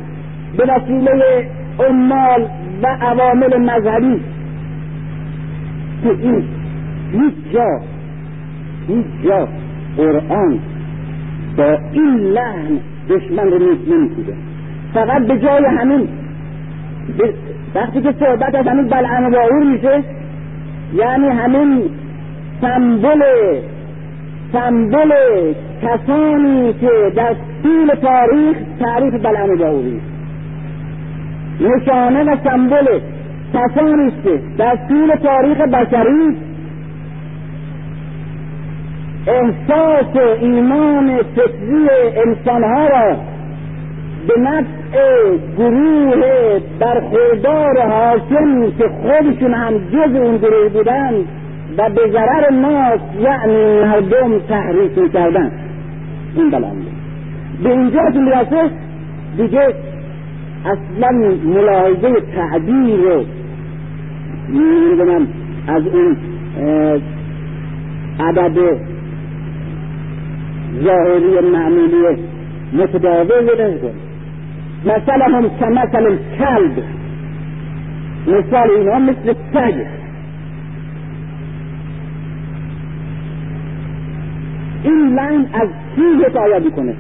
[0.58, 2.48] به وسیله عمال
[2.84, 4.22] و عوامل مذهبی
[6.04, 6.44] که این
[7.12, 7.82] هیچ جا
[8.88, 9.48] هیچ جا
[9.98, 10.60] قرآن
[11.58, 12.80] با این لحن
[13.10, 14.34] دشمن رو نمیکوده
[14.94, 16.08] فقط به جای همین
[17.76, 20.04] وقتی که صحبت از همین بلعن و میشه
[20.94, 21.90] یعنی همین
[22.62, 23.24] سمبل
[24.54, 25.12] سمبل
[25.84, 30.00] کسانی که در طول تاریخ تعریف بلعن و
[31.62, 33.00] نشانه و سمبل
[33.54, 36.38] کسانی که در طول تاریخ بشری
[39.28, 41.88] احساس ایمان فکری
[42.26, 43.33] انسانها را
[44.28, 51.14] به نفع گروه برخوردار حاکم که خودشون هم جز اون گروه بودن
[51.78, 55.52] و به ضرر ناس یعنی مردم تحریک می‌کردن.
[56.36, 56.92] این بلنده
[57.64, 58.70] به اینجا که می‌رسه
[59.38, 59.68] دیگه
[60.66, 61.10] اصلا
[61.46, 63.26] ملاحظه تعبیر رو
[64.50, 65.28] می‌دونم
[65.68, 66.18] از اون
[68.20, 68.78] عدد
[70.84, 72.18] ظاهری معمولی
[72.74, 73.92] متداول نمی‌کنه
[74.86, 76.84] مثلا هم کمثل کلب
[78.28, 79.86] مثال اینا مثل سگ
[84.84, 86.96] این لعن از کی حکایت میکنه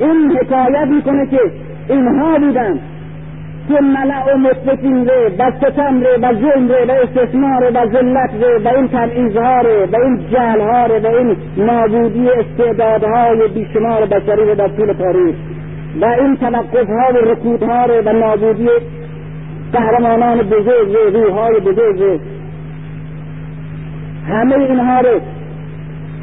[0.00, 1.40] این حکایت میکنه که
[1.88, 2.78] اینها بودن
[3.68, 7.86] که ملع و مطلقین ره و ستم ره و ظلم ره و استثمار ره و
[7.86, 14.06] ذلت ره و این تبعیضها ره و این جهلها ره و این نابودی استعدادهای بیشمار
[14.06, 15.34] بشری ره در طول تاریخ.
[16.00, 18.68] و این توقفها و رکودها ره و نابودی
[19.72, 22.20] قهرمانان بزرگ روحهای بزرگ.
[24.28, 25.20] همه اینها رو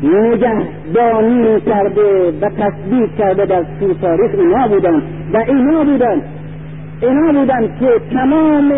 [0.03, 4.31] نگهدانی کرده و تصدیق کرده در طول تاریخ.
[4.33, 5.03] اینا بودن
[5.33, 6.21] و اینا بودن.
[7.01, 8.71] اینا بودن که تمام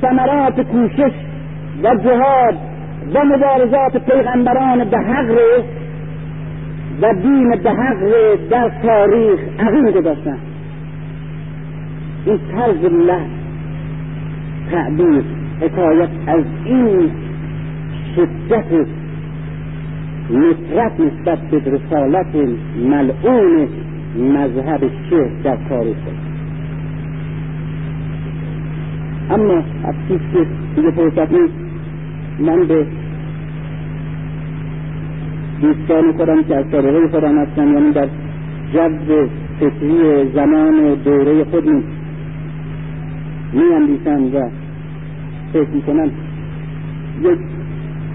[0.00, 1.12] ثمرات کوشش
[1.82, 2.54] و جهاد
[3.14, 5.38] و مبارزات پیغمبران به حق
[7.02, 7.98] و دین به حق
[8.50, 10.38] در تاریخ عقیم گذاشتن.
[12.26, 13.20] این طرز الله
[14.70, 15.24] تعبیر
[15.60, 17.10] حکایت از این
[18.16, 18.86] شدت
[20.30, 22.34] نفرت نسبت به رسالت
[22.90, 23.68] ملعون
[24.16, 24.80] مذهب
[25.10, 25.96] شیخ در تاریخ.
[29.30, 29.62] اما
[30.08, 30.46] چیز که
[30.76, 31.54] دیگه فرصت نیست.
[32.38, 32.86] من به
[35.64, 38.08] دوستان خودم که از طریقه خودم هستن یعنی در
[38.72, 39.28] جو
[39.60, 41.68] فکری زمان و دوره خود
[43.52, 44.48] می اندیشن و
[45.52, 46.10] فکر می‌کنن
[47.22, 47.38] یک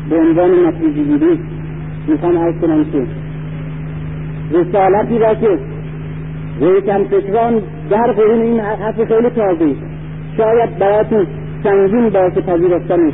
[0.09, 1.39] به عنوان نتیجه گیری
[2.07, 3.07] می‌خوام عرض کنم که
[4.51, 5.59] رسالتی را که
[6.59, 9.75] رویتن فکران در قرون این حرف خیلی تازه
[10.37, 11.27] شاید براتون
[11.63, 13.13] سنگین باعث پذیرفتنش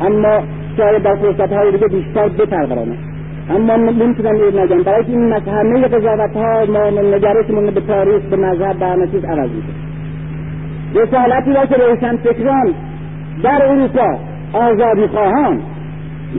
[0.00, 0.42] اما
[0.76, 3.11] شاید در فرصت های دیگه بیشتر بپرورانه.
[3.50, 4.82] اما نمی‌تونم این نگم.
[4.82, 9.50] برای این همه قضاوت ها ما نگرشمون به تاریخ به مذهب به همه چیز عوض
[9.50, 9.82] میشه.
[10.94, 12.74] رسالتی را که روشن فکران
[13.42, 14.18] در اروپا
[14.52, 15.60] آزادی خواهان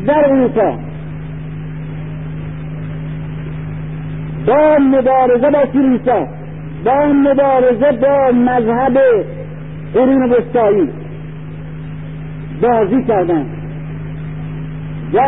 [0.07, 0.77] در اروپا
[4.47, 6.27] با مبارزه با کلیسا
[6.85, 8.99] با مبارزه با مذهب
[9.93, 10.89] قرون وسطایی
[12.61, 13.45] بازی کردن
[15.13, 15.19] و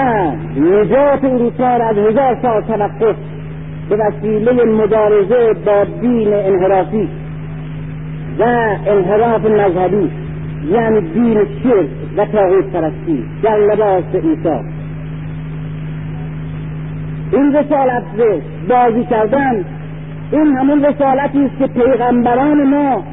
[0.57, 1.23] نجات
[1.59, 3.15] را از هزار سال توقف
[3.89, 7.09] به وسیله مبارزه با دین انحرافی
[8.39, 8.43] و
[8.87, 10.11] انحراف مذهبی
[10.71, 11.33] یعنی دین
[11.63, 14.75] شرک و تاغیت پرستی در لباس عیسی.
[17.31, 18.03] این رسالت
[18.69, 19.65] بازی کردن
[20.31, 23.03] این همون رسالتی است که پیغمبران ما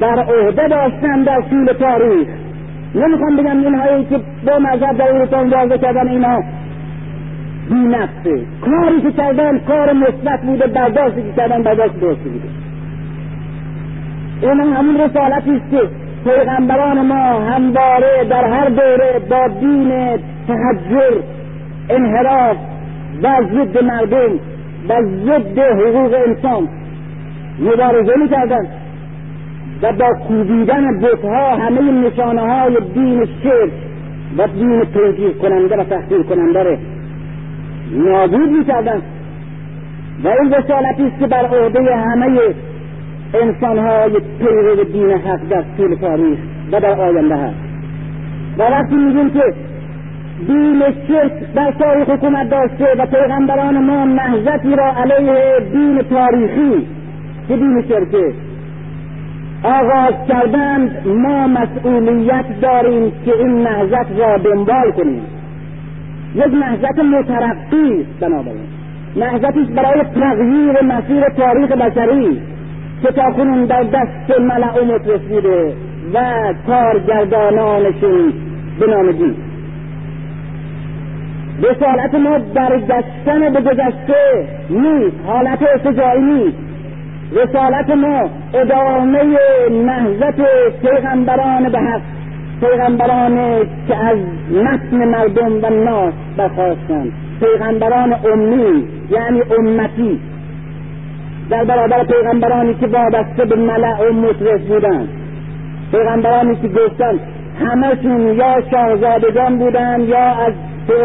[0.00, 2.28] در عهده داشتن در طول تاریخ.
[2.94, 6.42] نمی‌خوام بگم اینهایی که با مذهب در اروپا واضح کردن اینا.
[7.70, 12.48] بینفته کاری که کردن کار مثبت بوده برداشتی که کردن برداشت درست بوده.
[14.42, 15.80] این همون رسالتی است که
[16.24, 21.20] پیغمبران ما همواره در هر دوره با دین تحجر
[21.90, 22.56] انحراف
[23.22, 24.32] و ضد مردم
[24.88, 26.68] و ضد حقوق انسان
[27.60, 28.81] مبارزه می‌کردند.
[29.82, 33.72] و با کوبیدن بتها همه نشانه های دین شرک
[34.38, 36.76] و دین توجیه کننده و تحقیر کننده را
[37.92, 39.02] نابود می‌کردند
[40.24, 42.40] و این رسالتی است که بر عهده همه
[43.34, 46.38] انسانهای پیرو دین حق در طول تاریخ
[46.72, 47.56] و در آینده هست.
[48.58, 49.42] و وقتی میگیم که
[50.46, 56.86] دین شرک در تاریخ حکومت داشته و پیغمبران ما نهزتی را علیه دین تاریخی
[57.48, 58.32] که دین شرکه؟
[59.64, 65.22] آغاز کردند ما مسئولیت داریم که این نهزت را دنبال کنیم.
[66.34, 68.68] یک نهزت مترقی است بنابراین.
[69.16, 72.40] نهزتی برای تغییر مسیر تاریخ بشری
[73.02, 75.74] که تا کنون در دست ملعومت رسیده
[76.14, 76.20] و
[76.66, 78.32] کارگردانانشون
[78.80, 79.34] به نام دین
[81.62, 86.71] رسالت ما برگشتن به گذشته نیست حالت ارتجاعی نیست.
[87.34, 89.22] رسالت ما ادامه
[89.70, 90.40] نهضت
[90.82, 92.00] پیغمبران به حق
[92.60, 94.18] پیغمبران که از
[94.50, 100.20] متن مردم و ناس برخواستند پیغمبران امی یعنی امتی.
[101.50, 105.08] در برابر پیغمبرانی که وابسته به ملع و مصرف بودند.
[105.92, 107.20] پیغمبرانی که گفتند
[107.60, 110.52] همشون یا شاهزادگان بودند یا از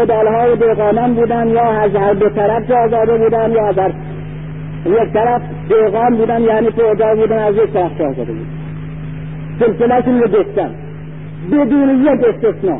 [0.08, 3.92] های دیقانان بودن یا از هر دو طرف آزاده بودن یا از هر
[4.86, 8.58] یک طرف دیقان بودن یعنی فعودال بودن از یک طرف آزاده بودن
[9.58, 10.70] سلسلهشون رو گفتن
[11.52, 12.78] بدون یک استثناء.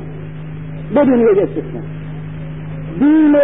[0.97, 1.83] بدون یک استثناء.
[3.01, 3.37] دین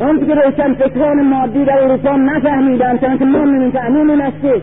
[0.00, 4.62] اون که روشن فکران مادی در اروپا نفهمیدن چون که ما نمی‌فهمیم این است که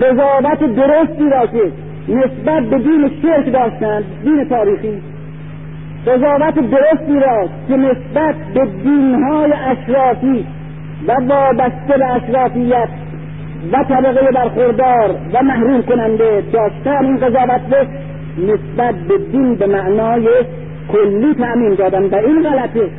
[0.00, 1.72] قضاوت درستی را که
[2.08, 5.02] نسبت به دین شرک داشتند دین تاریخی.
[6.06, 10.46] قضاوت درستی را که نسبت به دینهای اشرافی
[11.08, 12.88] و وابسته به اشرافیت
[13.72, 17.86] و طبقه برخوردار و محروم کننده داشتن این قضاوت به
[18.38, 20.28] نسبت به دین به معنای
[20.92, 22.02] کلی تعمین دادن.
[22.02, 22.90] و این غلطه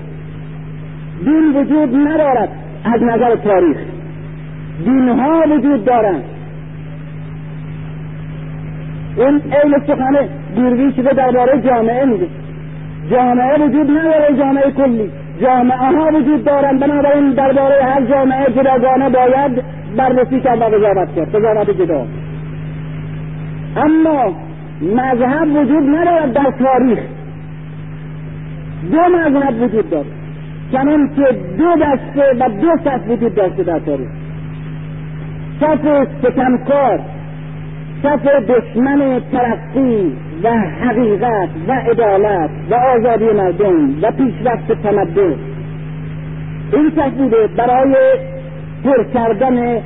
[1.25, 2.49] دین وجود ندارد
[2.83, 3.77] از نظر تاریخ.
[4.85, 6.23] دینها وجود دارند.
[9.17, 12.27] این عین سخن گیروی شده درباره جامعه میگه.
[13.11, 15.11] جامعه وجود نداره جامعه کلی.
[15.43, 16.79] جامعه ها وجود دارند.
[16.79, 19.63] بنابراین درباره هر جامعه جداگانه باید
[19.97, 21.35] بررسی کرد و قضاوت کرد.
[21.35, 22.05] قضاوت جدا.
[23.77, 24.33] اما
[24.81, 26.99] مذهب وجود ندارد در تاریخ.
[28.91, 30.05] دو مذهب وجود دارد.
[30.71, 34.09] چنان که دو دسته و دو صف وجود داشته در تاریخ.
[35.59, 36.99] صف ستمکار
[38.03, 40.11] صف دشمن ترقی
[40.43, 45.35] و حقیقت و عدالت و آزادی مردم و پیشرفت تمدن.
[46.73, 47.95] این صف بوده برای
[48.83, 49.81] پر کردن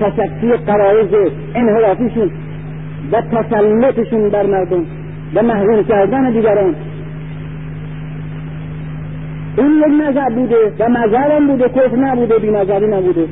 [0.00, 2.30] تشکیل قرائز انحرافیشون
[3.12, 4.84] و تسلطشون بر مردم
[5.34, 6.74] و محروم کردن دیگران.
[9.58, 13.26] این یک مذهب بوده و مذهب بوده کفر نبوده بی نبوده.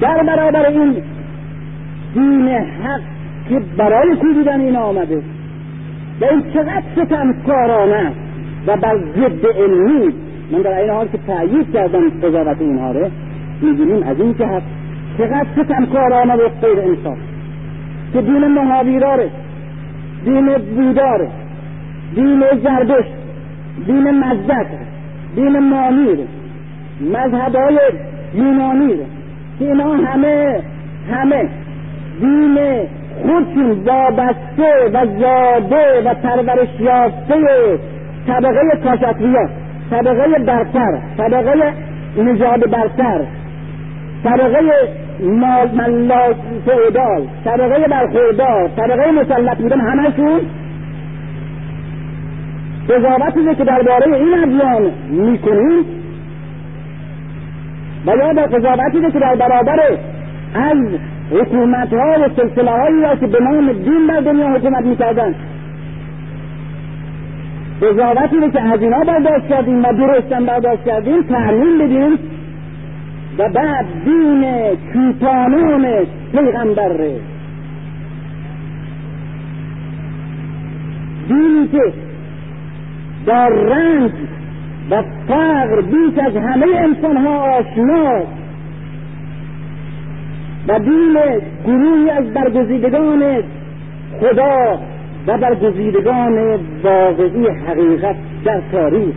[0.00, 1.02] در برابر این
[2.18, 3.00] دین حق
[3.48, 5.22] که برای کوبیدن این آمده؟
[6.20, 8.12] و این چقدر ستمکارانه
[8.66, 10.14] و بر ضد علمی؟
[10.52, 13.10] من در این حال که تأیید کردم قضاوت اینها رو
[13.62, 14.62] می‌بینیم از این جهت
[15.18, 17.18] چقدر ستمکارانه و غیر انصاف.
[18.12, 19.30] که دین مهاویراره
[20.24, 21.28] دین بوداره
[22.14, 23.12] دین زردشت
[23.86, 24.66] دین مزدک
[25.34, 26.18] دین مانیر
[27.00, 27.78] مذهبهای
[28.34, 28.94] یونانی
[29.58, 30.60] که اینا همه
[31.12, 31.48] همه
[32.20, 32.58] دین
[33.22, 37.78] خودشون وابسته و زاده و پرورش یافته
[38.26, 39.48] طبقه کاشتویا
[39.90, 41.72] طبقه برتر طبقه
[42.18, 43.20] نژاد برتر
[44.24, 44.60] طبقه
[45.76, 46.36] ملاک
[46.66, 50.40] فعودال طبقه برخوردار طبقه مسلط بودن همشون
[52.88, 55.84] قضاوتی که درباره این ادیان می‌کنیم.
[58.06, 59.80] و یا در قضاوتی که در برابر
[60.54, 60.78] از
[61.30, 65.34] حکومت ها و سلسله هایی که به نام دین در دنیا حکومت می‌کردن
[67.82, 72.18] قضاوتی که از اینا برداشت کردیم و درستن برداشت کردیم تحمیل بدیم
[73.38, 74.44] و بعد دین
[74.92, 75.86] کوپانون
[76.32, 76.92] پیغمبر
[81.28, 81.92] دینی که
[83.26, 84.10] با رنج
[84.90, 88.22] و فقر بیش از همه انسان ها آشنا
[90.68, 91.18] و دین
[91.66, 93.42] گروهی از برگزیدگان
[94.20, 94.78] خدا
[95.26, 99.14] و برگزیدگان واقعی حقیقت در تاریخ.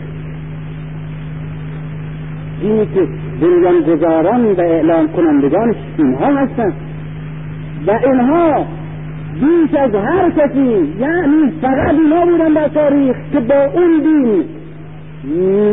[2.60, 3.08] دینی که
[3.40, 6.74] بنیانگذاران و اعلام کنندگانش اینها هستند
[7.86, 8.66] و اینها
[9.40, 14.44] بیش از هر کسی یعنی فقط اینا بودن در تاریخ که با اون دین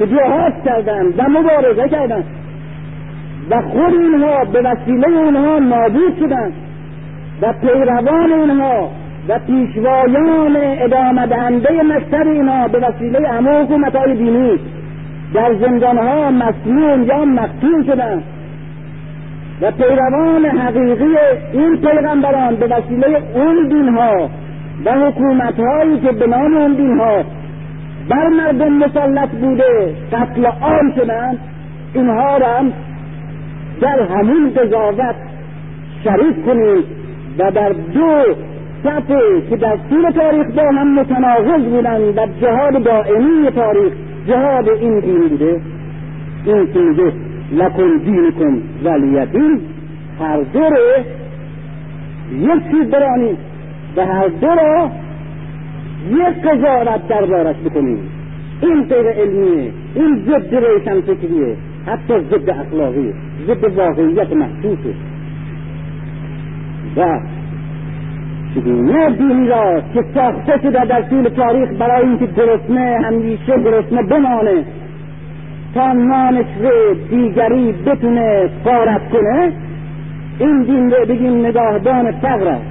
[0.06, 2.23] جهاد کردن و مبارزه کردن
[3.50, 6.52] و خود اینها به وسیله اونها نابود شدن
[7.42, 8.90] و پیروان اینها
[9.30, 14.60] و پیشوایان ادامه دهنده مکتب اینها به وسیله همه حکومت های دینی
[15.34, 18.24] در زندانها مسموم یا مقتول شدن
[19.62, 21.16] و پیروان حقیقی
[21.54, 24.30] این پیغمبران به وسیله اون دینها
[24.86, 27.24] و حکومت هایی که به نام اون دینها
[28.10, 31.38] بر مردم مسلط بوده قتل عام شدن
[31.94, 32.62] اینها را
[33.81, 35.15] در همین قضاوت
[36.03, 36.85] شریک کنید
[37.39, 38.35] و در دو
[38.84, 43.93] صفحه که در طول تاریخ با هم متناقض بودن و جهاد دائمی تاریخ
[44.27, 45.61] جهاد این دین بوده
[46.45, 47.14] این میگه
[47.51, 49.61] لکن دینکم ولیدین
[50.19, 51.03] هر دو رو
[52.31, 53.38] یک چیز برانید
[53.97, 54.89] و هر دو رو
[56.11, 57.99] یک قضاوت دربارش بکنید.
[58.61, 63.14] این غیر علمیه این ضد روشن فکریه حتی ضد اخلاقیه.
[63.48, 64.94] ضد واقعیت محسوسه
[66.98, 67.20] و
[68.56, 74.64] چگونه دینی را که ساخته شده در طول تاریخ برای اینکه گرسنه همیشه گرسنه بمانه
[75.74, 79.52] تا نانش رو دیگری بتونه قارت کنه
[80.40, 82.66] این دین رو بگیم نگاهدان فقر است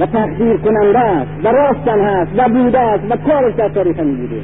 [0.00, 4.16] و تقدیر کننده است و راستن هست و بوده است و کارش در تاریخ هم
[4.16, 4.40] بوده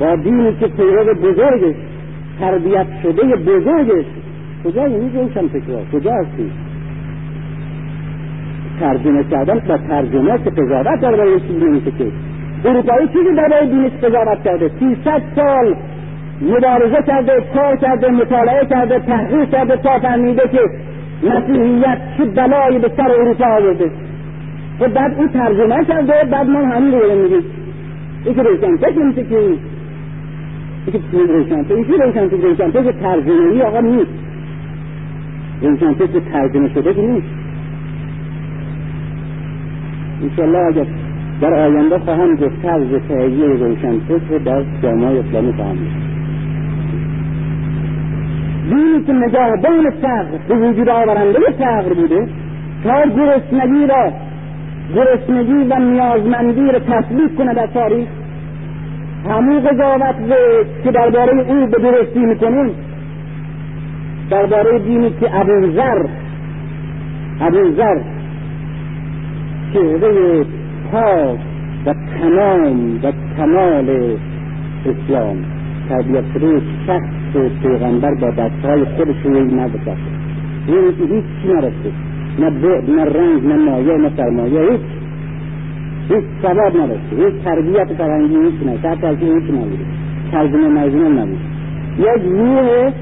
[0.00, 1.74] با دینی که پیرو بزرگش
[2.40, 4.04] تربیت شده بزرگش
[4.64, 6.50] کجا یعنی روشن فکرها کجا هستی؟
[8.80, 12.06] ترجمه کردن و ترجمه که قضاوت در برای نمیشه که؟
[12.64, 14.70] اروپایی چیزی برای دینش قضاوت کرده.
[14.78, 15.76] سیصد سال
[16.42, 20.60] مبارزه کرده کار کرده مطالعه کرده تحقیق کرده تا فهمیده که
[21.22, 23.90] مسیحیت چه بلایی به سر اروپا آورده.
[24.80, 27.44] و بعد او ترجمه کرده بعد ما همین رو میگیم
[28.24, 29.40] این که روشن فکر میشه که
[30.86, 34.29] که روشن فکر این که روشن فکر روشن فکر ترجمه ای آقا نیست.
[35.62, 37.26] روشن فکر ترجمه شده که نیست.
[40.22, 40.86] انشالله اگر
[41.40, 45.78] در آینده خواهم گفت طرز تهیه روشن فکر در جامعه اسلامی خواهم
[48.70, 52.28] دینی که نگاهبان فقر به وجود آورنده فقر بوده
[52.84, 54.12] تا گرسنگی را
[54.94, 58.08] گرسنگی و نیازمندی را تثبیت کنه در تاریخ
[59.30, 60.14] همون قضاوت
[60.84, 62.70] که درباره او به درستی می‌کنیم
[64.30, 66.06] درباره دینی که ابوذر
[67.40, 68.00] ابوذر
[69.72, 70.44] چهره
[70.92, 71.38] پاک
[71.86, 74.16] و تمام و کمال
[74.86, 75.36] اسلام
[75.88, 80.10] تربیت شده شخص پیغمبر با دستهای خودش رو یک مرد ساخته
[80.66, 81.92] این که هیچ چی نرسته
[82.38, 84.80] نه بعد نه رنگ نه مایه نه سرمایه هیچ.
[86.08, 89.84] هیچ سواد نداشته هیچ تربیت فرهنگی هیچ نه حتی از هیچ نبوده.
[90.32, 91.38] ترجمه مجموع نبود
[91.98, 92.92] یک روح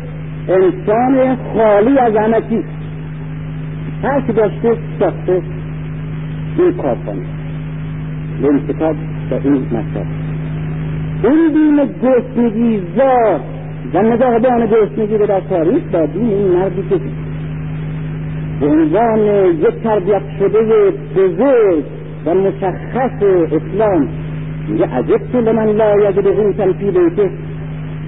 [0.49, 2.65] انسان خالی از همه چیز
[4.03, 5.43] هر که داشته ساخته
[6.59, 7.23] این کار کنه.
[8.43, 8.97] به این کتاب
[9.31, 10.07] و این مطلب.
[11.25, 13.41] این دین گرسنگی زار
[13.95, 17.01] و نگاهبان گرسنگی رو در تاریخ با دین این مردی که
[18.61, 19.19] به عنوان
[19.55, 21.85] یک تربیت شده بزرگ
[22.27, 23.23] و مشخص
[23.53, 24.09] اسلام.
[24.69, 27.31] میگه عجبت لمن لا یجد قوتا فی بیته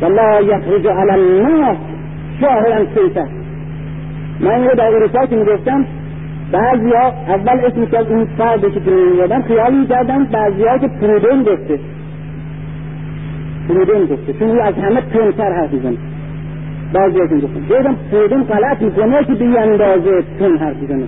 [0.03, 1.77] و لا یخرج علی الناس
[2.41, 3.27] شاهرا سیفه
[4.41, 5.85] من این رو در اروپا که می‌گفتم
[6.53, 11.43] بعضی ها اول اسمش از این فرده که می‌دادن خیال می‌کردن بعضی ها که پرودن
[11.43, 11.79] گفته.
[13.69, 14.33] پرودن گفته.
[14.33, 15.97] چون از همه تنتر حرف می‌زنه.
[16.93, 17.61] بعضی ها گفتن.
[17.61, 21.05] دیدم پرودن غلط می‌کنه که به اندازه تن حرف می‌زنه.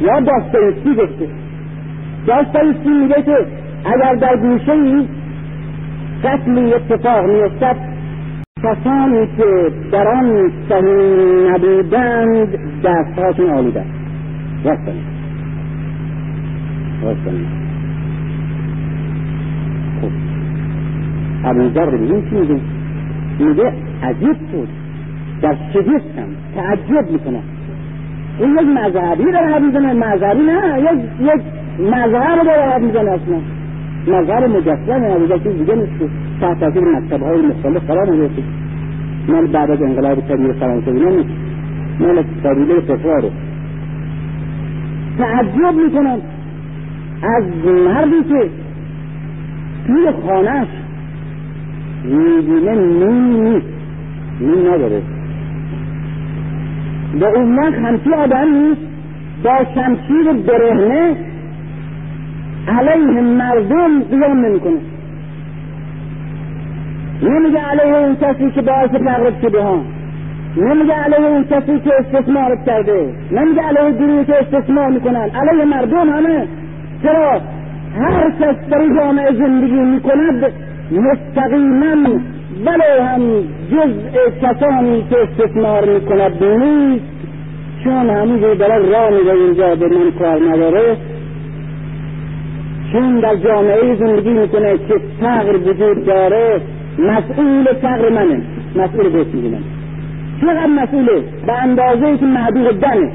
[0.00, 1.28] یا داستایستی گفته.
[2.26, 3.36] داستایستی میگه که
[3.84, 5.06] اگر در گوشه ای
[6.24, 7.91] قتلی اتفاق میافتد
[8.62, 12.48] کسانی که در آن صحیح نبودند
[12.84, 13.84] دستهاشون آلوده.
[14.64, 14.94] رفتن
[17.04, 17.46] رفتن
[20.00, 20.10] خب.
[21.44, 22.60] ابوذر ببین چی میگه؟
[23.38, 23.72] میگه
[24.02, 24.68] عجیب بود.
[25.42, 27.42] در شگفتم تعجب می‌کنم.
[28.38, 29.92] این یک مذهبی داره حد می‌زنه.
[29.92, 31.42] مذهبی نه یک یک
[31.80, 33.61] مذهب داره حد می‌زنه اصلا.
[34.06, 36.08] مذهب مجسم ابوذر چیز دیگه نیست که
[36.40, 38.42] تحت تاثیر مکتب های مختلف قرار می‌گرفت
[39.28, 41.30] مال بعد از انقلاب کبیر فرانسه اینا نیست.
[42.00, 43.30] مال قبیله کفاره
[45.18, 46.18] تعجب می‌کنم.
[47.22, 47.44] از
[47.86, 48.50] مردی که
[49.86, 50.68] توی خانهش
[52.04, 53.66] می‌بینه نیم نیست.
[54.40, 55.02] نیم نداره.
[57.20, 58.80] به اون وقت همچی آدم نیست.
[59.44, 61.16] با شمشیر برهنه
[62.68, 64.80] علیه مردم قیام نمی‌کنه
[67.22, 69.82] نمیگه علیه اون کسی که باعث فقرت شده ها.
[70.56, 73.14] نمیگه علیه اون کسی که استثمار کرده.
[73.32, 75.30] نمیگه علیه گروهی که استثمار می‌کنن.
[75.30, 76.46] علیه مردم همه.
[77.02, 77.40] چرا؟
[77.98, 80.52] هر کس در جامعه زندگی می‌کند
[80.92, 82.10] مستقیما
[82.66, 83.20] ولو هم
[83.72, 87.04] جزء کسانی که استثمار می‌کند نیست.
[87.84, 90.96] چون همونجور داره راه میده اینجا به من کار نداره.
[92.92, 96.60] چون در جامعه زندگی می‌کنه که فقر وجود داره.
[96.98, 98.42] مسئول فقر منه.
[98.76, 99.62] مسئول گوش میگه من
[100.40, 103.10] چقدر مسئوله به اندازه که محدود دمه.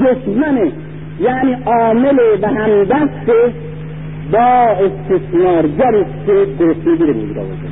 [0.00, 0.72] دشمنه.
[1.20, 3.32] یعنی عامل و همدست
[4.32, 7.68] با استثمارگر است که گرسنگی رو آورده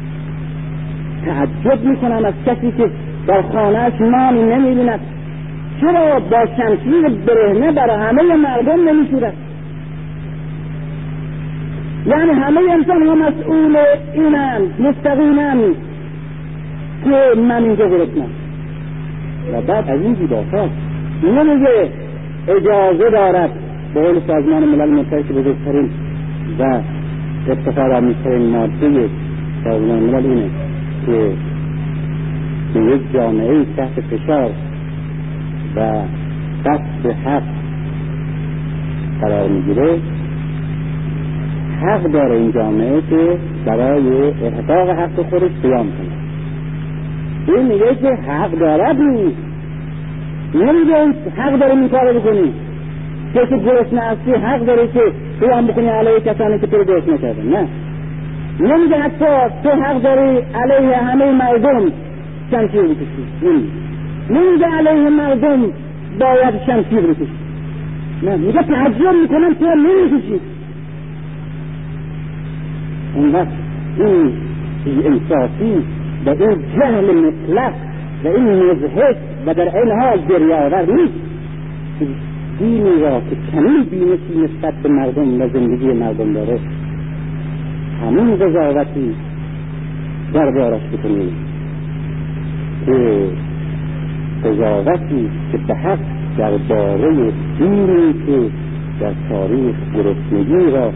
[1.25, 2.91] تعجب می‌کنم از کسی که
[3.27, 5.01] در خانهش نانی نمی‌بیند.
[5.81, 9.35] چرا با شمشیر برهنه برای همه مردم نمیشورد
[12.07, 13.77] یعنی همه انسان ها مسئول
[14.15, 15.75] اینم مستقیما
[17.05, 18.27] که من اینجا گرفتم
[19.53, 20.69] و بعد از این زیباتر
[21.23, 21.89] نمیگه
[22.49, 23.51] اجازه دارد
[23.95, 25.91] به قول سازمان ملل متحد که بزرگترین
[26.59, 26.81] و
[27.51, 29.09] افتخار آمیزترین ماده
[29.65, 30.51] سازمان ملل اینه
[31.07, 31.33] که
[32.75, 34.51] به یک جامعه تحت فشار
[35.77, 35.81] و
[36.65, 37.43] قصد حق
[39.21, 39.99] قرار می‌گیره.
[41.83, 46.21] حق داره این جامعه که برای احقاق حق خودش قیام کنه.
[47.49, 49.37] این میگه که حق دارد نیست
[50.55, 52.53] نمیگه حق داره این بکنی.
[53.35, 55.01] کسی گرسنه هستی حق داره که
[55.41, 57.17] قیام بکنی علیه کسانی که تو رو گرسنه
[57.51, 57.69] نه.
[58.61, 61.93] نمیگه حتی تو حق داری علیه همه مردم
[62.51, 63.90] شمشیر بکشی
[64.31, 65.61] نمیگه علیه مردم
[66.21, 67.29] باید شمشیر بکشی.
[68.23, 70.41] نه میگه تعجب می‌کنم تو نمی‌کشی
[73.15, 73.35] اون
[74.87, 75.75] این انصافی
[76.27, 77.73] و این جهل مطلق
[78.25, 79.17] و این مزهک
[79.47, 81.15] و در این حال گریه نیست.
[82.59, 86.59] دینی را که کمی بینشی نسبت به مردم و زندگی مردم داره
[88.03, 89.15] همون قضاوتی
[90.35, 91.33] در بارش بکنیم.
[92.87, 93.29] که
[94.45, 95.99] قضاوتی که به حق
[96.39, 98.51] درباره دینی که
[99.01, 100.93] در تاریخ گرسنگی را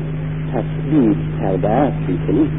[0.53, 2.51] تثبیت کرده است می‌کنیم.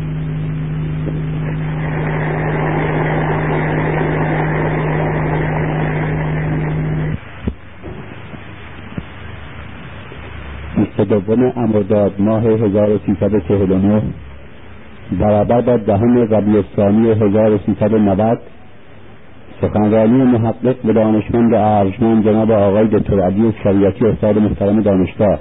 [11.10, 14.02] دوم امرداد ماه 1349
[15.20, 18.40] برابر با دهم ربیع الثانی 1390
[19.62, 25.40] سخنرانی محقق به دانشمند ارجمند جناب آقای دکتر علی شریعتی استاد محترم دانشگاه.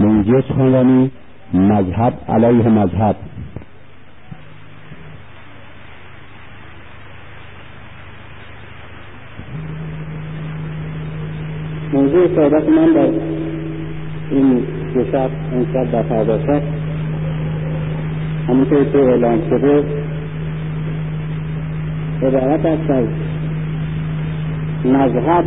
[0.00, 1.10] موضوع سخنرانی
[1.54, 3.16] مذهب علیه مذهب.
[11.92, 13.10] موضوع صحبت من در
[14.30, 14.64] این
[14.94, 16.62] دو شب این شب در فردا شب
[18.48, 20.05] همونطور که اعلام شده
[22.22, 23.04] عبارت است از
[24.84, 25.44] مذهب.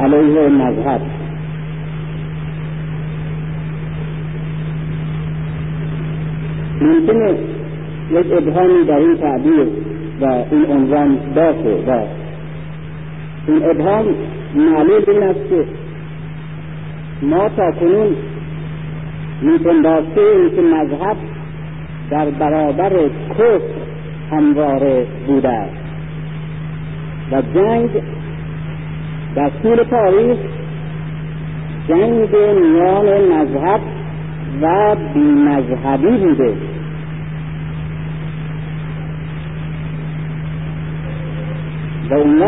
[0.00, 1.00] علیه مذهب.
[6.80, 7.34] ممکنه
[8.10, 9.66] یک ابهامی در این تعبیر
[10.20, 12.04] و این عنوان باشه و
[13.48, 14.06] این ابهام
[14.54, 15.64] معلوم این است که
[17.22, 18.16] ما تا کنون
[19.42, 21.16] میپنداشته که مذهب
[22.10, 22.92] در برابر
[23.38, 23.89] کفر
[24.30, 25.76] همواره بوده است.
[27.32, 27.90] و جنگ
[29.34, 30.38] در طول تاریخ
[31.88, 32.28] جنگ
[32.62, 33.80] میان مذهب
[34.62, 36.54] و بیمذهبی بوده.
[42.10, 42.42] و اون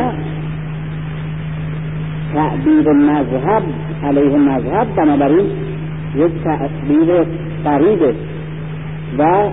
[2.34, 3.62] تعبیر مذهب
[4.04, 5.46] علیه مذهب بنابراین
[6.16, 7.24] یک تعبیر
[7.64, 8.14] قریبه
[9.18, 9.50] و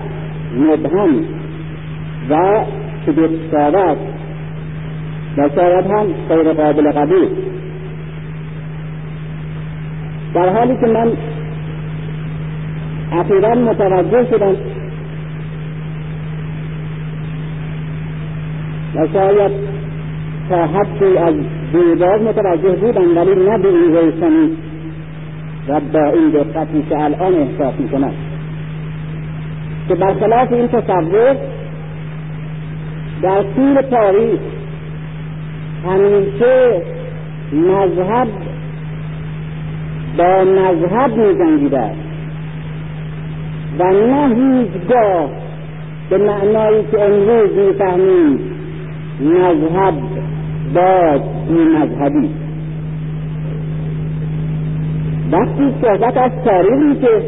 [0.56, 1.39] مبهم.
[2.30, 2.64] و
[3.06, 3.12] که
[3.74, 4.00] است
[5.38, 7.28] و شاید هم غیر قابل قبول.
[10.34, 11.12] در حالی که من
[13.12, 14.54] اخیرا متوجه شدم
[18.94, 19.52] و شاید
[20.48, 21.34] تا حدی از
[21.72, 24.56] دیدار متوجه بودم ولی نه به این روشنی
[25.68, 28.12] و با این دقتی که الان احساس می‌کنم.
[29.88, 31.36] که برخلاف این تصور
[33.22, 34.40] در طول تاریخ
[35.86, 36.82] همیشه
[37.52, 38.28] مذهب
[40.18, 41.90] با مذهب میجنگیده
[43.78, 45.30] و نه هیچگاه
[46.10, 48.40] به معنایی که امروز می‌فهمیم
[49.20, 49.94] مذهب
[50.74, 51.20] با
[51.50, 52.30] مذهبی
[55.32, 57.22] وقتی صحبت از تاریخی که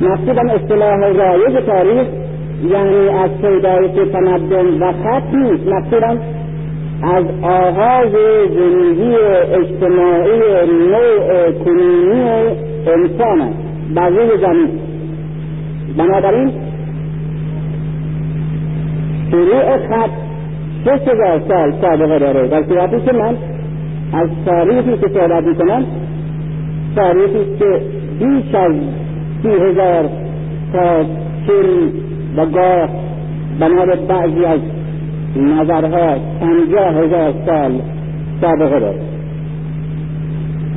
[0.00, 2.25] مقصودم اصطلاح رایج تاریخ
[2.64, 6.18] یعنی از پیدایش تمدن و خط نیست مقصودم
[7.02, 8.12] از آغاز
[8.54, 9.16] زندگی
[9.60, 10.40] اجتماعی
[10.90, 12.20] نوع کنونی
[12.86, 13.58] انسان است.
[13.94, 14.68] بر روی زمین.
[15.96, 16.52] بنابراین
[19.30, 20.10] شروع خط
[20.84, 22.48] شش هزار سال سابقه داره.
[22.48, 23.36] در صورتی که من
[24.12, 25.86] از تاریخی که صحبت می‌کنم
[26.96, 27.80] تاریخی که
[28.18, 28.72] بیش از
[29.42, 30.08] سی هزار
[30.72, 31.04] تا
[31.46, 31.90] چل
[32.36, 32.88] و گاه
[33.60, 34.60] بنا بعضی از
[35.36, 37.80] نظرها پنجاه هزار سال
[38.40, 39.00] سابقه داره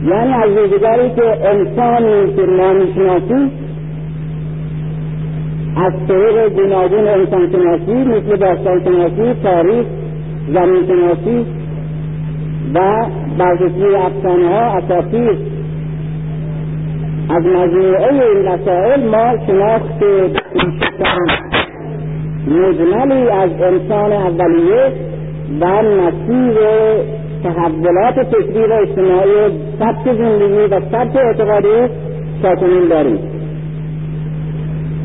[0.06, 3.52] یعنی از روزگاری که انسانی که ما می‌شناسیم
[5.78, 9.86] از طریق گوناگون انسان شناسی مثل باستان شناسی تاریخ
[10.54, 11.46] زمین شناسی
[12.74, 13.06] و
[13.38, 15.38] بررسی افسانه ها اساطیر
[17.30, 20.39] از مجموعه این مسائل ما شناخت
[22.48, 24.94] مجملی از انسان اولیه
[25.62, 26.58] و مسیر
[27.44, 31.94] تحولات فکری و اجتماعی سبک زندگی و سبک اعتقادی
[32.42, 33.20] ساکنین داریم.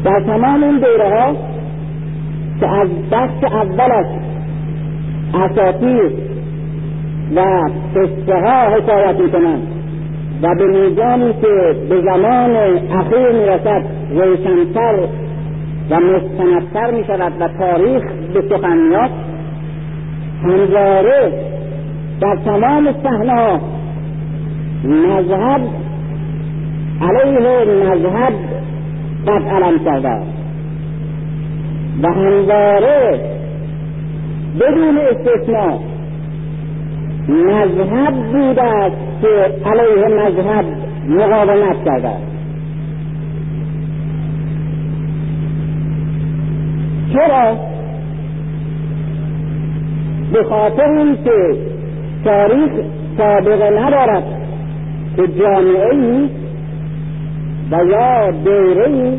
[0.05, 1.37] در تمام این دوره ها
[2.61, 4.07] که از دست اولش
[5.35, 6.13] اساطیر
[7.37, 7.41] و
[7.95, 9.63] قصه ها حکایت می‌کنند
[10.43, 12.57] و به میزانی که به زمان
[12.93, 15.09] اخیر می‌رسد روشنتر
[15.91, 18.03] و مستندتر می شود و تاریخ
[18.35, 19.11] به سخن میاد.
[20.43, 21.33] همواره
[22.21, 23.61] در تمام صحنه
[24.85, 25.61] مذهب
[27.03, 28.33] علیه مذهب
[29.27, 30.23] قد علم کرده
[32.03, 33.21] و همواره
[34.61, 35.79] بدون استثناء
[37.29, 40.65] مذهب بوده است که علیه مذهب
[41.09, 42.34] مقاومت کرده
[47.15, 47.57] چرا؟
[50.33, 51.57] به خاطر اینکه
[52.25, 52.71] تاریخ
[53.19, 54.25] سابقه ندارد
[55.17, 56.29] که جامعه ای
[57.71, 59.19] و یا دوره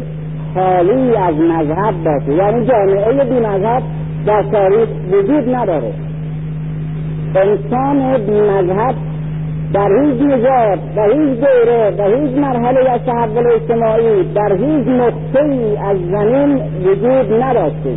[0.53, 2.33] خالی از مذهب باشه.
[2.33, 3.83] یعنی جامعه بی مذهب
[4.25, 5.93] در تاریخ وجود نداره.
[7.35, 8.95] انسان بی مذهب
[9.75, 15.43] در هیچ نجات در هیچ دوره در هیچ مرحله از تحول اجتماعی در هیچ نقطه
[15.43, 17.95] ای از زمین وجود نداشته.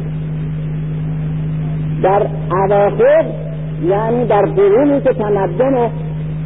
[2.02, 3.24] در اواخر
[3.88, 5.88] یعنی در قرونی که تمدن و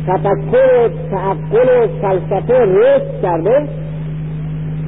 [0.07, 3.69] تفکر و تعقل و فلسفه رشد کرده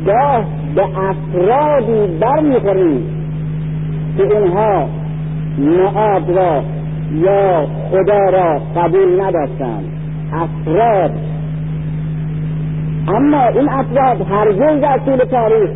[0.07, 0.45] گاه
[0.75, 3.07] به افرادی برمیخوریم
[4.17, 4.89] که اینها
[5.59, 6.63] معاد را
[7.15, 10.04] یا خدا را قبول نداشتند.
[10.35, 11.11] افراد
[13.09, 15.71] اما این افراد هرگز در طول تاریخ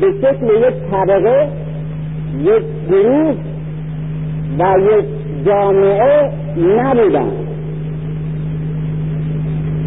[0.00, 1.48] به شکل یک طبقه
[2.38, 3.34] یک گروه
[4.58, 5.04] و یک
[5.46, 7.32] جامعه نبودند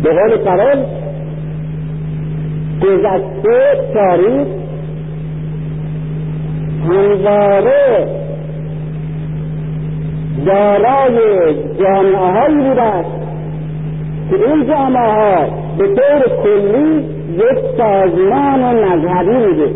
[0.03, 0.83] به قول کرل
[2.81, 4.47] گذشته تاریخ
[6.87, 8.07] همواره
[10.45, 11.17] دارای
[11.79, 13.32] جامعه هایی بوده است.
[14.29, 15.45] که این جامعه ها
[15.77, 19.71] به طور کلی یک سازمان مذهبی بوده.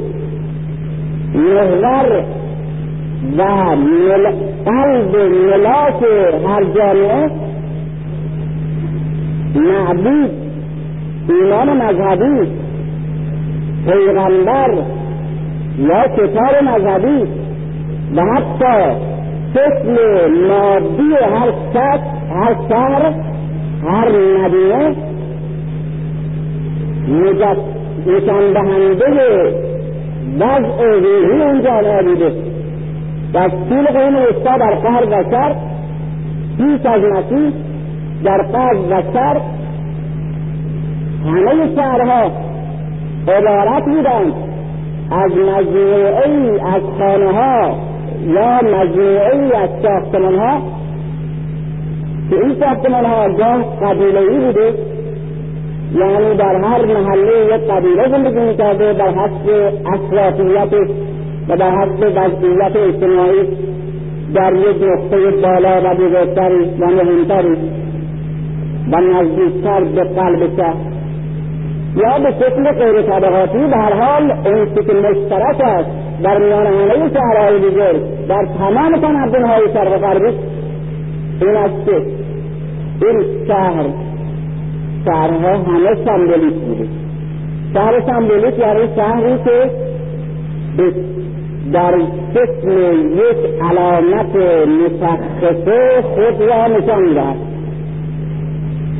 [1.36, 2.24] محور
[3.38, 4.32] و مل...
[4.66, 6.04] قلب ملاک
[6.48, 7.30] هر جامعه
[9.56, 10.32] معبود
[11.30, 12.52] ایمان مذهبی
[13.86, 14.78] پیغمبر
[15.80, 17.28] یا کتاب مذهبی
[18.16, 18.96] و حتی
[19.54, 19.98] شکل
[20.48, 23.14] مادی هر شخص هر شهر
[23.88, 24.96] هر مدینه
[28.08, 29.06] نشان دهنده
[30.40, 32.32] وضع روحی اون جامعه بوده
[33.34, 35.56] در طول قرون وسطا در قهر و شرق
[36.58, 37.54] پیش از مسیح
[38.24, 39.42] در قرض و شرق
[41.26, 42.32] همه شهرها
[43.28, 44.34] عبارت بودند.
[45.12, 47.76] از مجموعه ای از خانه ها
[48.26, 50.62] یا مجموعه ای از ساختمان ها
[52.30, 54.74] که این ها گاه قبیله ای بوده.
[55.96, 60.90] یعنی در هر محله یک قبیله زندگی می‌کرده در حسب اشرافیت
[61.50, 63.48] و در حسب وضعیت اجتماعی
[64.34, 67.58] در یک نقطه بالا و بزرگتری و مهمتری
[68.92, 70.76] و نزدیکتر به قلب شهر.
[71.96, 75.90] یا به شکل غیر طبقاتی به هر حال اون که مشترک است.
[76.24, 80.57] در میان همه شهرهای بزرگ در تمام تمدنهای شرق غربی
[81.42, 82.02] این است که
[83.06, 83.86] این شهر
[85.06, 86.88] شهرها همه سمبولیک بوده.
[87.74, 89.72] شهر سمبولیک یعنی شهری که
[91.74, 91.94] در
[92.34, 92.72] شکل
[93.14, 94.36] یک علامت
[94.66, 97.36] مشخصه خود را نشان می‌دهد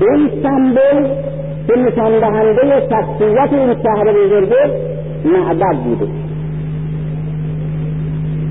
[0.02, 1.08] این سمبل
[1.68, 4.72] که نشان دهنده شخصیت این شهر بزرگه
[5.26, 6.08] معبد بوده.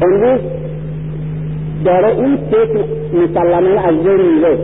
[0.03, 0.41] امروز
[1.87, 2.85] داره این فکر
[3.15, 4.59] مسلما از بین میره.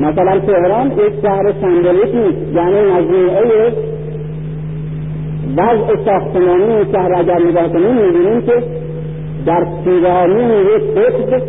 [0.00, 3.72] مثلا تهران یک شهر سمبولیک نیست یعنی مجموعه
[5.56, 8.62] وضع ساختمانی این شهر اگر نگاه کنیم می‌بینیم که
[9.46, 11.42] در پیرامون یک حزب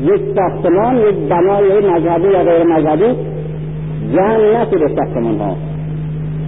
[0.00, 3.16] یک ساختمان یک بنای مذهبی یا غیر مذهبی
[4.12, 5.56] جمع نشده ساختمان ها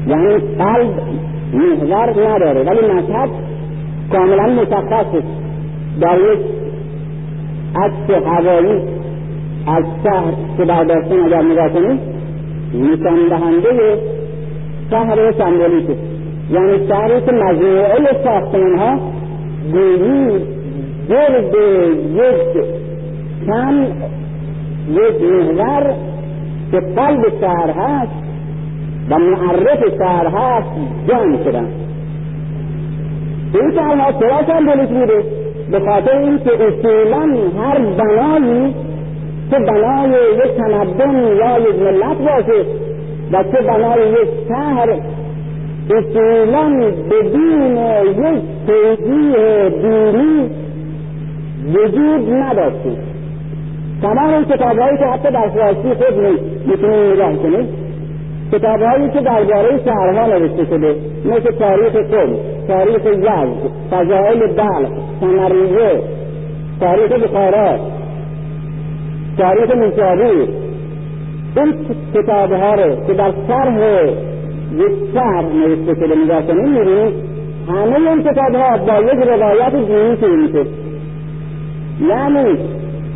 [0.09, 0.95] یعنی قلب
[1.55, 3.29] محور نداره ولی مذهب
[4.13, 5.07] کاملا مشخص
[6.01, 6.41] در یک
[7.77, 8.83] عکس هوایی
[9.67, 12.01] از شهر که برداشتن اگر نگاه کنید
[12.75, 13.99] نشان دهنده
[14.91, 15.97] شهر سمبولیکه.
[16.51, 19.01] یعنی شهری که مجموعه ساختمان ها
[19.73, 20.41] گویی
[21.09, 21.55] گرد
[22.15, 22.65] یک
[23.47, 23.83] کم
[24.91, 25.95] یک محور
[26.71, 28.13] که قلب شهر هست
[29.11, 30.69] و معرف شهر هست
[31.09, 31.69] جمع شدن.
[33.55, 35.23] این شهرها چرا سمبولیک بوده
[35.71, 38.75] به خاطر اینکه اصولا هر بنایی
[39.51, 42.65] چه بنای یک تمدن یا یک ملت باشه
[43.33, 44.91] و چه بنای یک شهر
[45.91, 47.77] اصولا بدون
[48.07, 50.51] یک توجیه دینی
[51.75, 52.91] وجود نداشته.
[54.03, 57.78] تمام کتابهایی که حتی در فارسی خود می‌تونید نگاه کنید
[58.53, 62.37] کتابهایی که درباره شهرها نوشته شده مثل تاریخ قم
[62.69, 63.49] تاریخ یزد
[63.91, 64.89] فضائل بلخ
[65.21, 66.03] سمریه
[66.81, 67.79] تاریخ بخارا
[69.39, 70.49] تاریخ میسابی
[71.57, 71.75] این
[72.15, 74.05] کتابها رو که در شرح
[74.77, 77.15] یک شهر نوشته شده نگاه کنید می‌بینید
[77.69, 80.65] همه این کتابها با یک روایت دینی شروع میشه.
[82.09, 82.59] یعنی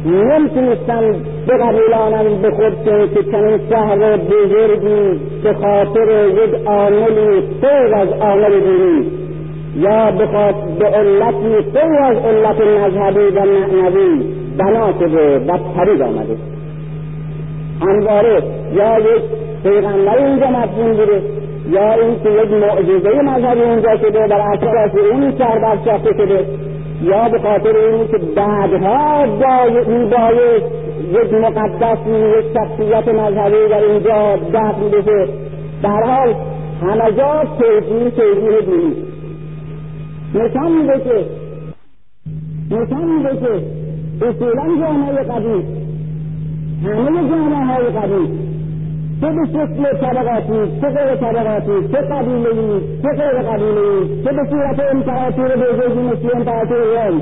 [0.06, 1.14] نمی‌تونستن
[1.48, 9.06] بقبولانند به خود که چنین شهر بزرگی به خاطر یک عاملی غیر از عامل دینی
[9.76, 10.26] یا به
[10.78, 14.24] به علتی غیر از علت مذهبی و معنوی
[14.58, 16.36] بنا شده و پرید آمده.
[17.80, 18.42] همواره
[18.74, 19.22] یا یک
[19.62, 21.22] پیغمبر اینجا مدفون بوده
[21.70, 26.46] یا اینکه یک معجزه مذهبی اونجا شده بر اثر اون شهر برشافته شده.
[27.02, 29.26] یا به خاطر این که بعدها
[29.88, 30.66] میبایست
[31.12, 35.28] یک مقدس یک شخصیت مذهبی در اینجا دفن بشه.
[35.82, 36.34] در حال
[36.82, 38.94] همه جا توجیه توجیه دینی.
[40.34, 41.26] نشان میده که
[42.76, 43.62] نشان میده که
[44.26, 45.82] اصولا جامعه قدیم
[46.84, 48.52] همه جامعه های قدیم
[49.30, 55.56] به شکل طبقاتی چه غیر طبقاتی چه قبیلهای چه غیر قبیلهای چه به صورت امپراتور
[55.56, 57.20] بزرگی مثل امپراتور روم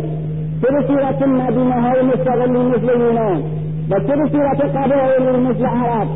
[0.63, 3.43] چه به صورت مدینه های مستقلی مثل یونان
[3.91, 6.09] و چه به صورت قبایلی مثل عرب.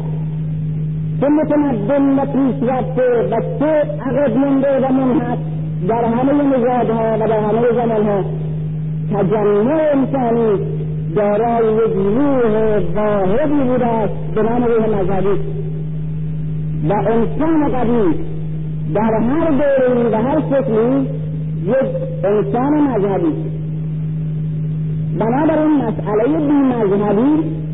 [1.20, 5.38] چه متمدن و پیشرفته و چه عقب مونده و منحط
[5.88, 8.24] در همه نژادها و در همه زمانها.
[9.14, 10.58] تجمع انسانی
[11.16, 15.64] دارای یک روح واحدی بوده است به نام روح مذهبی.
[16.88, 18.14] و انسان قدیم
[18.94, 21.08] در هر دوره و هر شکلی
[21.64, 23.34] یک انسان مذهبی.
[25.18, 27.64] بنابراین مسئله بی مذهبی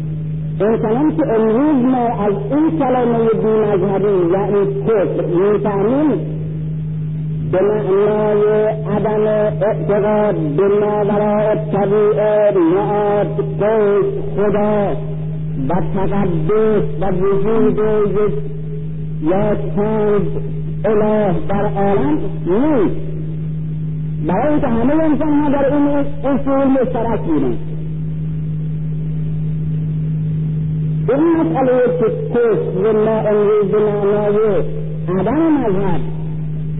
[0.60, 6.40] انسانان که امروز ما از این کلمه بی مذهبی یعنی کفر می‌فهمیم
[7.52, 8.66] به معنای
[8.96, 9.26] عدم
[9.62, 13.26] اعتقاد به ماوراء طبیعه معاد
[13.60, 14.04] قوس
[14.36, 14.96] خدا
[15.68, 18.59] و تقدس و وجود یک
[19.22, 20.26] یا چند
[20.84, 23.10] اله در عالم نیست
[24.26, 25.86] برای اینکه همه انسان ها در این
[26.24, 27.58] اصول مشترک بودن
[31.08, 34.62] این مسئله که کفر ما امروز به معنای
[35.08, 36.00] عدم مذهب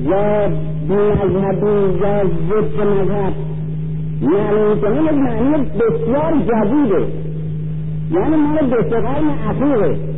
[0.04, 0.48] یا
[0.88, 3.34] بیمذهبی یا ضد مذهب
[4.22, 7.06] یعنی کنیم یک معنی بسیار جدیده
[8.10, 10.09] یعنی مال دو قرن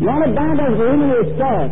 [0.00, 1.70] مال بعد از قرون استاد.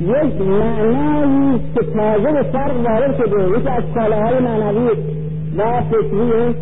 [0.00, 3.58] یک معنایی که تازه به فرق وارد شده.
[3.58, 4.90] یکی از کالاهای معنوی
[5.58, 6.54] و فکری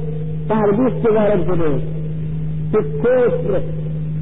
[0.48, 1.80] فردی که وارد شده.
[2.72, 3.60] که کفر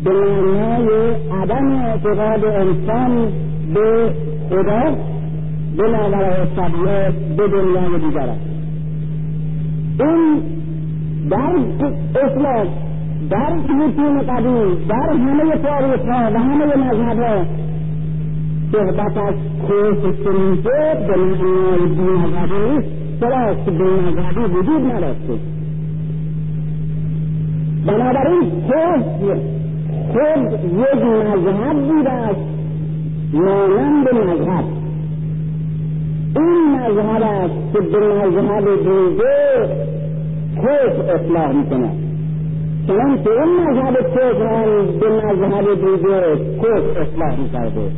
[0.05, 3.33] به معنای عدم اعتقاد انسان
[3.75, 4.13] به
[4.51, 4.97] خدا
[5.77, 8.41] به ماورای طبیعت به دنیای دیگر است
[10.01, 10.43] این
[11.31, 11.57] در
[12.25, 12.67] اسلام
[13.31, 17.45] در متون قدیم در همه تاریخ ها و همه مذهب ها
[18.73, 19.35] صحبت از
[19.69, 22.89] که میشه به معنای بیمذهبی نیست
[23.21, 25.39] چرا که بیمذهبی وجود نداشته
[27.87, 29.37] بنابراین کفر
[30.13, 32.41] خود یک مذهب بوده است
[33.33, 34.65] مانند مذهب
[36.37, 39.69] این مذهب است که به مذهب دیگه
[40.57, 41.53] کفر اصلاح
[42.87, 46.21] می‌کنه چنانچه این مذهب هم به مذهب دیگه
[46.59, 47.91] کفر اصلاح می‌کرده.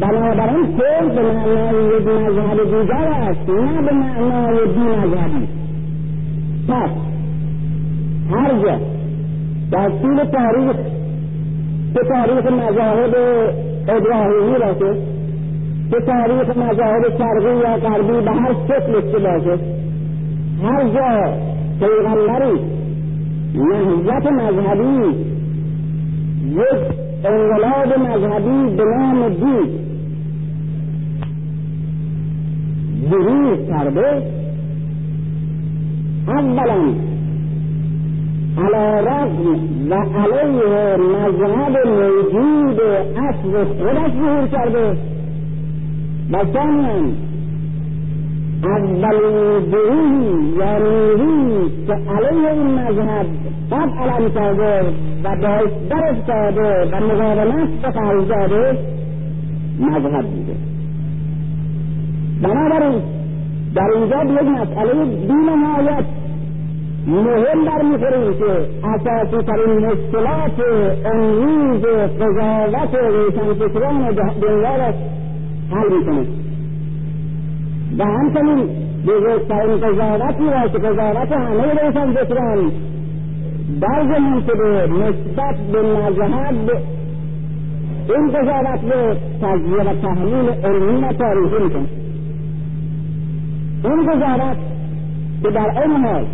[0.00, 5.48] بنابراین کفر به معنای یک مذهب دیگر است نه به معنای بی مذهبی.
[6.68, 6.90] پس
[8.30, 8.78] هر جا
[9.72, 10.76] در طول تاریخ
[11.94, 13.14] که تاریخ مذاهب
[13.88, 14.96] ابراهیمی باشه
[15.90, 19.58] که تاریخ مذاهب شرقی یا غربی به هر شکل که باشه
[20.62, 21.32] هر جا
[21.80, 22.60] پیغمبری
[23.56, 25.26] نهضت مذهبی
[26.52, 26.82] یک
[27.24, 29.68] انقلاب مذهبی به نام دین
[33.10, 34.22] ظهور کرده
[36.28, 36.94] اولا
[38.58, 39.46] على رغم
[39.90, 42.80] و علیه مذهب موجود
[43.16, 44.96] اصل خودش ظهور کرده.
[46.32, 47.12] و ثانیا
[48.64, 53.26] اولین گروهی یا نیروی که علیه این مذهب
[53.70, 54.92] قد علم کرده
[55.24, 58.78] و باعث در افتاده و مقاومت داده
[59.80, 60.54] مذهب بوده
[62.42, 63.02] بنابراین
[63.74, 66.04] در اینجا به یک مسئله بینهایت
[67.06, 70.60] مهم برمیخوریم که اساسی ترین مشکلات
[71.04, 71.82] امروز
[72.20, 74.94] قضاوت روشنفکران دنیا را
[75.70, 76.45] حل می‌کنه.
[77.98, 78.68] و همچنین
[79.06, 82.72] بزرگترین قضاوتی را که قضاوت همه روشنفکران
[83.80, 86.82] در زمان شده نسبت به مذهب
[88.08, 91.88] این قضاوت رو تجزیه و تحلیل علمی و تاریخی می‌کنه.
[93.84, 94.56] این قضاوت
[95.42, 96.26] که در این حال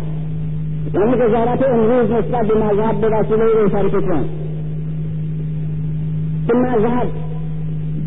[0.93, 4.25] یعنی قضاوت امروز نسبت به مذهب به وسیله روشنفکران
[6.47, 7.07] که مذهب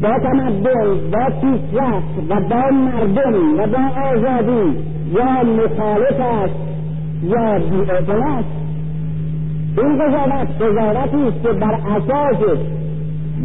[0.03, 4.79] با تمدن با پیشرفت و با مردم و با آزادی
[5.13, 6.55] یا مخالف است
[7.23, 8.49] یا بیاعتنا است؟
[9.79, 12.59] این قضاوت قضاوتی است که بر اساس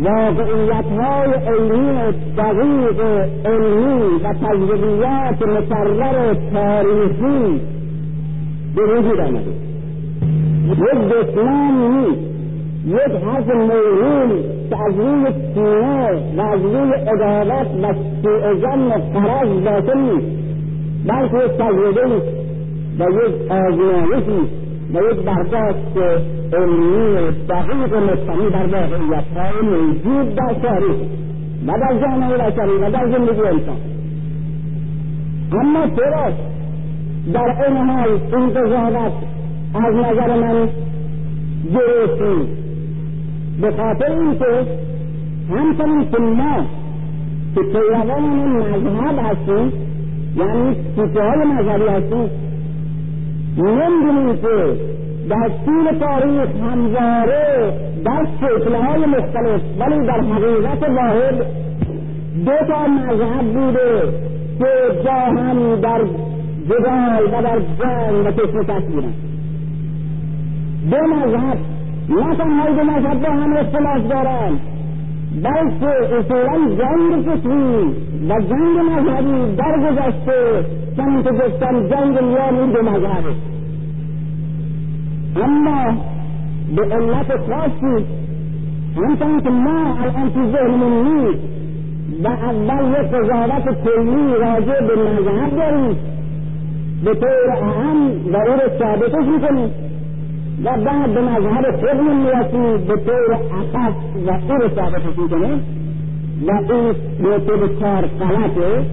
[0.03, 3.01] واقعیت های علمی دقیق
[3.45, 7.61] علمی و تجربیات مکرر تاریخی
[8.75, 9.51] به وجود آمده.
[10.67, 12.30] یک دشمن نیست.
[12.85, 14.29] یک حرف موهوم
[14.69, 17.93] که از روی کینه و از روی عدالت و
[18.23, 20.41] سوء و قرض باطل نیست.
[21.07, 22.21] بلکه یک تجربه
[22.99, 24.41] و یک آزمایشی
[24.93, 25.97] و یک برداشت
[26.53, 30.95] علمی دقیق مستمی در واقعیتهای موجود در تاریخ
[31.67, 33.77] و در جامعه بشری و در زندگی انسان.
[35.51, 36.31] اما چرا
[37.33, 39.11] در این حال این قضاوت
[39.73, 40.69] از نظر من
[41.73, 42.60] درست نیست؟
[43.61, 44.65] به خاطر اینکه
[45.49, 46.65] همچنین که ما
[47.55, 49.73] که پیروان مذهب هستیم
[50.37, 52.29] یعنی سیسه های مذهبی هستیم
[53.57, 54.77] نمی‌دونیم که
[55.29, 57.73] در طول تاریخ همواره
[58.05, 61.45] در شکلهای مختلف ولی در حقیقت واحد
[62.45, 64.13] دو تا مذهب بوده
[64.59, 66.01] که جا هم در
[66.69, 69.13] جدال و در جنگ و کشمکش بودن
[70.91, 71.57] دو مذهب
[72.11, 74.59] نه تنها دو مذهب با هم اختلاف دارند.
[75.43, 77.83] بلکه اصولا جنگ فکری
[78.29, 80.65] و جنگ مذهبی درگذشته
[80.97, 83.33] چنین که گفتم جنگ میان دو مذهبه
[85.43, 85.97] اما
[86.75, 88.05] به علت خاصی
[88.97, 91.39] همچنان که ما الان تو ذهنمون نیست
[92.23, 95.97] و اول یک قضاوت کلی راجع به مذهب داریم.
[97.05, 99.90] به طور اهم و او رو ثابتش می‌کنیم.
[100.63, 103.93] و بعد به مذهب خودمون می‌رسیم به طور اخص
[104.27, 105.63] و او رو ثابتش می‌کنیم
[106.47, 108.85] و این نکته بسیار غلطه.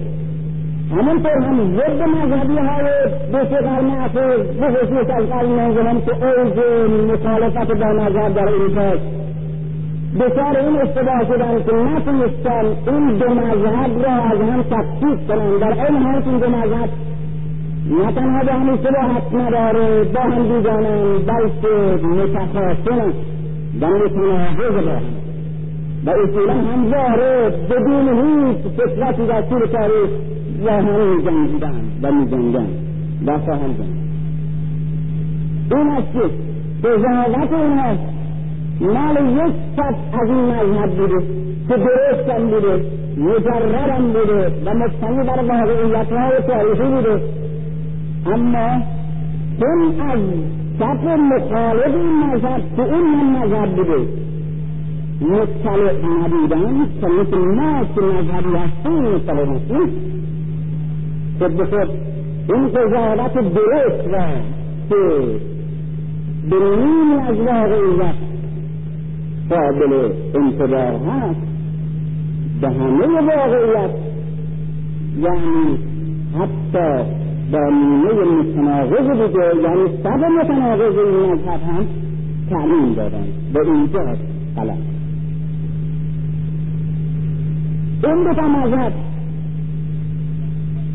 [0.91, 2.85] همونطور هم ضد مذهبی های
[3.31, 6.53] دوست قرن محفوظ به خصوص از قرن نوزدهم که اوج
[7.11, 9.03] مخالفت با مذهب در اروپاست
[10.19, 15.85] بسیار این اشتباه شدن که نتونستن این دو مذهب را از هم تفکیک کنند در
[15.85, 16.89] این حال این دو مذهب
[17.89, 23.13] نه تنها به هم اشتباهت نداره با هم بیگانند بلکه متخاصمند
[23.81, 25.19] و متناقض با هم
[26.05, 30.09] و اصولا همواره بدون هیچ فکرتی در طول تاریخ
[30.65, 32.69] با هم میجنگیدند و میجنگند
[33.25, 33.99] و خواهند جنگ
[35.75, 36.19] این است که
[36.87, 38.01] قضاوت این است
[38.81, 41.23] مال یک صد از این مذهب بوده
[41.67, 42.83] که درستم بوده
[43.17, 47.38] مجردم بوده و مبتنی بر واقعیتهای تاریخی بوده.
[48.25, 48.81] اما
[49.59, 50.19] چون از
[50.79, 54.07] صف مخالف این مذهب که اون هم مذهب بوده.
[55.21, 55.93] مطلع
[56.23, 59.89] نبودن که مثل ما که مذهبی هستیم مطلع نیستیم
[61.39, 61.89] خود به خود
[62.49, 64.27] این قضاوت درست را
[64.89, 65.39] که
[66.49, 68.15] به نیم از واقعیت
[69.49, 71.39] قابل انتظار هست.
[72.61, 73.95] به همه واقعیت
[75.21, 75.77] یعنی
[76.39, 77.05] حتی
[77.51, 81.85] با نیمه متناقض بوده یعنی سب متناقض این مذهب هم
[82.49, 83.27] تعلیم دادن.
[83.53, 83.99] به اینجا
[84.57, 84.77] غلط.
[88.03, 88.93] این دو مذهب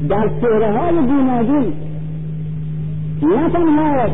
[0.08, 1.72] در چهره های گوناگون
[3.22, 4.06] نه تنها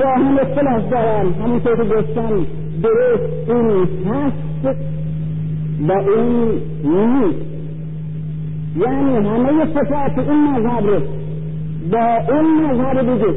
[0.00, 2.46] با هم اختلاف دارن همونطور که گفتم
[2.82, 4.78] درست این هست
[5.88, 6.48] و این
[6.84, 7.46] نیست.
[8.76, 11.00] یعنی همه صفات این مذهب رو
[11.92, 13.34] با اون مذهب دیگه.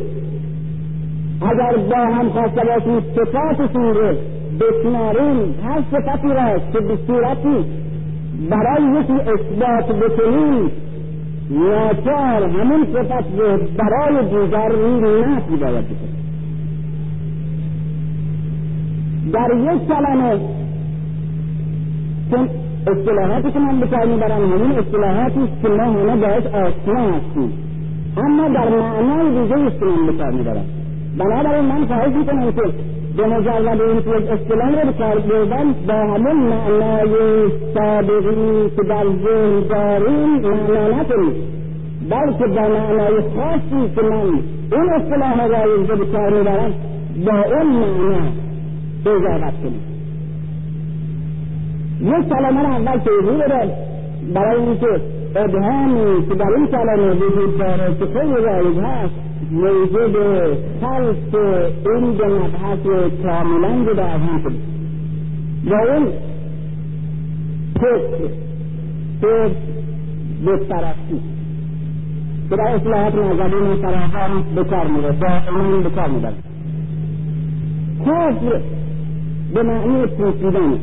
[1.41, 4.15] اگر با هم خواسته باشیم صفاتشون رو
[4.59, 7.65] بشماریم هر صفتی را که به صورتی
[8.49, 10.71] برای یکی اثبات بکنیم
[11.49, 14.71] ناچار همون صفت رو برای دیگر
[15.27, 16.19] نفی باید بکنیم.
[19.33, 20.39] در یک کلمه
[22.31, 22.49] چون
[22.87, 27.68] اصطلاحاتی که من بکار می‌برم همین اصطلاحاتی که ما همه باید آشنا هستیم.
[28.17, 30.65] اما در معنای دیگه است که من بکار می‌برم
[31.17, 32.61] بنابراین من خواهش می‌کنم که
[33.17, 37.11] به مجرد این که اصطلاح رو بکار بردن با همون معنای
[37.73, 41.33] سابقی که در ذهن داریم معنا نکنیم
[42.09, 44.41] بلکه با معنای خاصی که من
[44.71, 46.73] اون اصطلاح را اینجا بکار می‌برم
[47.25, 48.17] با اون معنا
[49.05, 49.81] اجابت کنیم.
[52.01, 53.69] یک کلمه را اول توضیح بدم.
[54.33, 55.01] برای اینکه
[55.35, 59.13] ابهامی که در این کلمه وجود داره که خیلی رایج هست
[59.51, 60.15] موجود
[60.81, 61.35] خلق
[61.85, 62.79] این دو مبحث
[63.23, 64.55] کاملا جدا از هم شده
[65.65, 66.07] و اون
[67.75, 68.29] فکر
[69.21, 69.55] فکر
[70.45, 71.21] بتپرستی
[72.49, 76.33] که در اصلاحات نظری من فراهم بکار میره دائما بکار می‌بره
[78.05, 78.61] کفر
[79.53, 80.79] به معنی پوسیدن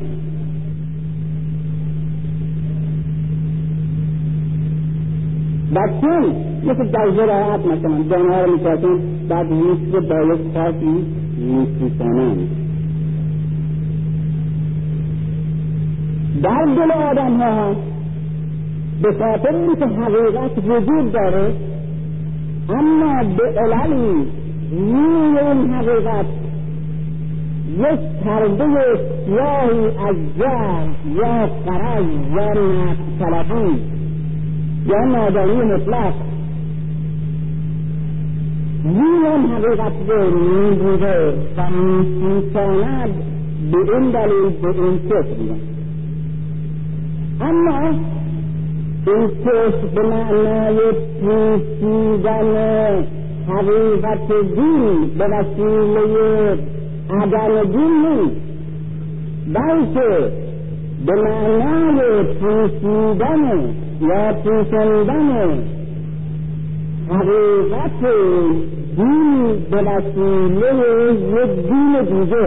[5.74, 6.24] و چون
[6.64, 8.98] مثل در زراعت مثلا دانه رو میکاشن
[9.28, 11.04] بعد نیست رو با یک خاصی
[11.38, 12.36] میپوسانن
[16.42, 17.74] در دل آدم ها
[19.02, 21.54] به خاطر اینکه حقیقت وجود داره
[22.68, 24.26] اما به عللی
[24.70, 26.26] روی اون حقیقت
[27.78, 28.64] یک پرده
[29.26, 32.06] سیاهی از جهل یا قرض
[32.36, 32.52] یا
[34.88, 36.14] یا نادانی مطلق.
[38.84, 43.14] روی آن حقیقت رو می‌گیره و میپوشاند
[43.72, 45.60] به این دلیل به این فکر میگن
[47.40, 47.88] اما
[49.06, 50.78] این فکر به معنای
[51.20, 53.04] پوشیدن
[53.48, 56.58] حقیقت دین به وسیله
[57.10, 58.40] عدم دین نیست
[59.54, 60.32] بلکه
[61.06, 65.58] به معنای پوشیدن یا پوشاندن
[67.10, 68.00] حقیقت
[68.96, 70.72] دین به وسیله
[71.14, 72.46] یک دین دیگه.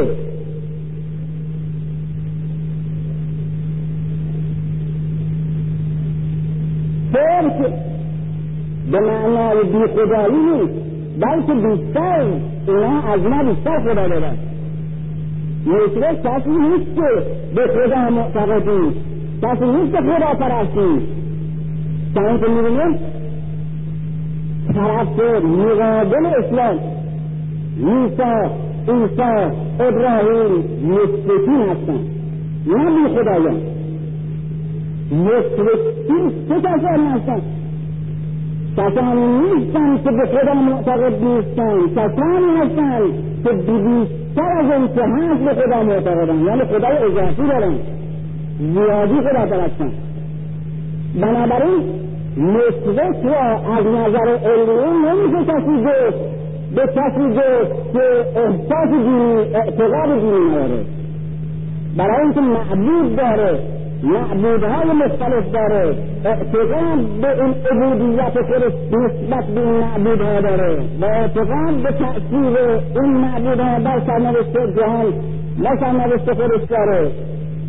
[7.14, 7.74] شرک
[8.92, 10.74] به معنای بی خدایی نیست
[11.20, 12.26] بلکه بیشتر
[12.68, 14.38] اینا از ما بیشتر خدا دارن.
[15.66, 17.24] مشرک کسی نیست که
[17.56, 18.64] به خدا معتقد
[19.44, 21.19] کسی نیست که خدا پرستی
[22.16, 23.00] چند که می‌بینیم
[24.74, 26.80] طرف مقابل اسلام
[27.80, 28.52] موسا
[28.88, 30.52] عیسی ابراهیم
[30.90, 32.00] مشرکین هستن
[32.68, 33.58] نه بی خدایان
[35.12, 37.42] مشرکین چه کسانی هستن
[38.78, 43.02] کسانی نیستن که به خدا معتقد نیستن کسانی هستن
[43.44, 47.74] که بیشتر از هست به خدا معتقدن یعنی خدای اضافی دارن
[48.60, 49.46] زیادی خدا
[51.16, 51.84] بنابراین
[52.38, 53.42] مشرک را
[53.78, 56.40] از نظر علمی نمیشه کسی گفت
[56.76, 60.86] به کسی گفت که احساس دینی اعتقاد دینی نداره.
[61.98, 63.60] برای اینکه معبود داره
[64.04, 65.96] معبودهای مختلف داره
[66.26, 72.58] اعتقاد به این عبودیت خودش نسبت به این معبودها داره و اعتقاد به تأثیر
[73.02, 75.14] این معبودها در سرنوشت جهان
[75.64, 77.12] و سرنوشت خودش داره.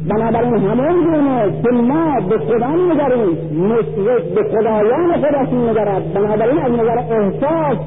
[0.08, 6.72] بنابراین همون گونه که ما به خدا میگریم مشرک به خدایان خودش میگرد بنابراین از
[6.72, 7.78] نظر احساس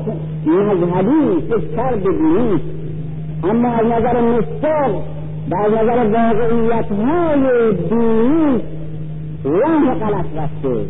[0.45, 1.41] مذهبی
[1.75, 2.65] کرد نیست
[3.43, 4.95] اما از نظر مستق
[5.51, 8.61] و از نظر واقعیت های دینی
[9.43, 10.85] راه غلط رفته.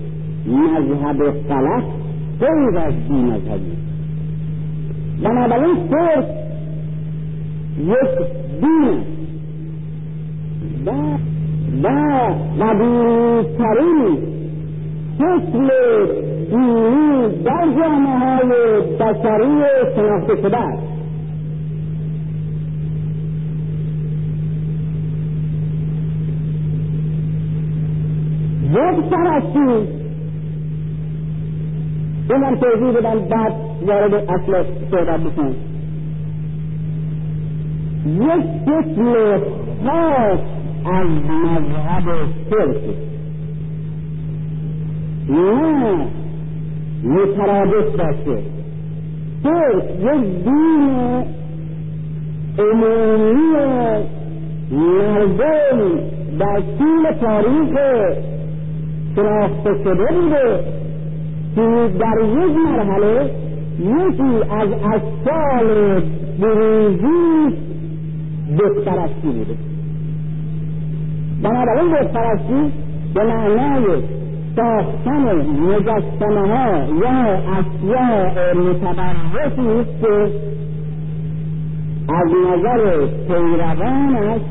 [0.48, 1.84] مذهب غلط
[2.40, 3.78] غیر از بی مذهبی.
[5.24, 6.26] بنابراین صرف
[7.80, 8.28] یک
[8.62, 9.04] دین
[10.86, 10.92] و
[11.84, 11.88] و
[12.62, 14.18] قدیمترین
[15.18, 15.70] شکل
[16.50, 19.64] دینی در جامعه های بشری
[19.96, 20.84] شناخته شده است.
[28.74, 29.88] یک پرستی
[32.30, 33.54] اینم توضیح بدم بعد
[33.88, 35.56] وارد اصل صحبت بکنم
[38.06, 39.40] یک شکل
[39.86, 40.40] خاص
[40.86, 42.96] از مذهب شرک.
[45.30, 46.08] نه
[47.04, 48.42] مترادف باشه.
[49.44, 51.24] شرک یک دین
[52.60, 54.04] عمومی
[54.72, 56.00] مردم
[56.40, 57.80] در طول تاریخ
[59.16, 60.60] شناخته شده بوده
[61.56, 63.32] که در یک مرحله
[63.80, 66.02] یکی از اشکال
[66.40, 67.58] بروزی
[68.58, 69.73] بتپرستی بوده.
[71.44, 72.72] بنابراین بتپرستی
[73.14, 74.04] به معنای
[74.56, 80.32] ساختن مجسمه ها یا اشیاء متبرکی است که
[82.10, 84.42] از نظر پیروانش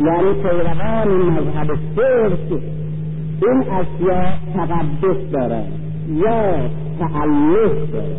[0.00, 2.62] یعنی پیروان مذهب شرک
[3.42, 5.64] این اشیاء تقدس داره
[6.08, 6.68] یا
[6.98, 8.16] تعلق داره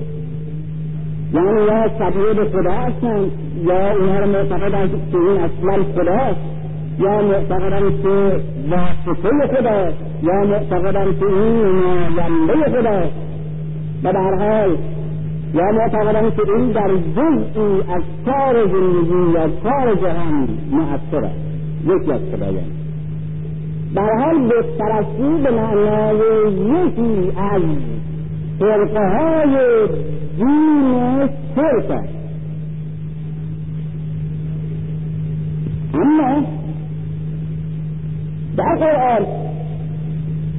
[1.33, 3.25] یعنی یا شبیه به خدا هستن
[3.63, 6.60] یا اونها رو معتقدن که این اصلا خداست.
[6.99, 9.91] یا معتقدن که واسطه خدا
[10.23, 13.09] یا معتقدن که این نماینده خدا
[14.03, 14.77] و در حال
[15.53, 21.51] یا معتقدن که این در جزئی از کار زندگی یا کار جهان مؤثر است
[21.85, 22.71] یکی از خدایان.
[23.95, 26.17] در حال بتپرستی به معنای
[26.51, 27.61] یکی از
[28.59, 29.87] فرقه های
[30.37, 32.21] دین شرک است.
[35.93, 36.60] اما
[38.61, 39.25] در قرآن.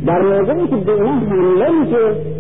[0.07, 2.33] در موضوعی که به اینها حمله میشه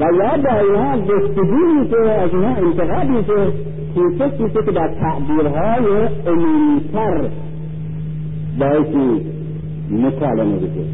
[0.00, 3.52] و یا با اینها جستجو میشه از اینها انتقاد میشه
[3.94, 7.28] کوشش میشه که در تعبیرهای عمومیتر
[8.58, 9.26] بایستی
[9.90, 10.84] مکالمه بشه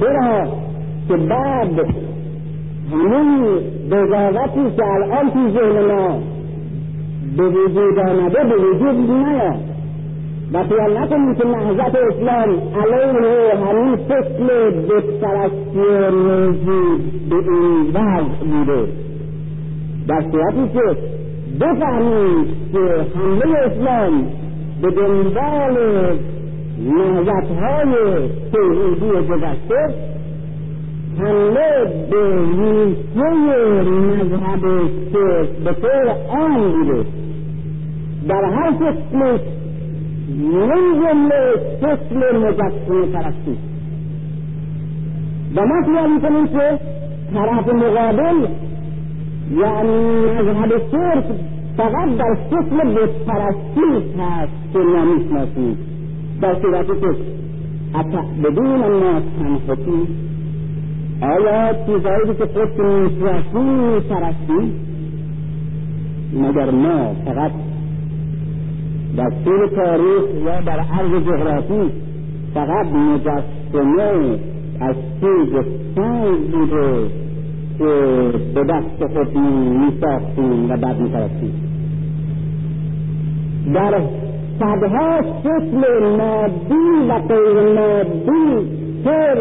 [0.00, 0.46] چرا
[1.08, 1.86] که بعد
[2.92, 3.58] همون
[3.90, 6.22] بزاغتی که الان تو ذهن ما
[7.36, 9.73] به وجود آمده به وجود نیاد.
[10.52, 18.88] و خیال نکنیم که نهضت اسلام علیه همین فکر بتپرستی موجود به این وضع بوده
[20.08, 20.96] در صورتی که
[21.60, 24.26] بفهمید که حمله اسلام
[24.82, 25.76] به دنبال
[26.78, 27.94] نهضت های
[28.52, 29.94] توحیدی گذشته
[31.18, 33.30] حمله به ریشه
[33.90, 37.04] مذهب شرک به طور عام بوده
[38.28, 39.38] در هر فصل
[40.38, 43.58] من جمله فصل مجسم پرستی.
[45.56, 46.78] و ما خیال می‌کنیم که
[47.34, 48.48] طرف مقابل
[49.56, 49.98] یعنی
[50.38, 51.24] مذهب شرک
[51.76, 55.78] فقط در فصل بتپرستی هست که ما می‌شناسیم
[56.40, 57.16] در صورتی که
[58.44, 60.08] بدون ما تنحتی
[61.22, 64.72] آیا چیزهایی که خود می‌شناسی میپرستی
[66.34, 67.50] مگر ما فقط
[69.16, 71.90] در طول تاریخ یا در عرض جغرافی
[72.54, 74.38] فقط مجسمه
[74.80, 75.52] از چیز
[75.94, 77.08] سنگ بوده
[77.78, 77.94] که
[78.54, 81.54] به دست خود میساختیم و بعد میپرستیم
[83.74, 84.00] در
[84.58, 88.68] صدها شکل مادی و غیر مادی
[89.04, 89.34] که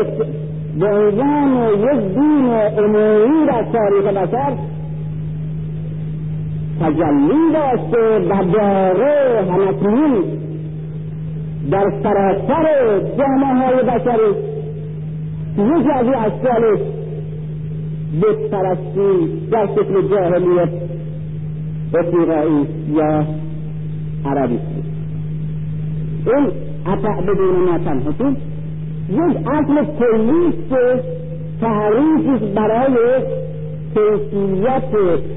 [0.80, 4.54] به عنوان یک دین عمومی در تاریخ بشر
[6.82, 10.24] تجلی داشته و داره همکنون
[11.72, 14.54] در سراسر جامعه های بشری.
[15.58, 16.80] یکی از این اشکالش
[18.22, 20.70] بت پرستی در شکل جاهلیت
[21.96, 23.26] افریقایی یا
[24.26, 24.60] عربی.
[26.26, 26.52] این
[26.86, 28.38] اطع بدون ما تنحتون
[29.10, 31.04] یک اصل کلی که
[31.62, 32.98] تعریفی برای
[33.94, 34.92] کیفیت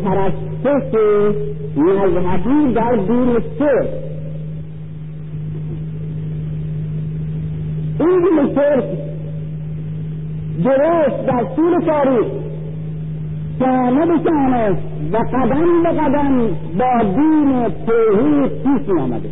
[0.05, 0.95] پرستش
[1.77, 3.89] مذهبی در دین سه
[8.01, 8.53] این دین
[10.65, 12.27] درست در طول تاریخ
[13.59, 14.71] شانه به شانه
[15.13, 19.31] و قدم به قدم با دین توحید پیش آمده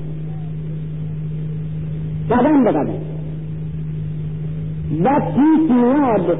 [2.30, 3.14] قدم به قدم.
[5.04, 6.38] و پیش میاد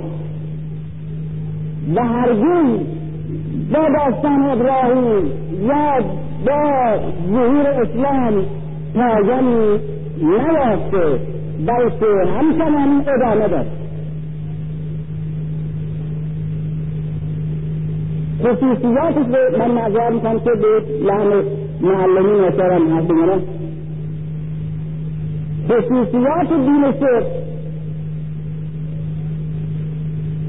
[1.96, 2.78] و هرگز
[3.72, 5.26] با داستان ابراهیم
[5.62, 6.00] یا
[6.46, 6.98] با
[7.28, 8.44] ظهور اسلام
[8.94, 9.78] پایانی
[10.22, 11.20] نیافته
[11.66, 13.66] بلکه همچنان ادامه داد.
[18.40, 21.44] خصوصیاتش به من معذر می‌کنم که به لحن
[21.80, 23.42] معلمین احترام هست بگنم
[25.68, 27.26] خصوصیات دین شرک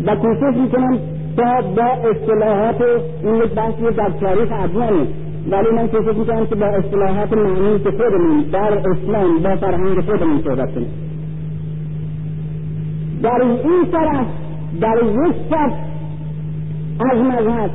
[0.06, 2.82] و کوشش می‌کنم تا با اصطلاحات
[3.24, 5.08] این یک بحثی در تاریخ ادیانه
[5.50, 10.42] ولی من کوشش می‌کنم که با اصطلاحات معنی که خودمون در اسلام با فرهنگ خودمون
[10.44, 10.90] صحبت کنیم.
[13.24, 14.26] در این طرف
[14.82, 15.74] در یک صف
[17.12, 17.72] از مذهب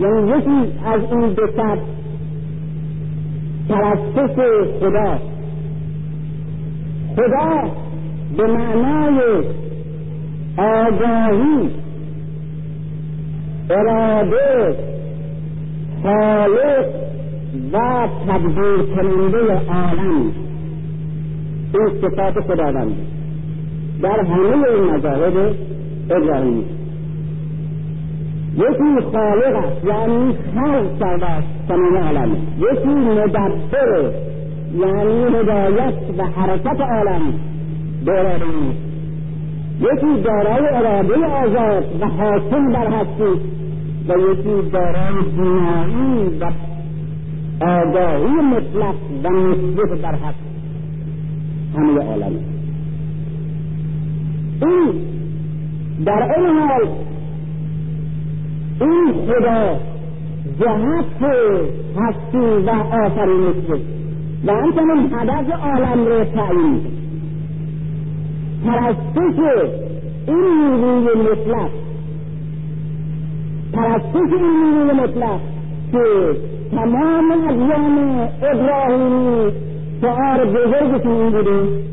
[0.00, 1.78] یعنی یکی از این دو صف
[3.68, 4.36] پرستش
[4.80, 5.18] خدا.
[7.16, 7.70] خدا
[8.36, 9.20] به معنای
[10.58, 11.83] آگاهی
[13.70, 14.76] اراده
[16.02, 16.86] خالق
[17.72, 20.32] و تدبیر کننده عالم.
[21.74, 22.94] این صفات خداوند
[24.02, 25.54] در همه این مذاهب
[26.10, 26.64] ابراهیمی
[28.56, 32.36] یکی خالق است یعنی خلق کرده است تمام عالم.
[32.58, 33.52] یکی مدبر
[34.78, 37.22] یعنی هدایت و حرکت عالم.
[38.04, 38.12] به
[39.80, 43.40] یکی دارای اراده آزاد و حاکم بر هستی
[44.08, 46.50] و یکی دارای بینایی و
[47.64, 48.94] آگاهی مطلق
[49.24, 50.38] و مثبت بر هست
[51.76, 52.32] همه عالم
[54.62, 54.92] این
[56.04, 56.88] در این حال
[58.80, 59.78] این خدا
[60.60, 61.22] جهت
[61.96, 63.82] هستی و آفرینش
[64.46, 67.03] و همچنین هدف عالم رو تعیین
[68.64, 69.38] پرستش
[70.28, 70.36] این
[70.76, 71.70] نیروی مطلق
[73.72, 75.40] پرستش این نیروی مطلق
[75.92, 76.36] که
[76.70, 79.52] تمام ادیان ابراهیمی
[80.00, 81.84] شعار بزرگشون این بوده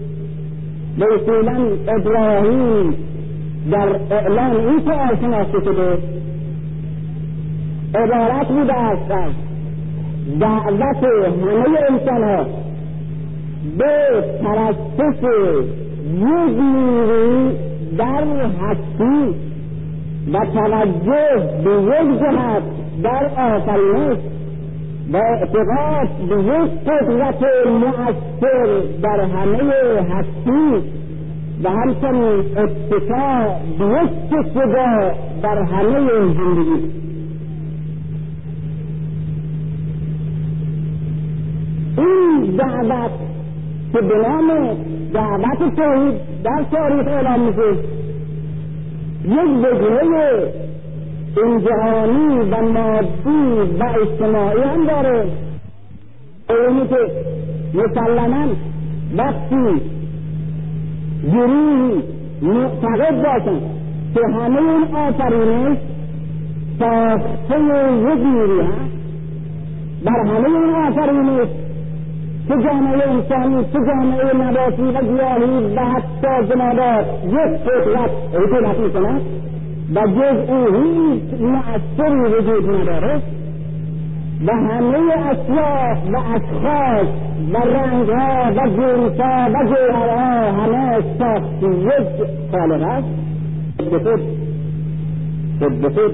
[1.00, 2.96] به اصولا ابراهیم
[3.72, 5.98] در اعلان این شعار شناخته شده
[7.96, 9.32] عبارت بوده است از
[10.40, 12.46] دعوت همه انسان ها
[13.78, 15.24] به پرستش
[16.04, 17.52] نیروی
[17.98, 18.24] در
[18.62, 19.36] هستی
[20.34, 22.64] و توجه به یک جهت
[23.04, 24.18] در آفرینش
[25.14, 29.74] و اعتقاد به یک قدرت مؤثر در همه
[30.10, 30.92] هستی
[31.64, 35.12] و همچنین اتکا به یک صدا
[35.44, 37.02] در همه زندگی.
[41.98, 43.31] این دعوت
[43.94, 44.78] که به نام
[45.14, 46.14] دعوت توحید
[46.44, 47.72] در تاریخ اعلام میشه.
[49.26, 50.54] یک وجهه
[51.44, 55.26] انجهانی و مادی و اجتماعی هم داره.
[56.50, 57.12] اینی که
[57.74, 58.48] مسلما
[59.18, 59.82] وقتی
[61.32, 62.04] گروهی
[62.42, 63.60] معتقد باشن
[64.14, 65.78] که همه این آفرینش
[66.80, 68.92] ساخته یک نیروی هست
[70.06, 71.48] بر همه این آفرینش
[72.52, 79.22] چه جامعه انسانی چه جامعه نباتی و گیاهی و حتی جمادات یک قدرت حکومت می‌کند
[79.96, 83.22] و جز او هیچ مؤثری وجود نداره.
[84.46, 84.98] و همه
[85.30, 87.08] اشیاء و اشخاص
[87.54, 93.08] و رنگها و جنسها و جوهرها همه ساخت یک خالق است.
[93.78, 94.22] به خود
[95.60, 96.14] خود به خود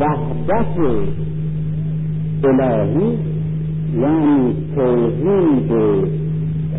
[0.00, 0.78] وحدت
[2.44, 3.37] الهی
[3.94, 5.72] یعنی توحید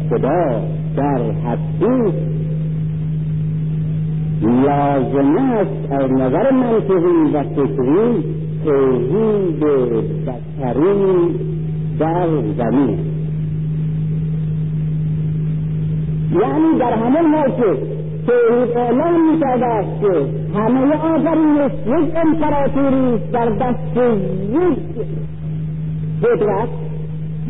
[0.10, 0.62] خدا
[0.96, 2.14] در هستی
[4.42, 8.24] لازم است از نظر منطقی و فکری
[8.66, 9.60] توحید
[10.26, 11.40] بشری
[12.00, 12.28] در
[12.58, 13.00] زمین.
[16.34, 17.78] یعنی در همه که
[18.28, 20.26] توحید اعلام می است که
[20.60, 23.98] همه آفرینش یک امپراتوری در دست
[24.54, 24.80] یک
[26.24, 26.89] قدرت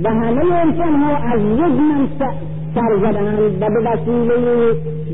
[0.03, 2.33] و همه انسان ها از یک منصب
[2.75, 4.35] سر زدند و به وسیله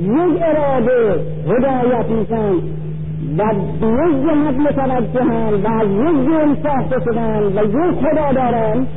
[0.01, 2.55] یک اراده هدایت میشن
[3.37, 8.87] و یک جهت متوجهند و از یک جرم ساخته شدند و یک خدا دارند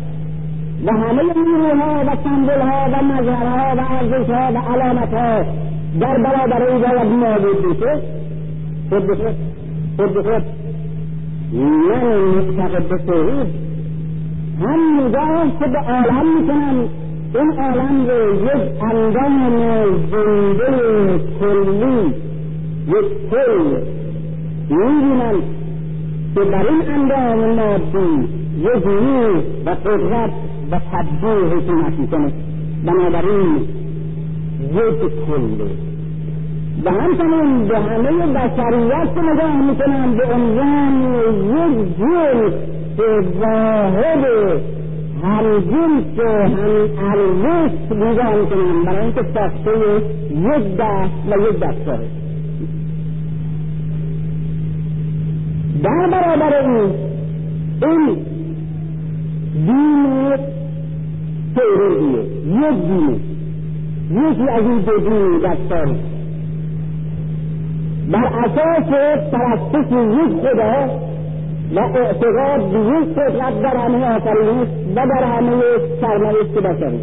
[0.87, 5.45] و همه نیروها و سمبلها و مظهرها و ارزشها و علامتها
[6.01, 8.01] در برابر او باید نابود بشه.
[8.91, 9.15] خود
[9.97, 10.45] خود خود
[11.53, 13.68] من معتقد به
[14.61, 16.89] هم نگاه که به عالم می‌کنن
[17.35, 19.59] این عالم رو یک اندام
[20.11, 22.15] زنده کلی
[22.89, 23.81] یک کل
[24.71, 25.35] می‌بینن
[26.35, 28.29] که در این اندام مادی
[28.61, 30.31] یک نیز و قدرت
[30.71, 32.33] و تبدیل حکومت می‌کنه.
[32.87, 33.57] بنابراین
[34.75, 35.69] یک کل.
[36.85, 41.15] و همچنین به همه بشریت نگاه می‌کنن به عنوان
[41.45, 44.25] یک جنس واحد
[45.23, 49.71] هم جنس هم ارزش نگاه می‌کنن برای اینکه ساخته
[50.31, 51.99] یک دست و یک دستگاه
[55.83, 56.91] در برابر این
[57.83, 58.17] این
[59.67, 60.37] دین
[61.57, 63.21] توحیدیه یک دین
[64.11, 65.97] یکی از این دو دین دستان
[68.11, 68.91] بر اساس
[69.33, 71.08] پرستش یک خدا
[71.75, 75.63] و اعتقاد به یک قدرت در همه آفرینش و در همه
[76.01, 77.01] سرنوشت بشری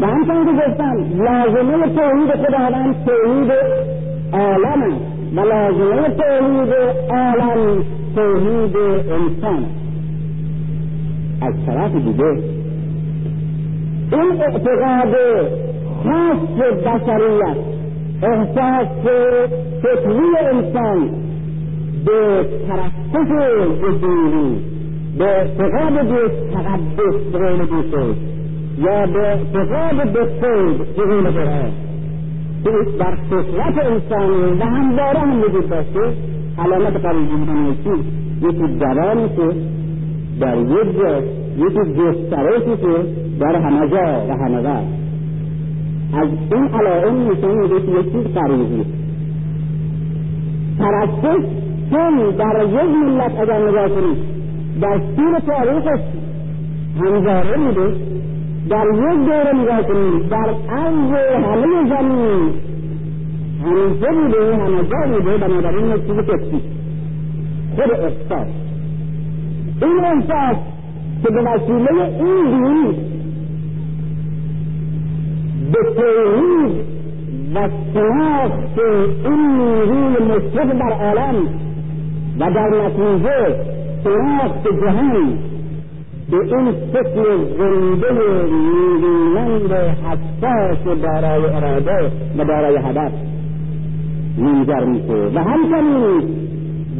[0.00, 3.52] و همچنان که گفتم لازمه توحید خداوند توحید
[4.32, 6.74] عالم است و لازمه توحید
[7.10, 7.84] عالم
[8.14, 8.76] توحید
[9.12, 9.66] انسان.
[11.42, 12.24] از طرف دیگه
[14.12, 15.16] این اعتقاد
[16.04, 17.56] خاص بشریت
[18.22, 18.88] احساس
[19.82, 21.25] فکری انسان
[22.06, 23.30] به ترقص
[23.82, 24.60] وجودی
[25.18, 28.14] به اعتقاد به تقدس به قول
[28.78, 31.70] یا به اعتقاد به خود به قول قرآن
[32.64, 36.00] که در فطرت انسانی و همواره هم وجود داشته
[36.58, 37.66] علامت قریبی بودن
[38.42, 39.56] یکی جوانی که
[40.40, 41.20] در یک جا
[41.56, 43.06] یکی گسترشی که
[43.40, 44.84] در همه جا و همه وقت.
[46.14, 48.84] از این علائم میده که یکی قریبی.
[50.78, 54.18] پرستش چون در یک ملت اگر نگاه کنید
[54.80, 56.00] در سیر تاریخش
[57.00, 57.94] همزاره میده.
[58.70, 61.12] در یک دوره نگاه کنید در عرض
[61.44, 62.52] همه زمین
[63.64, 64.56] همیشه بوده
[64.90, 66.60] جا بوده بنابراین یک چیز کسی.
[67.76, 68.48] خود احساس.
[69.82, 70.56] این احساس
[71.22, 72.94] که به وسیله این دین
[75.72, 76.96] به توحید
[77.54, 78.78] و شناخت
[79.24, 81.34] این نیروی مشرق در عالم
[82.40, 83.56] و در نتیجه
[84.04, 85.38] شناخت جهان
[86.30, 88.12] به این فکر زنده
[88.46, 93.12] نیرومند حساس دارای اراده و دارای هدف
[94.38, 96.22] منجر میشه و همچنین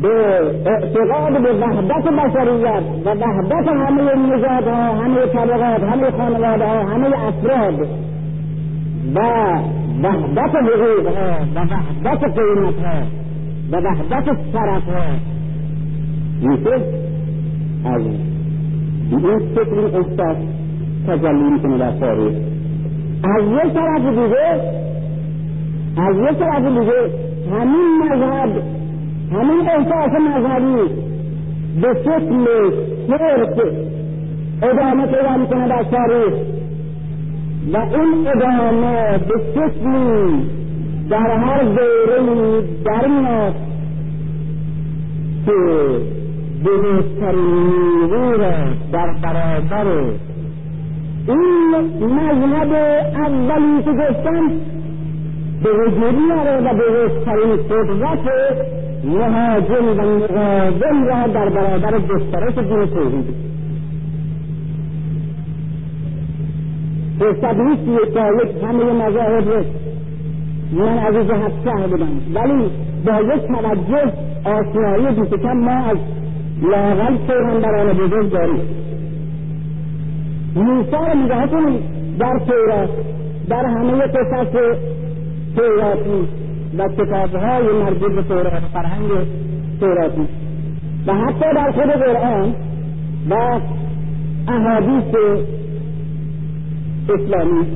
[0.03, 7.07] به اعتقاد به وحدت بشریت و وحدت همه نژادها همه طبقات همه خانواده ها همه
[7.07, 7.89] افراد
[9.15, 9.21] و
[10.03, 13.26] وحدت حقوقها و وحدت قیمتها
[13.73, 15.05] و وحدت طرفها
[16.41, 16.75] میشه
[17.85, 18.03] از
[19.11, 20.37] این فکر این احساس
[21.09, 22.35] تجلی می‌کنه در تاریخ.
[23.25, 24.61] از یک طرف دیگه
[25.97, 27.11] از یک طرف دیگه
[27.53, 28.63] همین مذهب
[29.33, 30.95] همین احساس مذهبی
[31.83, 32.47] به شکل
[33.09, 33.59] شرک
[34.63, 36.35] ادامه پیدا می‌کنه در تاریخ.
[37.73, 40.47] و این ادامه به شکلی
[41.11, 43.55] در هر دوره در میاد
[45.47, 45.53] که
[46.65, 47.71] بزرگترین
[48.01, 48.53] نیرو را
[48.93, 49.87] در برابر
[51.29, 52.73] این مذهب
[53.15, 54.51] اولی که گفتم
[55.63, 58.33] به وجود میاره و بزرگترین قدرت
[59.05, 63.35] مهاجم و مقاوم را در برابر گسترش دین توحید.
[67.19, 69.65] فرصت نیست یک یک همه مذاهب
[70.73, 72.71] من از این جهت شهر بدم ولی
[73.07, 74.13] با یک توجه
[74.45, 75.97] آشنایی بیشتر ما از
[76.63, 78.61] لاغل پیغمبران بزرگ داریم.
[80.55, 81.81] رو نگاه کنید
[82.19, 82.91] در تورات
[83.49, 84.53] در همه قصص
[85.57, 86.29] توراتی
[86.79, 89.11] و کتابهای مربوط به تورات فرهنگ
[89.81, 90.29] توراتی
[91.07, 92.55] و حتی در خود قرآن
[93.31, 93.61] و
[94.49, 95.15] احادیث
[97.09, 97.67] اسلامی.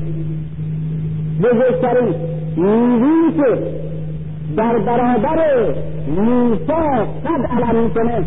[1.39, 2.13] بزرگترین
[2.61, 3.57] نیرویی که
[4.57, 5.39] در برابر
[6.17, 6.73] موسی
[7.25, 8.25] قد علم می‌کنه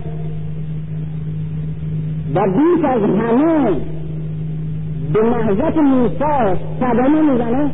[2.34, 3.80] و بیش از همه
[5.12, 7.70] به محضت موسی صدمه می‌زنه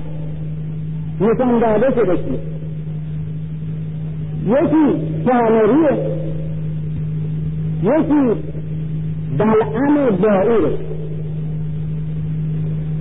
[1.21, 2.19] نشان داده شده
[4.47, 6.21] یکی سامریه
[7.83, 8.41] یکی
[9.39, 10.79] بلعم دائیره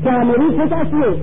[0.04, 1.16] سامری چه کسیه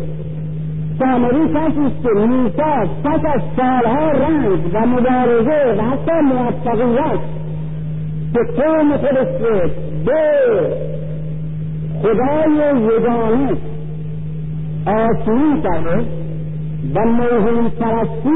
[0.98, 2.62] سامری کسی است که موسی
[3.05, 7.20] پس از سالها رنج و مبارزه و حتی موفقیت
[8.32, 8.98] که قوم رو
[10.06, 10.23] به
[12.02, 13.56] خدای یگانه
[14.86, 16.05] آسونی کرده
[16.94, 18.28] و موهوم پرستی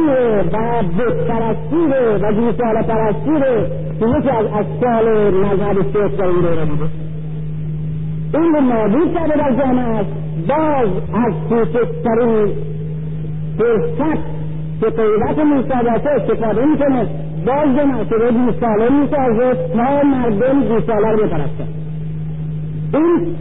[0.53, 1.87] و بت پرستی
[2.23, 3.41] و بیسال پرستی
[4.01, 7.10] که یکی از اشکال مذهب شیخ در دوره بوده.
[8.35, 10.05] این رو نابود کرده در جامعه
[10.48, 12.52] باز از کوچکترین
[13.59, 14.20] فرصت
[14.81, 17.07] که قیدت موساداته استفاده می‌کنه
[17.47, 21.69] باز به مرتبه بیساله می‌سازه تا مردم بیساله رو بپرستن.
[22.94, 23.36] این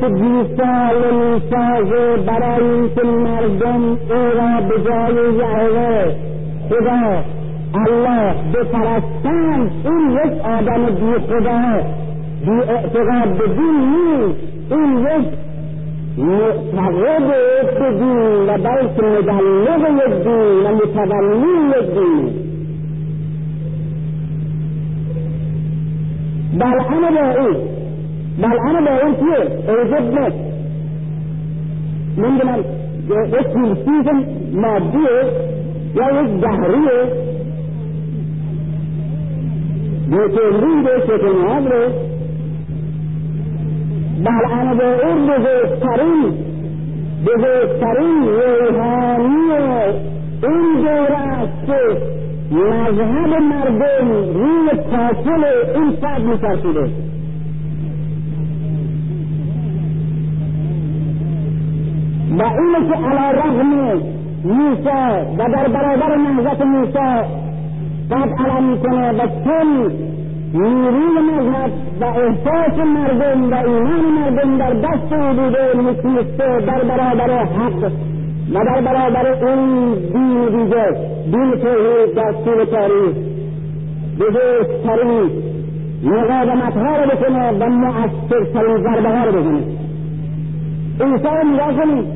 [0.00, 6.14] که بیساله می‌سازه برای اینکه مردم او را به جای یهوه
[6.68, 7.22] خدا
[7.74, 11.82] الله بپرستند این یک آدم بی خدا
[12.44, 14.38] بی اعتقاد به دین نیست.
[14.70, 15.26] این یک
[16.18, 17.26] معتقد
[17.78, 22.50] به دین و بلکه مبلغ یک دین و متولی یک دین.
[26.58, 27.56] بلعن با این
[28.42, 30.36] بلعن با این کیه اوجد نست
[32.18, 32.64] نمی‌دونم
[33.32, 34.06] یک چیز
[34.54, 35.24] مادیه
[35.94, 37.30] یا یک دهریه
[40.10, 41.28] یک ریده شکل
[44.24, 46.34] ره بلعن به اون بزرگترین
[47.26, 49.52] بزرگترین روحانی
[50.42, 51.96] این دوره است که
[52.54, 55.44] مذهب مردم روی پاصل
[55.74, 56.90] این فرد میترسیده.
[62.38, 64.02] و اینه که علا رغم
[64.44, 67.24] موسا و در برابر نهضت موسا
[68.10, 69.92] قد علم می‌کنه و چون
[70.54, 77.44] نیروی مذهب و احساس مردم و ایمان مردم در دست او بوده می‌تونسته در برابر
[77.44, 77.92] حق
[78.54, 80.86] و در برابر این دین دیگه
[81.24, 83.16] دین توحید در طول تاریخ.
[84.20, 85.30] بزرگترین
[86.04, 89.62] مقاومت ها رو بکنه و مؤثرترین ضربه ها رو بزنه.
[91.00, 92.06] عیسی نگاه کنید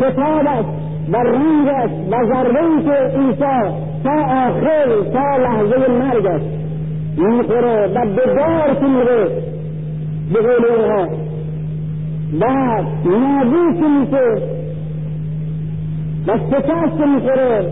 [0.00, 0.64] خطابش
[1.12, 3.74] و رنگش و ضربه ای که عیسی
[4.04, 6.63] تا آخر تا لحظه مرگش
[7.16, 9.28] می‌خوره و به دار میره
[10.32, 11.08] به قول اونها
[13.04, 14.54] نابود که میشه
[16.26, 17.70] و شکست می‌خوره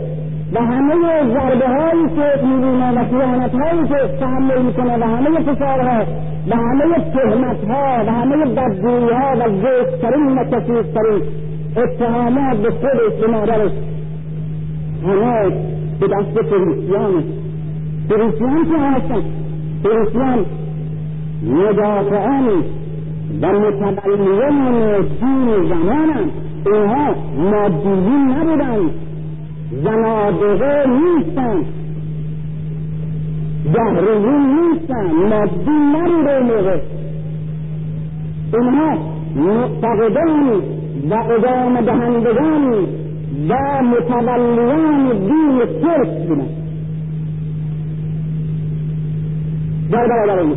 [0.52, 0.94] و همه
[1.32, 6.04] ضربه هایی که می‌بینه و خیانت هایی که تحمل می‌کنه و همه فشارها
[6.48, 11.22] و همه تهمت ها و همه بدگویی ها و زشتترین و کثیفترین
[11.76, 13.72] اتهامات به خودش به مادرش
[15.06, 15.50] همه
[16.00, 17.41] به دست فریسیانه
[18.08, 19.22] فریسیان که هستن
[19.82, 20.44] فریسیان
[21.46, 22.48] مدافعان
[23.42, 26.30] و متبلیان دین زمانم
[26.66, 28.90] اینها مادیین نبودند.
[29.84, 31.64] زنادقه نیستند.
[33.74, 35.12] دهریون نیستند.
[35.12, 36.80] مادی نبوده موقع.
[38.54, 38.98] اینها
[39.36, 40.62] معتقدان
[41.10, 42.86] و ادامه دهندگان
[43.48, 46.61] و متولیان دین ترک بودند.
[49.90, 50.56] در برابر این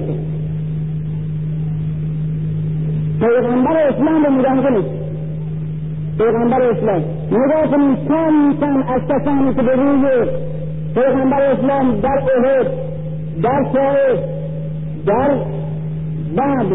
[3.19, 4.85] پیغمبر اسلام رو نگاه کنید.
[6.17, 7.03] پیغمبر اسلام.
[7.31, 10.07] نگاه کنید کم کم از کسانی که به روی
[10.95, 12.67] پیغمبر اسلام در احد
[13.43, 14.19] در طائف
[15.05, 15.29] در
[16.35, 16.67] بعد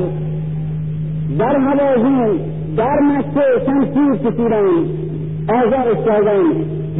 [1.39, 2.41] در حوازین
[2.77, 4.67] در مکه شمشیر کشیدن
[5.49, 6.43] آزارش کردن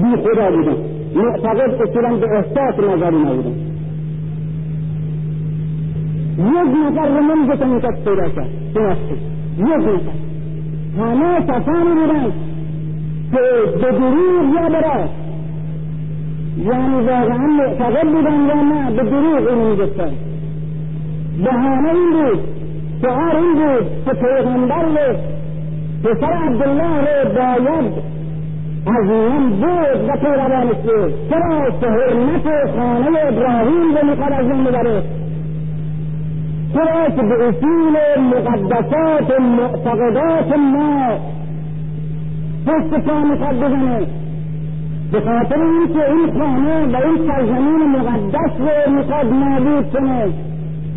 [0.03, 0.77] بی خدا بودن
[1.15, 3.70] معتقد اصولا به احساس نظری نبودن.
[6.41, 8.49] یک نفر رو که می‌کرد پیدا کرد.
[9.59, 10.31] یک نفر.
[10.99, 12.33] همه کسانی بودن
[13.33, 13.41] که
[13.81, 15.09] به دروغ یا به
[16.65, 20.13] یعنی واقعا معتقد بودن یا نه به دروغ اینو می‌گفتن
[21.45, 22.41] بهانه این بود
[23.03, 25.17] شعار این بود که پیغمبر رو
[26.05, 27.93] پسر عبدالله رو باید
[28.87, 34.65] از من بود و پیروانش بود چرا؟ که حرمت خانه ابراهیم رو می‌خواد از من
[34.65, 35.03] ببره.
[36.75, 41.19] تأت بأصول مقدسات معتقدات ما.
[42.67, 43.99] پشت کیا مقدس بنے
[45.13, 50.27] بخاطر ان کے ان خانے و ان سرزمین مقدس و مقد معبود سنے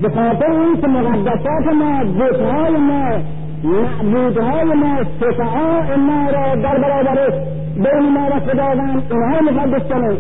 [0.02, 3.22] بخاطر ان کے مقدسات ما بوتهای ما
[3.64, 7.34] معبودهای ما شفعاء ما را در برابر
[7.76, 10.14] بین ما را خداوند اینها مقدس سنے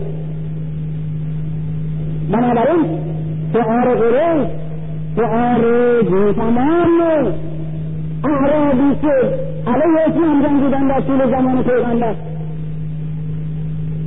[2.31, 2.99] بنابراین
[3.53, 4.62] شعار غرور
[5.17, 7.01] قریش شعار تمام
[8.23, 9.13] اعرابی که
[9.67, 12.15] علیه اسلام جنگیدن در طول زمان پیغمبر.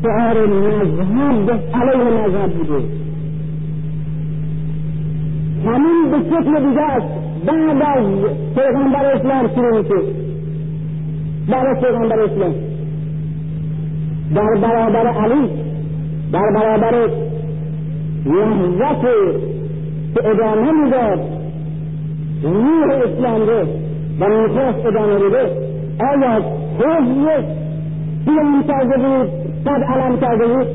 [0.03, 2.85] شعار مذهب علیه مذهب بوده.
[5.67, 7.07] همین به شکل دیگه است.
[7.47, 8.05] بعد از
[8.55, 10.13] پیغمبر اسلام شروع میشه.
[11.49, 12.55] بعد از پیغمبر اسلام.
[14.35, 15.49] در برابر علی
[16.33, 17.09] در برابر
[18.27, 19.05] نهضت
[20.17, 21.21] که ادامه می‌داد
[22.43, 23.61] روح اسلام رو
[24.21, 25.51] و می‌خواست ادامه بده
[26.11, 26.43] آیا
[26.79, 27.45] حزب
[28.27, 29.31] بیان کرده بود
[29.65, 30.67] صد علم کرده بود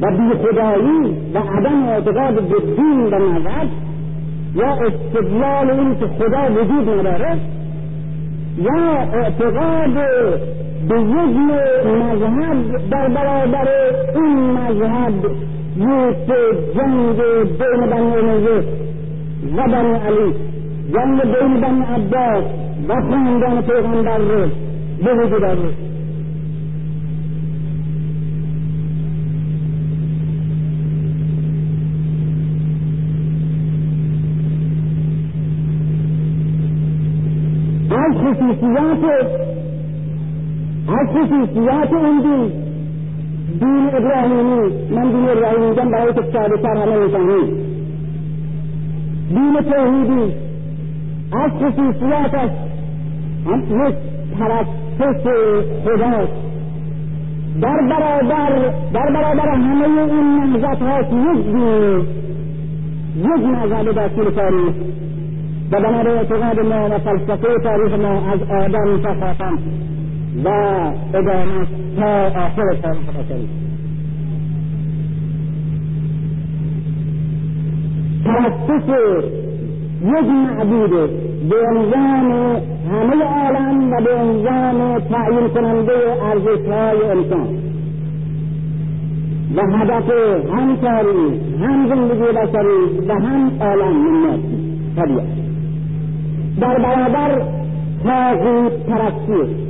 [0.00, 3.68] و بیخدایی و عدم اعتقاد به دین و مذهب
[4.54, 7.38] یا استدلال این که خدا وجود نداره؟
[8.58, 9.94] یا اعتقاد
[10.88, 11.36] به یک
[11.86, 13.68] مذهب در برابر
[14.14, 15.14] این مذهب؟
[15.76, 16.10] یہ
[16.74, 17.20] جنگ
[17.58, 18.60] بے مدانے میں یہ
[19.50, 20.30] زبان علی،
[20.88, 24.44] جنگ بے مدان عباس وفان جان پیغمبر رو
[25.00, 25.70] یہ بھی دار رو
[38.20, 39.04] خصوصیات
[40.88, 42.69] خصوصیات ان کی
[43.60, 44.90] دین ابراهیمی.
[44.90, 47.56] من دین ابراهیمی میگم برای که ساده تر همه می‌فهمید
[49.28, 50.34] دین توحیدی.
[51.32, 52.50] از خصوصیاتش
[53.70, 53.94] یک
[54.38, 55.22] پرستش
[55.84, 56.32] خداست.
[57.60, 62.06] در برابر در برابر همه این نهضت ها یک دین
[63.16, 64.74] یک مذهب طول تاریخ.
[65.72, 69.14] و بنابر اعتقاد ما و فلسفه تاریخ ما از آدم تا
[70.44, 70.48] و
[71.14, 71.66] ادامه
[71.96, 73.48] تا آخر تاریخ بشری
[78.24, 79.24] پرستش
[80.04, 81.10] یک معبود
[81.48, 82.56] به عنوان
[82.90, 85.92] همه عالم و به عنوان تعیین کننده
[86.22, 87.48] ارزش های انسان.
[89.56, 90.10] و هدف
[90.52, 94.40] هم تاریخ هم زندگی بشری و هم عالم من
[94.96, 95.26] طبیعت.
[96.60, 97.42] در برابر
[98.04, 99.69] تاغوت پرستی.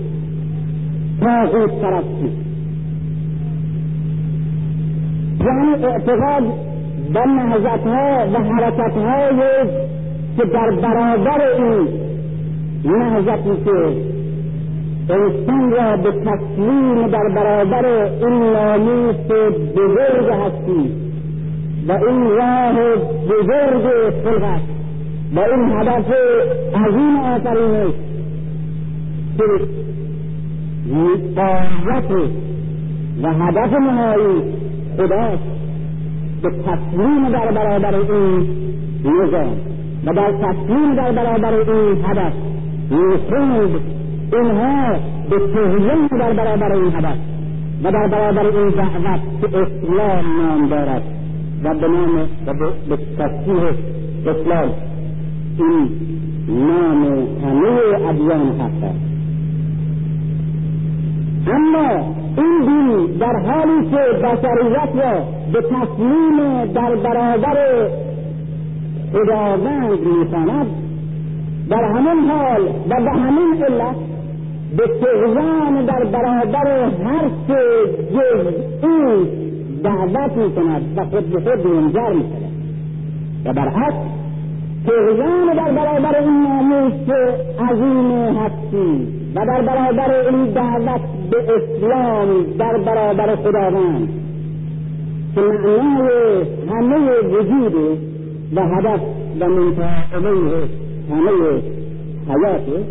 [1.20, 2.30] تاغوت پرستی
[5.40, 6.42] یعنی اعتقاد
[7.14, 9.36] و نهزت ها و حرکت های
[10.36, 11.88] که در برابر این
[12.84, 14.10] نهزتی که
[15.10, 19.16] انسان را به تسلیم در برابر این ناموس
[19.76, 20.92] بزرگ هستی
[21.88, 22.96] و این راه
[23.28, 23.84] بزرگ
[24.24, 24.60] خلقت
[25.34, 26.12] و این هدف
[26.74, 27.94] عظیم آفرینش
[29.38, 29.44] که
[31.36, 32.10] قایت
[33.22, 34.42] و هدف نهایی
[34.96, 35.42] خداست
[36.42, 38.48] به تسلیم در برابر این
[39.04, 39.56] نظام
[40.06, 42.32] و در تسلیم در برابر این هدف
[42.90, 43.80] می‌خوند
[44.32, 44.92] اینها
[45.30, 47.16] به تهیه در برابر این هدف
[47.84, 51.02] و در برابر این دعوت که اسلام نام دارد
[51.64, 52.54] و به نام و
[52.88, 53.62] به تصدیح
[54.26, 54.70] اسلام.
[55.58, 55.90] این
[56.48, 57.04] نام
[57.44, 59.19] همه ادیان است
[61.46, 67.88] اما این دین در حالی که بشریت را به تسلیم در برابر
[69.12, 70.66] خداوند می‌خواند
[71.70, 73.96] در همین حال و به همین علت
[74.76, 77.62] به تغیان در برابر هر چه
[78.14, 79.28] جز این
[79.82, 82.50] دعوت می‌کند و خود به خود منجر می‌کند.
[83.44, 83.94] و برعکس
[84.86, 87.10] تغیان در برابر این ناموس
[87.70, 91.00] عظیم هستی و در برابر این دعوت
[91.30, 94.08] به اسلام در برابر خداوند
[95.34, 97.98] که معنای همه وجود
[98.54, 99.00] و هدف
[99.40, 100.64] و منتهی
[101.10, 101.62] همه
[102.28, 102.84] حیاته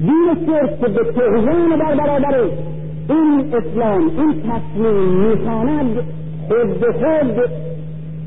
[0.00, 2.40] دین صرف که به تغیان در برابر
[3.08, 5.96] این اسلام این تصمیم می‌خواند
[6.48, 7.50] خود به خود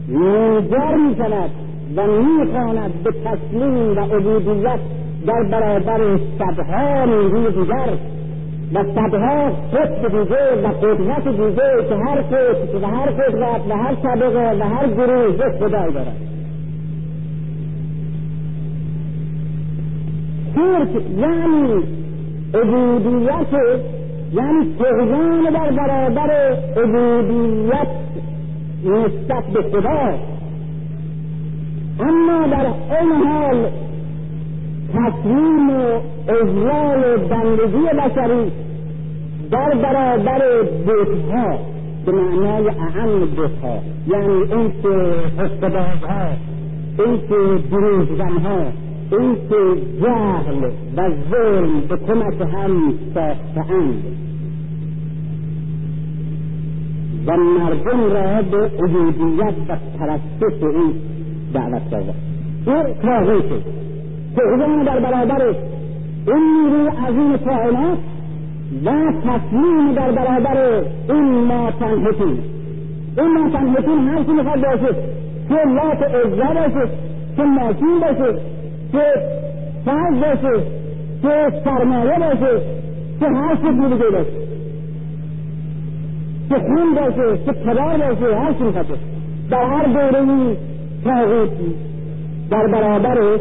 [0.10, 1.65] نیگر می شود
[1.96, 4.80] و می‌خواند به تسلیم و عبودیت
[5.28, 7.90] در برابر صدها نیروی دیگر
[8.74, 13.96] و صدها قطب دیگه و قدرت دیگه که هر قطب و هر قدرت و هر
[13.96, 16.16] طبقه و هر گروه یک خدای دارد.
[20.56, 21.84] شرک یعنی
[22.54, 23.54] عبودیت
[24.34, 27.88] یعنی تغیان در برابر عبودیت
[28.86, 30.35] نسبت به خدا.
[32.00, 33.70] اما در این حال
[34.94, 38.52] تسلیم و اجلال بندگی بشری
[39.52, 40.42] در برابر
[40.88, 41.60] بتها
[42.06, 46.28] به معنای اهم بتها یعنی این که حسبازها
[47.00, 48.60] این که دروغزنها
[49.12, 54.04] این که جهل و ظلم به کمک هم ساختهاند.
[57.28, 60.94] و مردم را به عبودیت و پرستش این
[61.56, 62.14] دعوت کرده.
[62.68, 63.60] این تاغیته
[64.36, 65.56] تغییر در برابر
[66.28, 67.98] این نیروی عظیم کائنات
[68.86, 68.92] و
[69.22, 72.40] تسلیم در برابر این ناتنهتین
[73.18, 74.96] این ناتنهتین هر چی می‌خواد باشه
[75.50, 76.90] که لات عزا باشه
[77.38, 78.40] که ماشین باشه
[78.92, 79.04] که
[79.86, 80.64] فرض باشه
[81.22, 82.62] که سرمایه باشه
[83.20, 84.46] که هر چی دیگه باشه.
[86.50, 89.00] که خون باشه که پدر باشه هر چی می‌خواد
[89.50, 90.58] در هر دورهی
[91.06, 91.76] تاغیتی
[92.50, 93.40] در برابر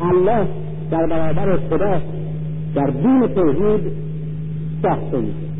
[0.00, 0.46] الله
[0.90, 2.00] در برابر خدا
[2.74, 3.92] در دین توحید
[4.82, 5.50] ساخته میشه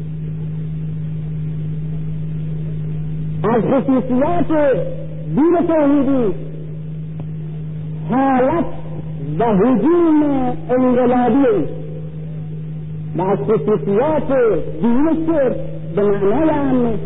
[3.43, 4.77] از خصوصیات
[5.35, 6.35] دین توحیدی
[8.11, 8.65] حالت
[9.39, 10.23] و حجوم
[10.71, 11.65] انقلابی.
[13.17, 14.33] و از خصوصیات
[14.83, 15.57] دین شرک
[15.97, 16.99] به معنای هم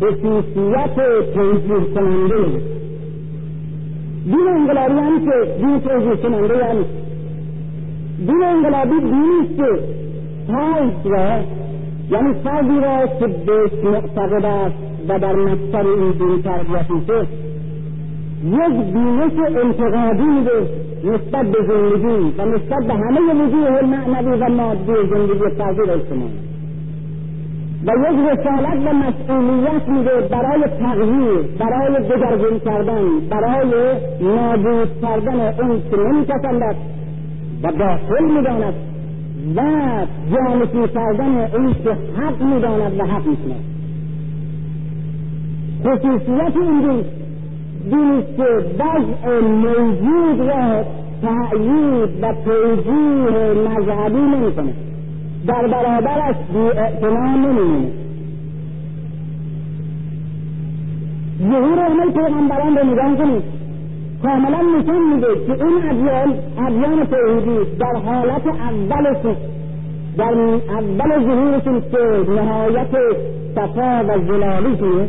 [0.00, 0.94] خصوصیت
[1.34, 2.81] توجیه کننده
[4.24, 6.84] دین انقلابی یعنی که دین توجیه کننده یعنی
[8.26, 9.68] دین انقلابی دینی که
[10.46, 11.40] فرد را
[12.10, 14.74] یعنی فردی را که بهش معتقد است
[15.08, 17.26] و در مکتب این دین تربیت میشه
[18.44, 19.32] یک بینش
[19.64, 20.68] انتقادی میده
[21.04, 26.51] نسبت به زندگی و نسبت به همه وجوه معنوی و مادی زندگی فردی و اجتماعی
[27.86, 33.68] و یک رسالت و مسئولیت میده برای تغییر برای دگرگون کردن برای
[34.20, 36.76] نابود کردن اون که نمیپسندد
[37.62, 38.74] و باطل می‌داند
[39.56, 39.62] و
[40.32, 43.64] جانشین کردن اون که حق می‌داند و حق میشند
[45.84, 47.04] خصوصیت این دین
[47.90, 48.44] دینست که
[48.78, 50.84] وضع موجود را
[51.22, 54.91] تأیید و توجیه مذهبی نمی‌کنه
[55.46, 57.88] در برابرش بی اعتنا نمیمونه
[61.38, 63.42] ظهور همه پیغمبران رو نگاه کنید.
[64.22, 66.34] کاملا نشان میده که این ادیان
[66.66, 69.36] ادیان توحیدی در حالت اولشون
[70.18, 70.34] در
[70.78, 72.90] اول ظهورشون که نهایت
[73.54, 75.08] صفا و زلالیشونه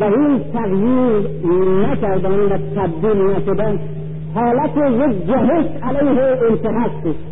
[0.00, 1.28] و هیچ تغییر
[1.86, 3.78] نکردن و تبدیل نشدن
[4.34, 7.31] حالت یک جهش علیه انتهاست.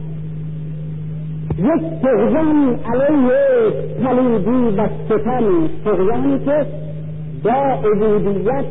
[1.60, 3.70] یک تغیان علیه
[4.04, 6.66] پلیدی و ستم تغیانی که
[7.44, 8.64] با عبودیت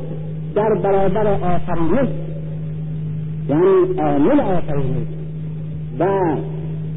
[0.56, 2.10] در برابر آفرینش
[3.49, 5.07] یعنی عامل آفرینش
[5.99, 6.06] و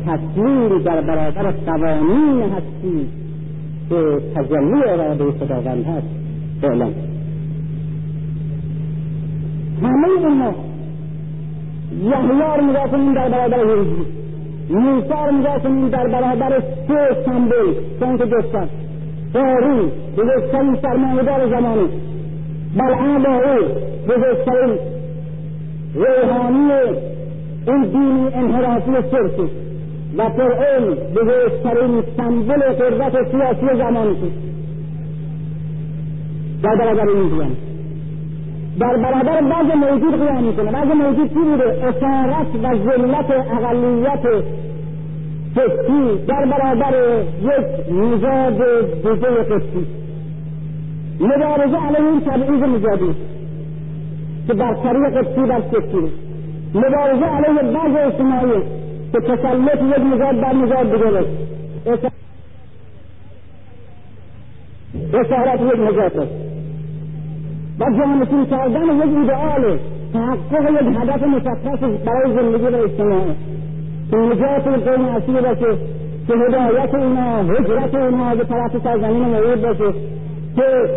[0.06, 3.09] تسلیم در برابر قوانین هستی
[3.89, 6.06] که تجلی اراده خداوند هست
[6.62, 6.93] اعلام
[9.82, 10.55] همه اینها
[12.02, 14.22] یحیی رو نگاه کنیم در برابر هیچی
[14.73, 17.24] موسی رو نگاه در برابر سه
[18.01, 18.69] چون که گفتم
[19.35, 21.89] قارون بزرگترین سرمایهدار زمانی.
[22.77, 23.59] بلعام او
[24.09, 24.78] بزرگترین
[25.94, 26.73] روحانی
[27.66, 29.51] این دینی انحرافی شرکی
[30.19, 34.32] و فرعون بزرگترین سمبل قدرت سیاسی زمانی.
[36.62, 37.57] در برابر این قیام
[38.81, 40.73] در برابر بعض موجود قیام می‌کنه.
[40.73, 44.44] بعض موجود چی بوده؟ اسارت و ذلت اقلیت
[45.55, 46.95] فکری در برابر
[47.43, 48.59] یک نژاد
[48.97, 49.87] دیگه فکری
[51.20, 53.15] مبارزه علیه این تبعیض نژادی
[54.47, 56.12] که بر طریق قدسی بر سکتی
[56.74, 58.62] مبارزه علیه بعض اجتماعی
[59.12, 62.07] که تسلط یک نژاد بر نژاد دیگر است.
[65.15, 66.33] اسارت یک نجات است.
[67.81, 69.79] و جانشین کردن یک ایدئال
[70.12, 73.24] تحقق یک هدف مشخص برای زندگی و اجتماع
[74.16, 75.76] نجات این قوم اصیل باشه
[76.28, 79.93] که هدایت اینا هجرت اینا به طرف سرزمین موعود باشه
[80.56, 80.89] که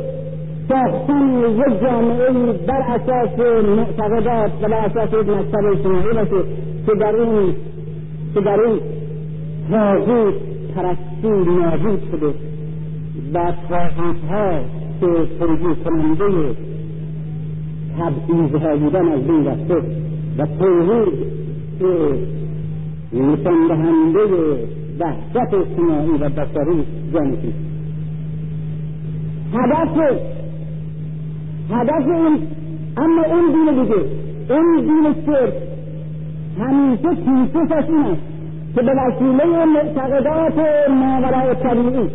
[0.69, 6.43] ساختن یک جامعه بر اساس معتقدات و بر اساس یک مکتب اجتماعی باشه
[6.85, 7.55] که در این
[8.33, 8.79] که در این
[9.71, 10.33] تاغوت
[10.75, 12.33] پرستی نابود شده
[13.33, 13.51] و
[14.29, 14.59] ها
[14.99, 15.07] که
[15.39, 16.55] توجیه کننده
[17.97, 19.75] تبعیضها بودن از بین رفته
[20.37, 21.35] و توحید
[23.15, 24.19] نشان دهنده
[24.99, 27.53] وحدت اجتماعی و بشری جانشین
[29.53, 29.97] هدف
[31.71, 32.47] هدف این
[32.97, 33.95] اما اون دین دیگه
[34.49, 35.53] اون دین شرک
[36.59, 38.21] همیشه پیشش این است
[38.75, 40.53] که به وسیله معتقدات
[40.89, 42.09] ماورای طبیعی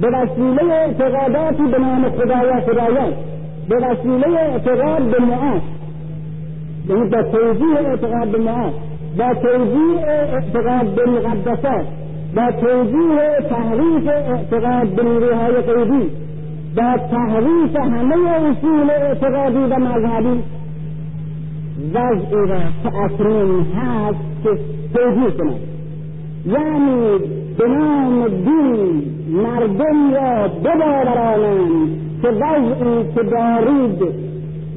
[0.00, 3.12] به وسیله اعتقاداتی به نام خدا و خدایان
[3.68, 5.62] به وسیله اعتقاد به معاش
[6.88, 8.74] یعنی با توضیح اعتقاد به معاش.
[9.18, 11.86] با توضیح اعتقاد به مقدسات
[12.36, 16.10] با توضیح تحریف اعتقاد به نیروهای قیدی
[16.76, 20.42] با تحریف همه اصول اعتقادی و مذهبی.
[21.94, 24.50] وضعی را که اکنون هست که
[24.94, 25.60] توضیح کنند.
[26.46, 27.18] یعنی
[27.58, 34.02] به نام دین مردم را بباورانند که وضعی که دارید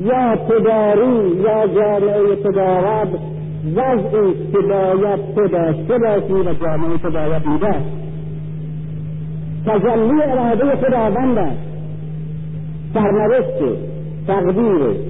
[0.05, 7.43] یا تداری یا جامعه تدارد وضعی که باید تو داشته باشی و جامعه تو باید
[7.43, 7.75] بوده
[9.65, 11.57] تجلی اراده خداوند است.
[12.93, 13.79] سرنوشت
[14.27, 15.09] تقدیر.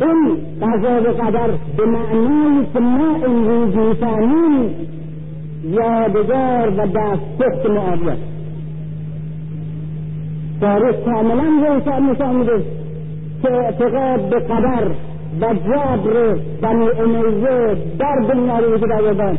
[0.00, 4.70] این قضا و قدر به معنای که ما امروز می‌فهمیم
[5.64, 8.18] یادگار و دستخت معاویت
[10.60, 12.62] تاریخ کاملا روشن نشان میده
[13.42, 14.90] که اعتقاد به قدر
[15.40, 19.38] و جبر بنی امیه در دنیا رو وجود آوردن.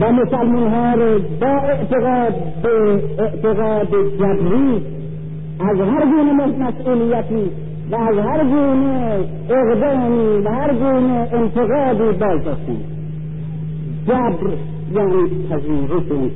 [0.00, 4.82] و مسلمان ها رو با اعتقاد به اعتقاد جبری
[5.60, 7.50] از هر گونه مسئولیتی
[7.90, 9.18] و از هر گونه
[9.50, 12.76] اقدامی و هر گونه انتقادی باز داشتن
[14.06, 14.50] جبر
[14.94, 16.30] یعنی پذیرش این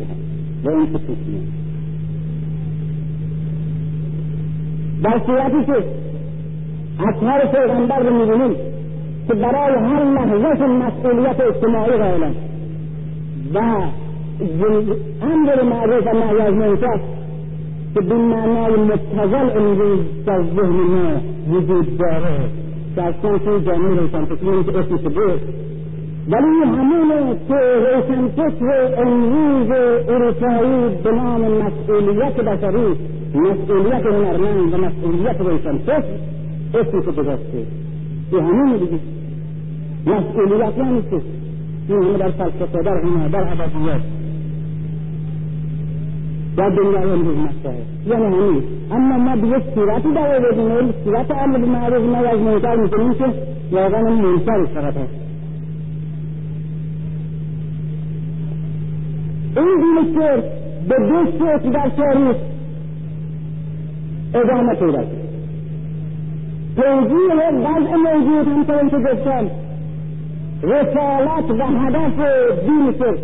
[0.64, 1.57] و این خصوصیت
[5.02, 5.84] در صورتی که
[7.08, 8.56] اطهار پیغمبر رو می‌بینیم
[9.28, 12.34] که برای هر لحظه مسئولیت اجتماعی قائلن
[13.54, 13.58] و
[15.22, 17.00] امر معروف و نهی از منکر
[17.94, 21.20] که به معنای متصل امروز در ذهن ما
[21.50, 22.38] وجود داره.
[22.98, 25.40] اصلا توی جامعه روشنفکری که اسمش بود
[26.30, 29.70] ولی همونه که روشنفکر امروز
[30.08, 32.96] اروپایی به نام مسئولیت بشری
[33.34, 36.02] مسئولیت هنرمند و مسئولیت روشنفکر
[36.74, 37.66] اسمش گذاشته.
[38.32, 38.98] این همونه دیگه.
[40.06, 41.20] مسئولیت یعنی چه
[41.88, 44.00] این همه در فلسفه در هنر در ادبیات.
[46.56, 47.82] در دنیا امروز مطرحه.
[48.06, 48.62] یعنی همین.
[48.90, 50.70] اما ما به یک صورتی در آوردیم.
[50.70, 53.24] این صورت امر معروف ما از منکر می‌کنیم که
[53.72, 55.28] واقعا منکر فقط هست
[59.56, 60.44] این دین شرک
[60.88, 62.36] به دو شکل در تاریخ
[64.34, 65.28] ادامه پیدا کرد.
[66.76, 69.50] توجیه وضع موجود همطور که گفتم
[70.62, 72.18] رسالت و هدف
[72.66, 73.20] دین شرک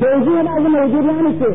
[0.00, 1.46] توجیه بعض موجود یعنی که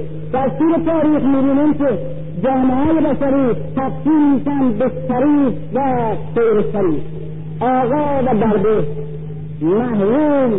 [0.60, 1.98] طول تاریخ می‌بینیم که
[2.44, 5.80] جامعه بشری تقسیم میشن به شریف و
[6.36, 7.04] غیر شریف.
[7.60, 8.88] آقا و برده
[9.62, 10.54] محروم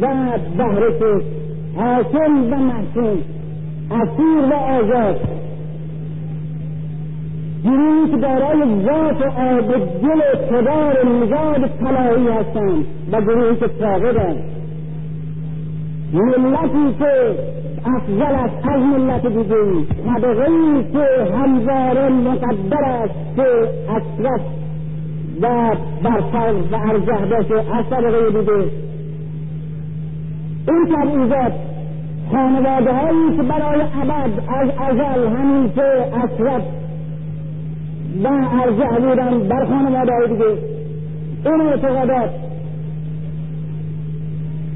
[0.00, 0.06] و
[0.58, 1.22] بهرهکش
[1.76, 3.18] حاکم و محکوم
[3.90, 5.20] اسیر و آزاد.
[7.64, 9.68] گروهی دارای ذات آب
[10.02, 13.66] دل اقتدار نژاد طلایی هستند و گروهی که
[16.12, 17.34] ملتی که
[17.96, 20.46] افضل است از ملت دیگری طبقه
[20.92, 23.42] که همواره مقدر است که
[23.88, 24.40] اشرف
[25.42, 28.52] و برتر و ارجح باشه از طبقه دیگه
[30.68, 31.52] این تبعیضات
[32.32, 36.62] خانواده هایی که برای ابد از ازل همیشه اشرف
[38.24, 38.28] و
[38.62, 40.44] ارجح بودن بر خانواده دیگه.
[41.46, 42.30] این اعتقادات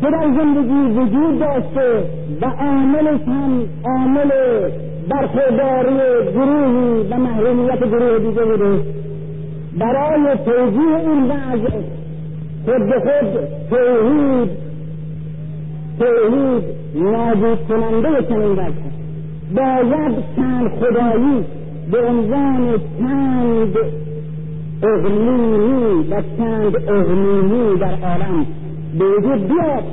[0.01, 2.05] که در زندگی وجود داشته
[2.43, 4.31] و عاملش هم عامل
[5.09, 8.81] برخورداری گروهی و محرومیت گروه دیگه بوده.
[9.79, 11.71] برای توجیه این وضع
[12.65, 13.39] خود به خود
[13.71, 14.51] توحید
[15.99, 18.93] توحید نابود کننده چنین وضع.
[19.55, 21.45] باید چند خدایی
[21.93, 23.77] به عنوان چند
[24.83, 28.47] اغلیمی و چند اغلیمی در عالم.
[28.99, 29.85] به وجود بیاد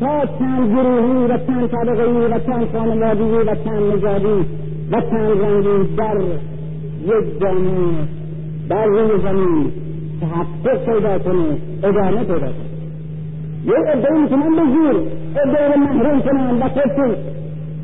[0.00, 4.46] تا چند گروهی و چند طبقهی و چند خانوادگی و چند نژادی
[4.92, 6.20] و چند رنگی در
[7.06, 8.08] یک جامعه
[8.68, 9.72] در روی زمین
[10.20, 12.68] تحقق پیدا کنه ادامه پیدا کنه.
[13.64, 15.02] یک عده می‌تونن به زور
[15.42, 16.68] عده محروم کنن و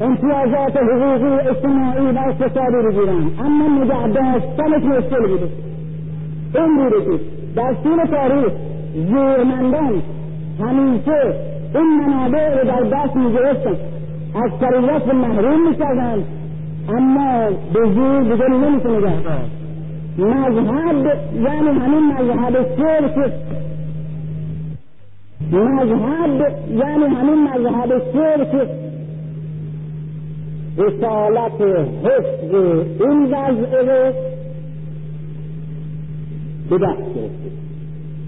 [0.00, 3.30] امتیازات حقوقی اجتماعی و اقتصادی رو گیرن.
[3.46, 5.48] اما نگه داشتنش مشکل بوده.
[6.54, 7.20] این بوده که
[7.56, 8.52] در طول تاریخ
[8.94, 10.02] زورمندان
[10.60, 11.34] همیشه
[11.74, 13.76] این منابع رو در دست میگرفتن.
[14.34, 16.24] از شریعت محروم میکردن
[16.88, 19.12] اما به زور دیگه نمیشه نگه
[20.18, 23.32] مذهب یعنی همین مذهب شرک.
[25.52, 28.68] مذهب یعنی همین مذهب شرک.
[30.78, 31.60] رسالت
[32.04, 32.54] حفظ
[33.00, 34.12] این وضع رو
[36.70, 37.50] به دست گرفته.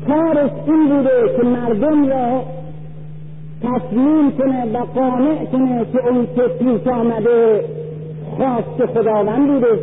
[0.09, 2.43] کارش این بوده که مردم را
[3.63, 7.65] تسلیم کنه و قانع کنه که اون که پیش آمده
[8.37, 9.81] خواست خداوند بوده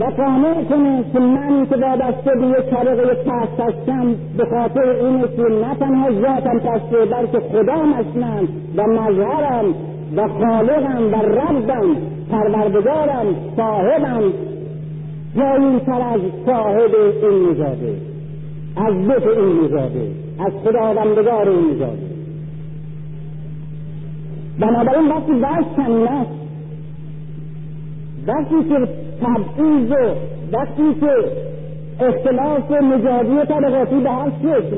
[0.00, 5.28] و قانع کنه که من که وابسته به یک طبقه پست هستم به خاطر اینه
[5.36, 9.74] که نه تنها ذاتم پسته بلکه خدام هستم و مظهرم.
[10.16, 11.96] و خالقم و ربم
[12.30, 13.26] پروردگارم
[13.56, 14.22] صاحبم.
[15.36, 17.96] جایی تر از صاحب این نژاده
[18.76, 20.08] از بت این نژاده
[20.38, 22.12] از خداوندگار این نژاده
[24.60, 26.30] بنابراین وقتی بحث چنین است
[28.26, 28.88] وقتی که
[29.22, 30.14] تبعیض و
[30.52, 31.12] وقتی که
[32.04, 34.76] اختلاف نژادی طبقاتی به هر شکل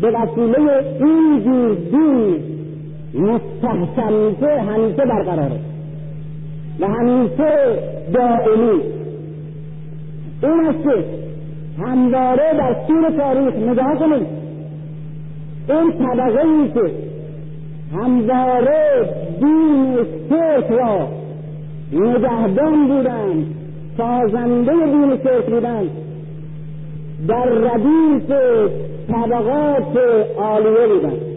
[0.00, 2.55] به وسیله این جور دین
[3.16, 5.60] مستحکم میشه همیشه برقراره.
[6.80, 7.78] و همیشه
[8.12, 8.80] دائمی.
[10.42, 11.04] این است که
[11.82, 14.26] همواره در طول تاریخ نگاه کنید
[15.68, 16.90] این طبقه ای که
[17.92, 19.08] همواره
[19.40, 19.96] دین
[20.28, 21.08] شرک را
[21.92, 23.46] نگهدان بودند
[23.96, 25.90] سازنده دین شرک بودند
[27.28, 28.30] در ردیف
[29.08, 29.96] طبقات
[30.38, 31.35] عالیه بودند.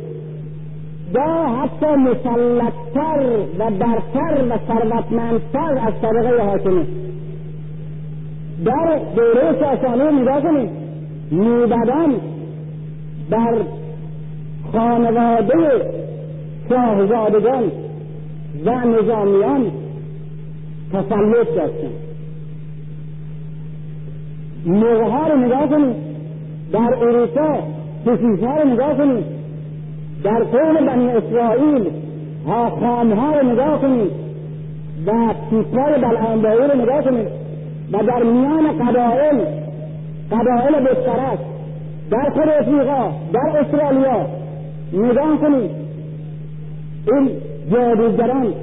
[1.13, 6.85] یا حتی مسلطتر و برتر و ثروتمندتر از طبقه حاکمه
[8.65, 10.69] در دوره ساسانی نگاه کنید.
[11.31, 12.15] موبدان
[13.29, 13.53] در
[14.71, 15.91] خانواده
[16.69, 17.71] شاهزادگان
[18.65, 19.71] و نظامیان
[20.93, 21.91] تسلط داشتن
[24.65, 25.95] موقع رو نگاه کنید.
[26.71, 27.57] در اروپا
[28.05, 29.38] کشیش رو نگاه کنید.
[30.23, 31.91] در قوم بنی اسرائیل
[32.45, 34.11] خام ها رو نگاه کنید
[35.05, 35.11] و
[35.49, 37.27] پیپای بلعانبایی رو نگاه کنید
[37.91, 39.45] و در میان قبائل
[40.31, 41.43] قبائل بسترست
[42.11, 44.25] در خود افریقا در استرالیا
[44.93, 45.71] نگاه کنید.
[47.07, 47.31] این
[47.71, 48.53] جادوگران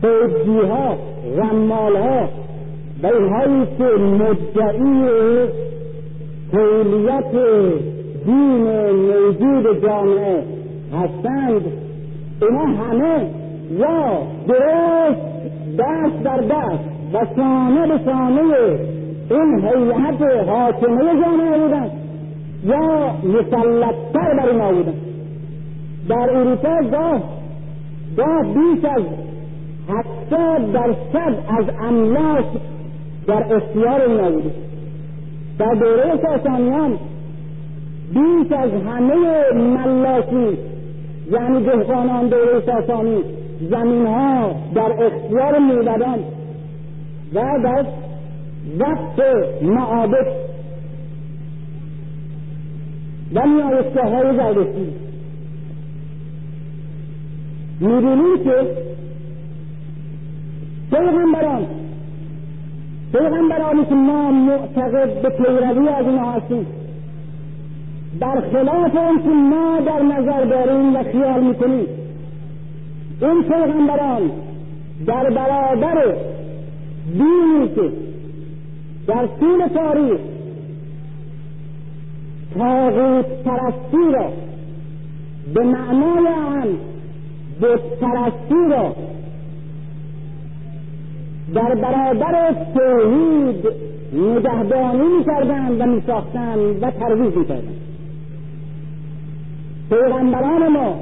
[0.00, 0.96] فیدجیها
[1.36, 2.28] رمالها
[3.02, 5.06] و اینهایی که مدعی
[6.52, 7.34] کلیت
[8.26, 10.44] دین موجود جامعه
[10.92, 11.62] هستند.
[12.42, 13.26] اینا همه
[13.70, 15.20] یا درست
[15.78, 18.40] دست در دست و سانه به سانه
[19.30, 21.90] این هیئت حاکمه جامعه بودند
[22.64, 25.00] یا مسلطتر بر اینا بودند.
[26.08, 27.22] در اروپا گاه
[28.16, 29.02] گاه بیش از
[29.88, 32.44] هفتاد درصد از املاک
[33.26, 34.50] در اختیار اینا بوده
[35.58, 36.98] در دوره ساسانیان
[38.12, 40.58] بیش از همه ملاکی
[41.30, 43.22] یعنی دهقانان دوره ساسانی
[43.70, 46.18] زمین ها در اختیار موبدان
[47.34, 47.86] و در
[48.78, 49.22] وقت
[49.62, 50.26] معابد
[53.34, 54.92] و نیایشگاه های زردشتی
[57.80, 58.66] می‌بینیم که
[60.90, 61.66] پیغمبران
[63.12, 66.66] پیغمبرانی که ما معتقد به پیروی از اینها هستیم
[68.20, 71.86] برخلاف اون که ما در نظر داریم و خیال می‌کنیم.
[73.22, 74.30] این پیغمبران
[75.06, 76.16] در برابر
[77.12, 77.92] دینی که
[79.06, 80.20] در طول تاریخ
[82.54, 84.32] تاغوت پرستی را
[85.54, 86.28] به معنای
[86.62, 86.68] آن
[87.62, 88.94] بت پرستی را
[91.54, 93.68] در برابر توحید
[94.12, 97.85] نگهبانی می‌کردند و میساختند و ترویج می‌کردند.
[99.90, 100.94] پیغمبران ما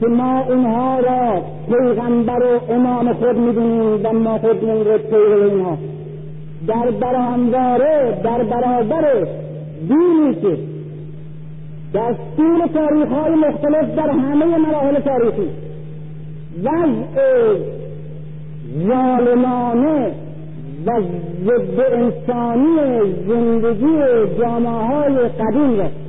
[0.00, 5.78] که ما اونها را پیغمبر و امام خود می‌دونیم و ما خودمون رو پیغمبر اینها
[6.66, 9.26] در برانواره در برابر
[9.88, 10.58] دینی که
[11.92, 15.48] در طول تاریخ های مختلف در همه مراحل تاریخی
[16.64, 17.54] وضع
[18.88, 20.12] ظالمانه
[20.86, 21.02] و
[21.44, 23.98] ضد انسانی زندگی
[24.38, 26.03] جامعه های قدیم را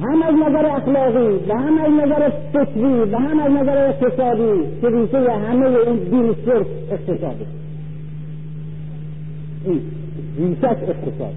[0.00, 4.88] هم از نظر اخلاقی و هم از نظر فکری و هم از نظر اقتصادی که
[4.88, 7.46] ریشه همه این دین صرف اقتصادی
[9.64, 9.80] این
[10.38, 11.34] ریشش اقتصاد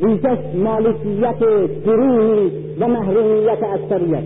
[0.00, 1.38] ریشش مالکیت
[1.84, 4.22] گروهی و محرومیت اکثریت.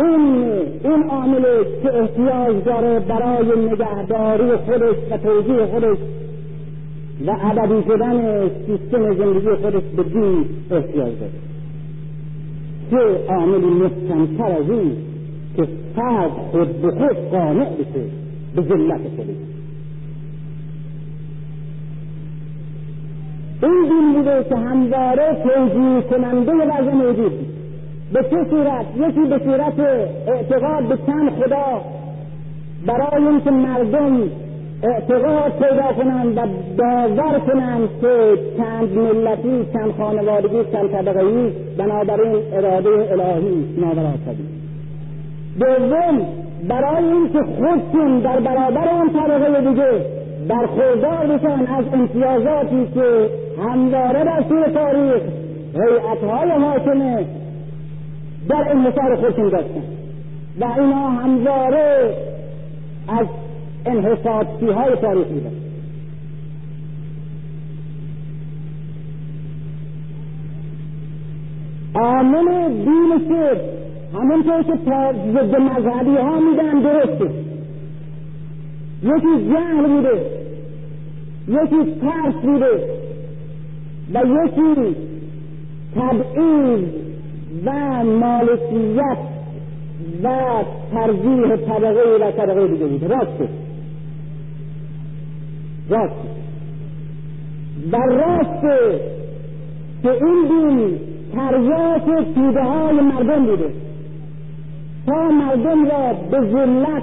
[0.00, 0.44] این
[0.84, 1.42] این عامل
[1.82, 5.98] که احتیاج داره برای نگهداری خودش و توجیه خودش
[7.26, 11.49] و ابدی شدن سیستم زندگی خودش به دین احتیاج داره.
[12.90, 12.96] چه
[13.28, 14.96] عاملی محکمتر از این
[15.56, 18.04] که فرد خود به خود قانع بشه
[18.56, 19.50] به ذلت خودش
[23.62, 27.32] این دین بوده که همواره توجیه کننده وضع موجود.
[28.12, 29.80] به چه صورت؟ یکی به صورت
[30.26, 31.82] اعتقاد به چند خدا.
[32.86, 34.22] برای اینکه مردم
[34.82, 36.40] اعتقاد پیدا کنند و
[36.78, 44.46] باور کنند که چند ملتی چند خانوادگی چند طبقهای بنابراین اراده الهی نابرابری
[45.60, 46.26] دوم
[46.68, 50.04] برای اینکه خودشون در برابر اون طبقه دیگه
[50.48, 53.28] برخوردار بشن از امتیازاتی که
[53.62, 55.22] همواره در طول تاریخ
[55.74, 57.24] هیئتهای حاکمه
[58.48, 59.82] در انحصار خودشون داشتن.
[60.60, 62.14] و اینا همواره
[63.08, 63.26] از
[63.86, 65.70] انحصارچی های تاریخی بودن
[71.94, 73.60] عامل دین شد
[74.14, 74.72] همونطور که
[75.32, 77.30] ضد مذهبی ها میدن درسته.
[79.02, 80.20] یکی جهل بوده
[81.48, 83.00] یکی ترس بوده
[84.14, 84.96] و یکی
[85.96, 86.80] تبعیض
[87.64, 89.18] و مالکیت
[90.24, 90.28] و
[90.92, 93.08] ترجیح طبقه و طبقه دیگه بوده.
[93.08, 93.48] راسته
[95.90, 96.14] راست
[97.92, 99.00] و راسته
[100.02, 100.98] که این دین
[101.34, 103.70] تریاک توده های مردم بوده.
[105.06, 107.02] تا مردم را به ذلت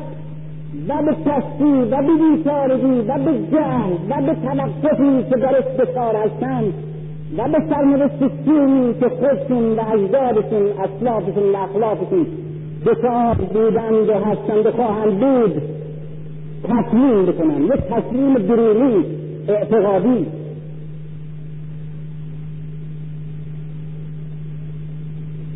[0.88, 6.16] و به پستی و به بیچارگی و به جهل و به توقفی که درش بکار
[6.16, 6.74] هستند
[7.38, 12.28] و به سرنوشت سیمی که خودشون و اجدادشون اصلافشون و اخلاقشون
[12.86, 15.62] بکار بودند و هستند و خواهند بود
[16.68, 17.64] تسلیم بکنن.
[17.64, 19.06] یک تسلیم درونی
[19.48, 20.26] اعتقادی.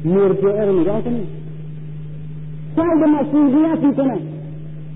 [0.06, 1.27] مرجعه رو نگاه کنید.
[2.75, 4.17] سلب مسئولیت می‌کنه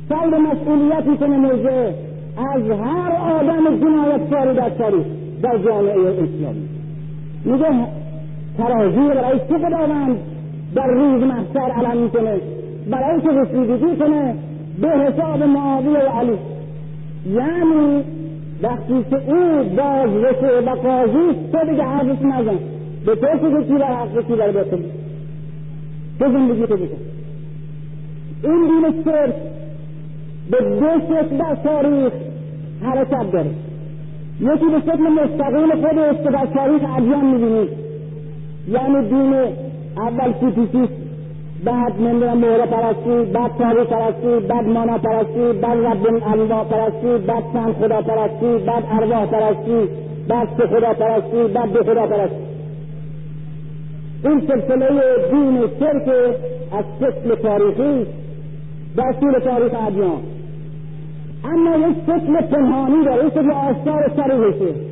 [0.10, 1.94] سلب مسئولیت می‌کنه مرجعه
[2.56, 5.06] از هر آدم جنایتکاری در تاریخ
[5.42, 6.68] در جامعه اسلامی.
[7.46, 7.88] میگه
[8.58, 10.18] ترازی برای چه خداوند
[10.76, 12.38] در روز محشر علم می‌کنه؟
[12.90, 14.36] برای که رسیدگی کنه؟
[14.82, 16.38] به حساب معاویه و علی.
[17.34, 18.04] یعنی
[18.62, 22.60] وقتی که او باز رسه و قاضی تو دیگه حرفش نزن.
[23.06, 24.64] به تو که کی بر حق کی بر
[26.20, 26.98] تو زندگی تو بکن.
[28.44, 29.34] این دین صرف
[30.52, 32.14] به دو شکل در تاریخ
[32.82, 33.52] حرکت داره.
[34.42, 37.70] یکی به شکل مستقیم خودش که در تاریخ ادیان می‌بینید
[38.68, 39.34] یعنی دین
[39.98, 41.05] اول سوفیسیست
[41.64, 47.44] بعد نمی‌دونم مهره پرستی بعد تاری پرستی بعد مانا پرستی بعد رب الله پرستی بعد
[47.54, 49.88] چند خدا پرستی بعد ارواح پرستی
[50.28, 52.46] بعد سه خدا پرستی بعد دو خدا پرستی.
[54.26, 55.02] این سلسله
[55.32, 56.10] دین شرک
[56.72, 58.06] از شکل تاریخی
[58.98, 60.22] در طول تاریخ ادیان.
[61.46, 64.85] اما یک شکل پنهانی داره این شکل آثار صریحشه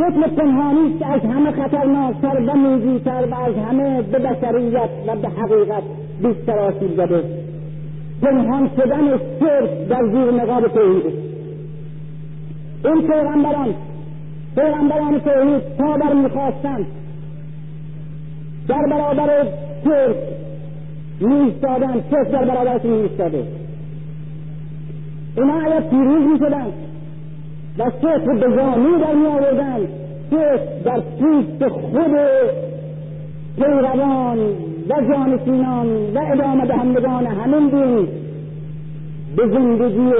[0.00, 5.28] شکل پنهانی که از همه خطرناکتر و موجودتر و از همه به بشریت و به
[5.28, 5.82] حقیقت
[6.22, 7.24] بیشتر آسیب زده.
[8.22, 11.14] پنهان شدن شرک در زیر نقاب توحید
[12.84, 13.74] این پیغمبران
[14.54, 16.86] پیغمبران توحید تا بر می‌خواستند
[18.68, 19.46] در برابر
[19.84, 20.16] شرک
[21.20, 23.44] میایستادن شرک در برابرشون میایستاده
[25.36, 26.72] اینا اگر پیروز می‌شدند
[27.80, 29.88] و شرک به زانی در می آوردن.
[30.30, 32.16] شرک در پوست خود
[33.56, 34.38] پیروان
[34.88, 38.08] و جانشینان و ادامه دهندگان همین دین
[39.36, 40.10] به زندگی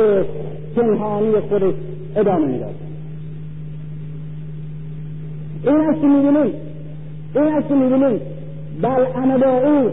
[0.77, 1.75] پنهانی خودش
[2.17, 2.75] ادامه می‌داد
[5.65, 6.55] این است که می‌بینیم
[7.35, 8.21] این است که می‌بینیم
[8.83, 9.91] بلعم او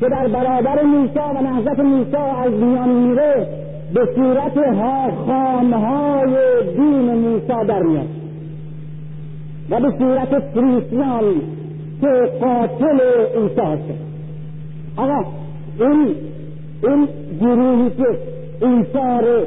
[0.00, 3.63] که در برابر موسی و نهضت موسی از دنیا میره
[3.94, 6.36] به صورت ها خامهای
[6.76, 8.08] دین موسی در میاد.
[9.70, 11.24] و به صورت فریسیان
[12.00, 13.00] که قاتل
[13.36, 13.82] عیسی هست
[14.96, 15.24] آقا
[15.80, 16.14] این
[16.84, 17.08] این
[17.40, 18.18] گروهی که
[18.66, 19.46] عیسی رو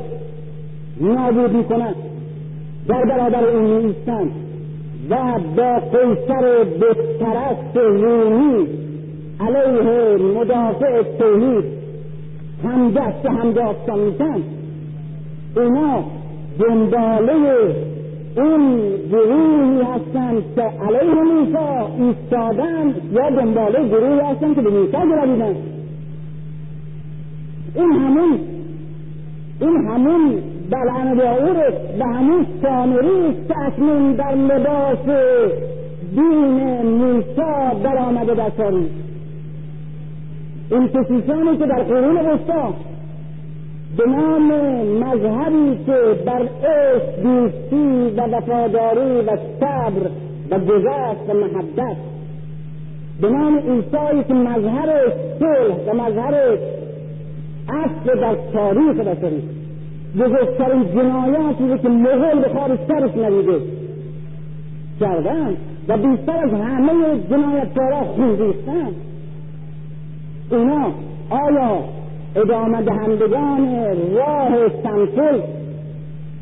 [1.02, 1.96] نابود می‌کنن
[2.88, 4.30] در برابر این نیستن
[5.10, 5.16] و
[5.58, 8.68] با قیصر بتپرست رومی
[9.40, 11.77] علیه مدافع توحید
[12.64, 14.42] هم دست هم داستان میشن
[15.58, 16.04] اینا
[16.60, 17.76] دنباله
[18.38, 18.80] این
[19.12, 25.56] گروهی هستند که علیه موسا ایستادن یا دنباله گروهی هستند که به موسا گرویدن
[27.76, 28.40] این همون
[29.62, 35.06] این همون بلعن داور و همون سامری است در لباس
[36.16, 39.07] دین موسا در آمده تاریخ.
[40.72, 42.74] این کشیشانی که در قرون وسطا
[43.98, 44.52] به نام
[44.86, 50.10] مذهبی که بر عشق دوستی و وفاداری و صبر
[50.52, 51.98] و گذشت و محبت.
[53.22, 56.58] به نام عیسایی که مظهر صلح و مظهر
[57.70, 59.44] اصل در تاریخ بشری
[60.20, 63.62] بزرگترین جنایاتی که مغول به خارج سرش ندیده.
[65.00, 65.58] کردن.
[65.88, 68.92] و بیشتر از همه جنایتکارا خون ریختن
[70.52, 70.92] اینا
[71.30, 71.80] آیا
[72.36, 73.68] ادامه دهندگان
[74.16, 75.40] راه سمسل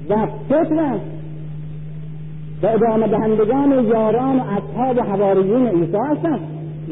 [0.10, 1.00] و فکر
[2.64, 6.40] و ادامه دهندگان یاران و اصحاب حواریون عیسی هستند؟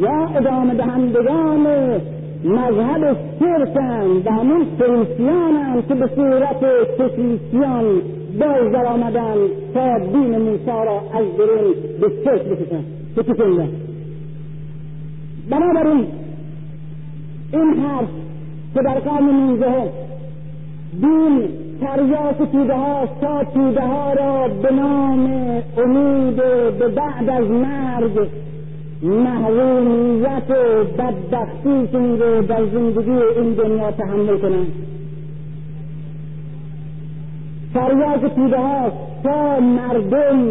[0.01, 1.67] یا ادامه دهندگان
[2.43, 6.65] مذهب شرکند و همون فریسیانند که به صورت
[6.99, 8.01] کشیشیان
[8.39, 9.35] باز در آمدن
[9.73, 12.83] تا دین موسی را از درون به شرک بکشن
[13.17, 13.69] بکشن
[15.49, 16.05] بنابراین
[17.53, 18.09] این حرف
[18.73, 19.87] که در قرن نوزدهم
[21.01, 21.49] دین
[21.81, 25.29] تریاک توده ها تا توده ها را به نام
[25.77, 26.35] امید
[26.79, 28.27] به بعد از مرگ.
[29.03, 34.71] محرومیت و بدبختیشون رو در زندگی این دنیا تحمل کنند
[37.73, 38.91] تریاک توده ها
[39.23, 40.47] تا مردم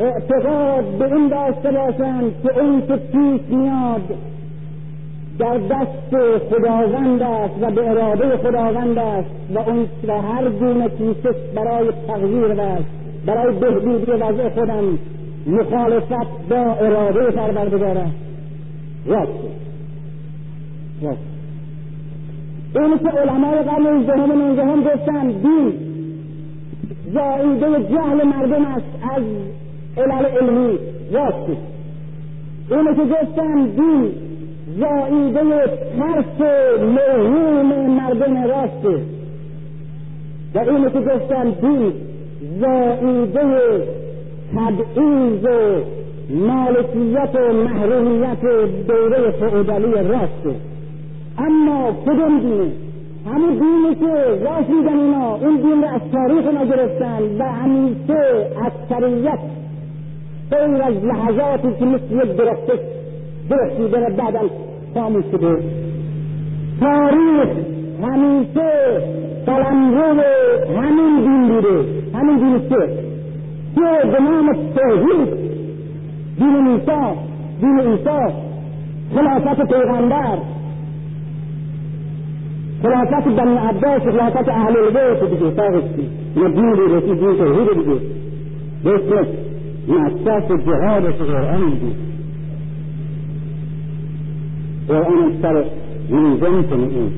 [0.00, 4.18] اعتقاد به این داشته باشند که اون که پیش میاد
[5.38, 11.36] در دست خداوند است و به اراده خداوند است و اون و هر گونه کوشش
[11.54, 12.84] برای تغییر است
[13.26, 14.98] برای بهبودی وضع خودم
[15.46, 18.16] مخالفت با اراده پروردگار است.
[19.06, 19.32] راست
[21.02, 21.18] راست
[22.76, 25.72] این که علمای قرن نوزدهم و نوزدهم گفتن دین
[27.14, 29.22] زاییده جهل مردم است از
[29.96, 30.78] علل علمی.
[31.12, 31.48] راست
[32.70, 34.25] اینه که گفتن دین
[34.80, 35.40] زاییده
[35.98, 36.40] ترس
[36.80, 39.02] موهوم مردم راسته
[40.54, 41.92] و اینه که گفتن دین
[42.60, 43.82] زاییده
[44.54, 45.80] تبعیض و
[46.30, 48.40] مالکیت و محرومیت
[48.88, 50.54] دوره فعودالی راسته
[51.38, 52.72] اما کدوم دینه؟
[53.26, 55.36] همون دینی که راست میگن اینا.
[55.36, 59.38] این دین رو از تاریخ ما گرفتن و همیشه اکثریت
[60.50, 62.95] غیر از لحظاتی که مثل یک درخته
[63.50, 64.50] درختی و بعدم
[64.94, 65.62] خاموش شده
[66.80, 67.48] تاریخ
[68.02, 69.00] همیشه
[69.46, 70.22] قلمرو
[70.76, 71.84] همین دین بوده.
[72.14, 72.88] همین دین که
[73.74, 75.34] که به نام توحید؟
[76.38, 77.18] دین موسی
[77.60, 78.34] دین عیسی.
[79.14, 80.38] خلافت پیغمبر.
[82.82, 88.00] خلافت بنی عباس خلافت اهل البیت دیگه تاغستی مدین رسی دین توحید دیگه
[88.84, 89.26] بسم
[89.88, 92.15] اساس جهاد قرآن دیگه
[94.88, 95.64] قرآن سر
[96.10, 97.12] ویژه می‌کنه این.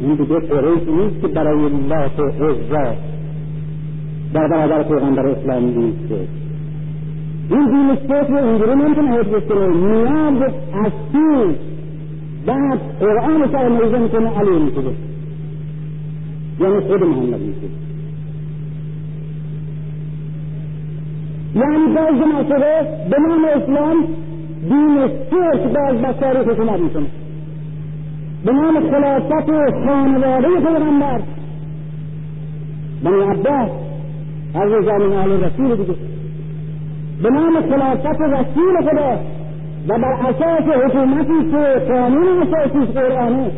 [0.00, 2.94] این دیگه قریش نیست که برای لات و عزا
[4.34, 6.12] در برابر پیغمبر اسلامی نیست.
[7.50, 10.42] این دین فکر اینجوری نمی‌تونه حفظ کنه نیاز
[10.74, 11.54] اصلی
[12.46, 14.92] بعد قرآن سر موضوع می‌کنه علی می‌کنه
[16.60, 17.70] یعنی خود محمد می‌کنه
[21.54, 21.76] یعنی
[22.32, 23.96] ما شده به نام اسلام
[24.68, 27.06] دین شرک باز به تاریخ حکومت می‌کنه
[28.44, 29.50] به نام خلافت
[29.86, 31.20] خانواده پیغمبر.
[33.04, 33.70] بنی عباس
[34.54, 35.94] از زمین اهل رسول دیگه.
[37.22, 39.20] به نام خلافت رسول خدا
[39.88, 43.50] و بر اساس حکومتی که قانون اساسیش قرآنه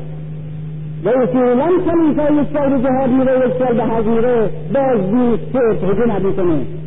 [1.05, 6.83] و اصولا خلیفه یک سال جهاد میره یک سال به حضیره بازدید سرد حکومت می‌کنه.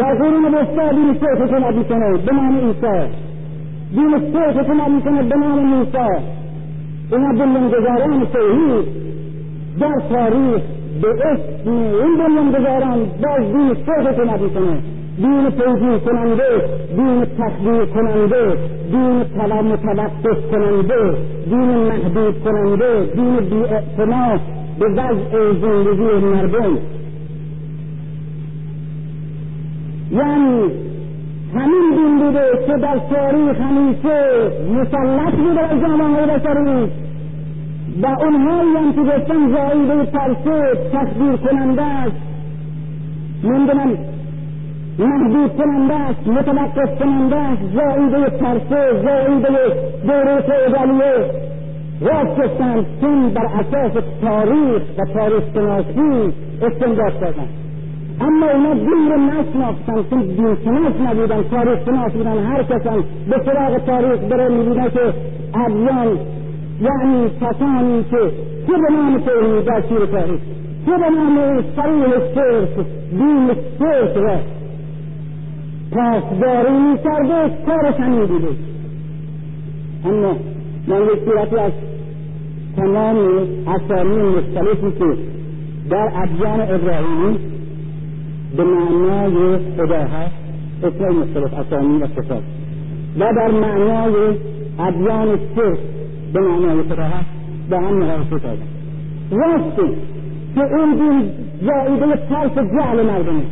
[0.00, 3.12] در قرون وسطا دین سرد حکومت می‌کنه به نام عیسی
[3.94, 5.98] دین سرد حکومت می‌کنه به نام موسی
[7.12, 8.86] اینا بنیانگذاران توحید
[9.80, 10.62] در تاریخ
[11.02, 14.80] به اسم این بنیانگذاران باز دین سرد حکومت می‌کنه
[15.16, 16.50] دین توجیه کننده
[16.96, 18.56] دین تخدیر کننده
[18.90, 21.14] دین طلب متوقف کننده
[21.50, 23.62] دین محدود کننده دین بی
[24.78, 26.78] به وضع زندگی مردم
[30.10, 30.70] یعنی
[31.54, 34.30] همین دین بوده که در تاریخ همیشه
[34.74, 36.90] مسلط بوده بر جامعه بشری.
[38.02, 42.16] و اونهایی هم که گفتن زایده ترسه تخدیر کننده است.
[43.44, 43.98] نمی‌دونم
[44.98, 49.48] محدود کننده است متوقف کننده است زائیده ترسه زائیده
[50.06, 51.30] دوره فعودالیه
[52.00, 56.32] راست گفتند چون بر اساس تاریخ و تاریخ شناسی
[56.62, 57.59] استنباط کردن.
[58.20, 63.42] اما اینا دین رو نشناختن چون دین شناس نبودن تاریخ شناس بودن هر کسان به
[63.44, 65.14] سراغ تاریخ بره می‌بینن که
[65.54, 66.18] ادیان
[66.80, 68.30] یعنی کسانی که
[68.66, 70.40] چه به نام توحید در تاریخ
[70.86, 74.36] چه به نام صریح شرک دین شرک را
[75.92, 78.48] پاسداری می کرده کارش همین بوده.
[80.04, 80.36] اما
[80.88, 81.72] من یک صورتی از
[82.76, 83.16] تمام
[83.66, 85.16] اسامی مختلفی که
[85.90, 87.49] در ادیان ابراهیمی
[88.56, 90.34] به معنای خدا هست
[90.82, 92.42] اسم مختلف اسامی و صفات.
[93.18, 94.36] و در معنای
[94.78, 95.78] ادیان شرک
[96.32, 97.30] به معنای خدا هست
[97.70, 98.68] به هم مقایسه کردن
[99.30, 99.96] راستی
[100.54, 101.30] که اون دین
[101.62, 103.42] زائیده ترس جهل مردمه.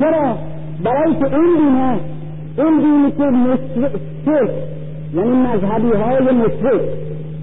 [0.00, 0.36] چرا؟
[0.84, 1.96] برای که این دین ها
[2.58, 4.50] این دینی که مشرک
[5.14, 6.80] یعنی مذهبی های مشرک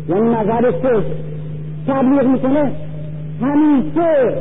[0.09, 1.03] یعنی مذهب شرک
[1.87, 2.71] تبلیغ می‌کنه
[3.41, 4.33] همیشه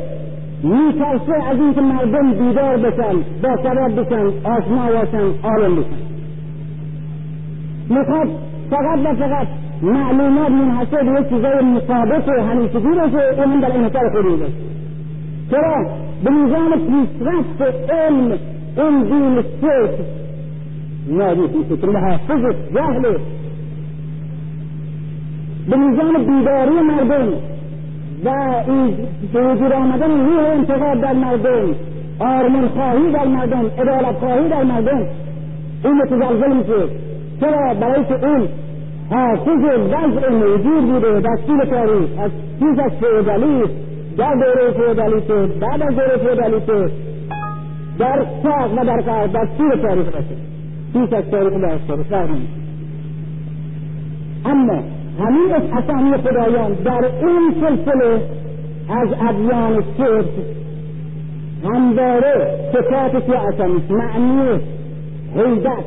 [0.63, 6.09] میترسه از اینکه مردم بیدار بشن با سبب بشن آشنا باشن عالم بشن.
[7.89, 8.27] می‌خواد
[8.69, 9.47] فقط و فقط
[9.81, 14.53] معلومات منحصر به یک چیزای مطابق و همیشگی باشه اون در انحصار خودی باشه.
[15.51, 15.85] چرا؟
[16.23, 18.37] به نظام پیشرفت علم
[18.77, 19.89] این دین شرک
[21.09, 23.17] نابود میشه که محافظ جهل.
[25.69, 27.33] به نظام بیداری مردم
[28.25, 28.29] و
[28.67, 28.95] این
[29.33, 31.75] به وجود آمدن روح انتقاد در مردم
[32.19, 35.07] آرمان خواهی در مردم عدالت خواهی در مردم
[35.83, 36.93] این متزلزل میشه
[37.39, 38.47] چرا برای که اون
[39.09, 43.63] حافظ وضع موجود بوده در طول تاریخ از پیش از فیودالی
[44.17, 46.91] در دوره فیودالیته بعد از دوره فیودالیته
[47.99, 50.35] در ساق و در کار در طول تاریخ باشه
[50.93, 51.77] پیش از تاریخ در
[52.09, 52.37] تاریخ
[54.45, 54.83] اما
[55.19, 58.21] همین اسامی خدایان در این سلسله
[58.89, 60.25] از ادیان شرک
[61.63, 64.59] همواره صفات اسامی معنی
[65.35, 65.83] حیدت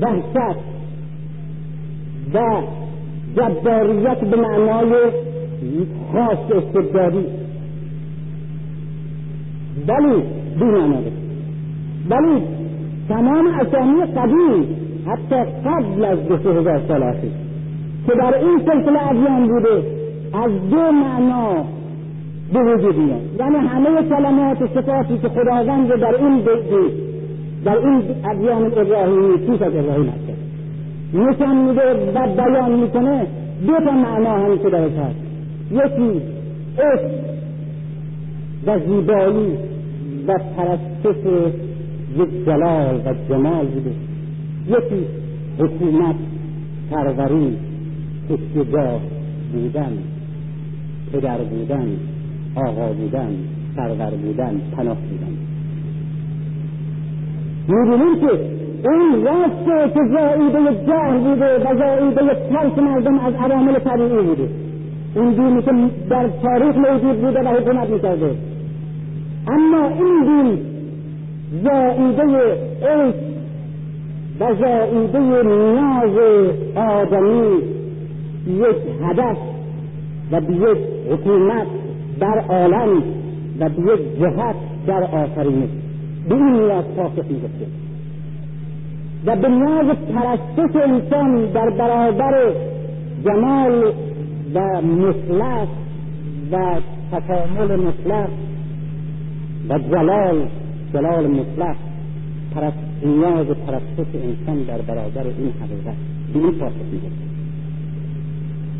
[0.00, 0.58] وحشت
[2.34, 2.38] و
[3.36, 4.92] جباریت به معنای
[6.12, 7.26] خاص استبدادی.
[9.88, 10.22] ولی
[10.76, 11.12] آمده
[12.10, 12.42] ولی
[13.08, 17.47] تمام اسامی قدیم حتی قبل از دو هزار سال اخیر.
[18.06, 19.82] که در این سلسله ادیان بوده
[20.32, 21.64] از دو معنا
[22.52, 23.20] به وجود میاد.
[23.38, 26.42] یعنی همه کلمات صفاتی که خداوند در این
[27.64, 30.28] در این ادیان ابراهیمی پیش از ابراهیم هست
[31.14, 33.26] نشان میده و بیان می‌کنه
[33.66, 35.16] دو تا معنا هم که درش هست
[35.70, 36.22] یکی
[36.78, 37.10] اسم
[38.66, 39.58] و زیبایی
[40.28, 41.16] و پرستش
[42.18, 43.90] یک جلال و جمال بوده.
[44.68, 45.06] یکی
[45.58, 46.16] حکومت
[46.90, 47.56] پروری
[48.30, 49.00] اتجاه
[49.52, 49.92] بودن
[51.12, 51.88] پدر بودن
[52.56, 53.36] آقا بودن
[53.76, 55.34] سرور بودن پناه بودن.
[57.68, 64.22] می‌بینیم که اون راسته که زائیده جهل بوده و زائیده ترک مردم از عوامل طبیعی
[64.22, 64.48] بوده.
[65.14, 65.72] اون دینی که
[66.10, 68.30] در تاریخ موجود بوده و حکومت می‌کرده.
[69.48, 70.58] اما این دین
[71.64, 73.14] زائیده عشق
[74.40, 76.18] و زائیده نیاز
[76.76, 77.77] آدمی
[78.48, 79.38] یک هدف
[80.32, 80.78] و به یک
[81.10, 81.66] حکومت
[82.20, 83.02] در عالم
[83.60, 85.68] و به یک جهت در آفرینش.
[86.28, 87.66] به این نیاز پاسخ می‌گفته
[89.26, 92.52] و به نیاز پرستش انسان در برابر
[93.24, 93.92] جمال
[94.54, 95.68] و مطلق
[96.52, 96.80] و
[97.12, 98.28] تکامل مطلق
[99.68, 100.48] و جلال
[100.92, 101.76] جلال مطلق
[103.04, 105.96] نیاز ترسط انسان در برابر این حقیقت.
[106.32, 107.27] به این پاسخ میده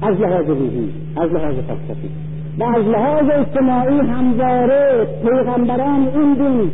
[0.03, 2.11] از لحاظ روحی از لحاظ فلسفی.
[2.59, 6.71] و از لحاظ اجتماعی همواره پیغمبران این دین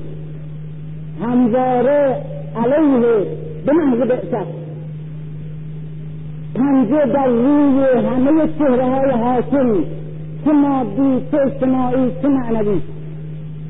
[1.23, 2.17] همواره
[2.57, 3.27] علیه
[3.67, 4.47] به محض بعثت.
[6.55, 9.75] پنجه در روی همه چهره های حاکم
[10.45, 12.81] چه مادی چه اجتماعی چه معنوی.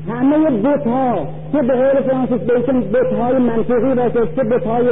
[0.09, 4.87] همه بت ها چه به قول فرانسیس بیکن بت های منطقی باشه چه بت های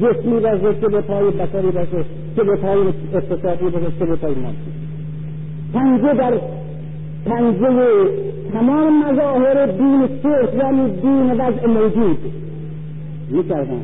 [0.00, 2.04] جسمی باشه چه بت های بسری باشه.
[2.36, 2.78] چه بت های
[3.14, 4.56] اقتصادی چه بت های مادی
[5.74, 6.32] پنجه در
[7.26, 7.86] پنجه
[8.52, 12.18] تمام مظاهر دین صرف یعنی دین وضع موجود.
[13.30, 13.80] می‌کردن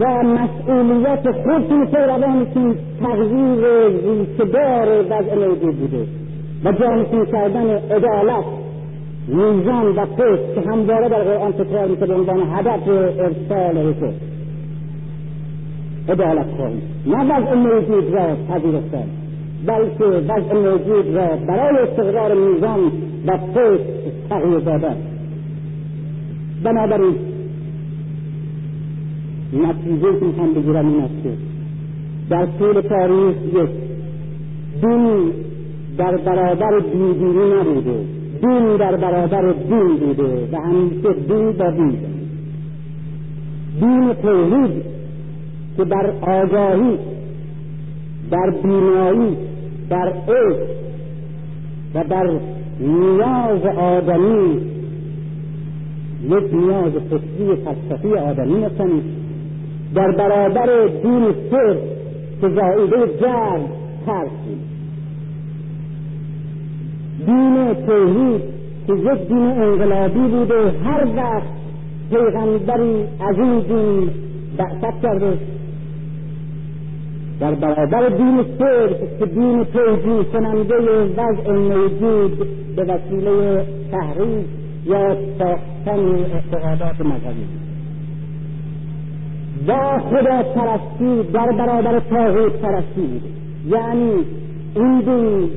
[0.00, 6.06] و مسئولیت خودتون پیروانتون تغییر ریشهدار وضع موجود بوده
[6.64, 8.44] و جانشین کردن عدالت
[9.28, 14.12] میزان و قسط که همواره در قرآن تکرار میشه به عنوان هدف ارسال حکم.
[16.08, 19.06] عدالت خواهی نه وضع موجود را پذیرفتن
[19.66, 22.80] بلکه وضع موجود را برای استقرار میزان
[23.26, 23.80] و قسط
[24.28, 24.96] تغییر دادن.
[26.64, 27.14] بنابراین
[29.52, 31.30] نتیجه که می‌خوام بگیرم این است که
[32.30, 33.70] در طول تاریخ یک
[34.80, 35.32] دین
[35.98, 38.04] در برابر دیندینی نبوده.
[38.40, 41.98] دین در برابر دین بوده و همیشه دین با دین.
[43.80, 44.95] دین توحید
[45.76, 46.98] که در آگاهی
[48.30, 49.36] در بینایی
[49.90, 50.76] در عشق
[51.94, 52.30] و در
[52.80, 54.60] نیاز آدمی
[56.24, 59.04] یک نیاز فکری فلسفی آدمی نکنید
[59.94, 61.76] در برابر دین سر
[62.40, 63.60] که زائده جرد
[64.06, 64.76] ترسید
[67.26, 68.42] دین توحید
[68.86, 71.48] که یک دین انقلابی بوده هر وقت
[72.10, 74.10] پیغمبری از این دین
[74.56, 75.38] بعثت کرده
[77.40, 80.74] در برابر دین سر که دین توجیه کننده
[81.16, 82.38] وضع موجود
[82.76, 84.46] به وسیله تحریف
[84.86, 87.46] یا ساختن اعتقادات مذهبی.
[89.68, 93.20] و خدا پرستی در برابر تاغوت پرستی.
[93.68, 94.12] یعنی
[94.76, 95.50] این دین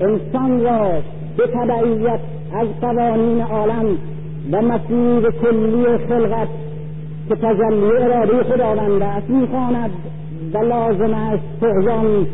[0.00, 1.02] انسان را
[1.36, 2.20] به تبعیت
[2.52, 3.86] از قوانین عالم
[4.52, 6.48] و مسیر کلی خلقت
[7.28, 9.90] که تجلی اراده خداوند است می‌خواند.
[10.56, 12.26] و لازم است تغیان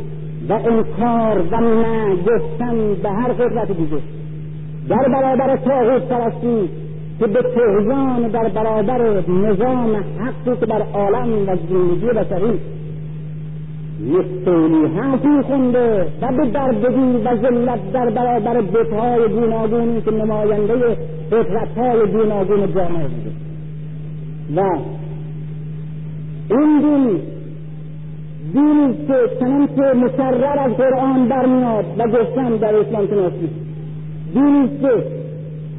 [0.48, 3.98] و انکار و نه گفتن به هر قدرت دیگه.
[4.88, 6.68] در برابر تاغوت پرستی
[7.18, 12.58] که به تغیان در برابر نظام حقی که در عالم و زندگی بشری
[14.00, 20.96] مستولی حرفی خونده و به دردگی و ذلت در برابر بتهای گوناگونی که نماینده
[21.30, 23.30] فطرتهای گوناگون جامعه بوده.
[24.56, 24.78] و
[26.50, 27.31] این دین
[28.52, 33.50] دینی که چنانچه مکرر از قرآن برمیاد و گفتن در اسلام شناسی
[34.34, 35.04] دینی که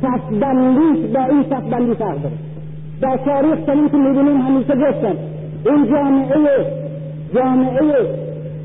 [0.02, 2.36] صفبندیش با این صفبندی فرق داره.
[3.02, 5.16] در تاریخ چنین که می‌بینیم همیشه گفتن
[5.66, 6.66] این جامعه
[7.36, 7.82] جامعه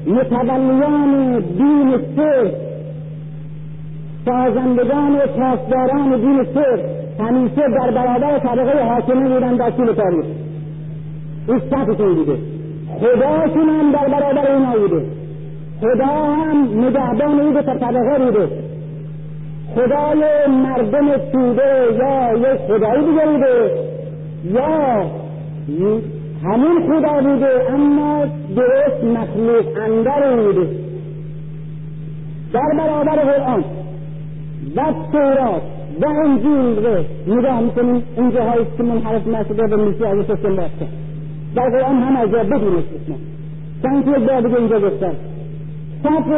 [0.07, 2.51] متولیان دین سر
[4.25, 6.81] سازندگان و پاسداران دین سر
[7.25, 10.25] همیشه در برابر طبقه حاکمه بودن در طول تاریخ.
[11.49, 12.58] این صفتشون بوده
[13.01, 15.03] خداشون هم در برابر اینا بوده.
[15.81, 18.49] خدا هم نگهبان این طبقه بوده.
[19.75, 23.71] خدای مردم توده یا یک خدایی دیگه بوده.
[24.55, 25.05] یا
[26.45, 28.25] همین خدا بوده اما
[28.57, 30.69] درست مخلوق اندر بوده.
[32.53, 33.65] در برابر قرآن
[34.77, 35.63] و تورات
[36.01, 38.03] و انجیل رو نگاه می‌کنیم.
[38.17, 41.08] این جاهایی که منحرف نشده به از سیستم باشه
[41.55, 43.17] در قرآن هم از جا بدون استثنا
[43.83, 45.13] چند یک بار دیگه اینجا گفتن
[46.03, 46.33] صف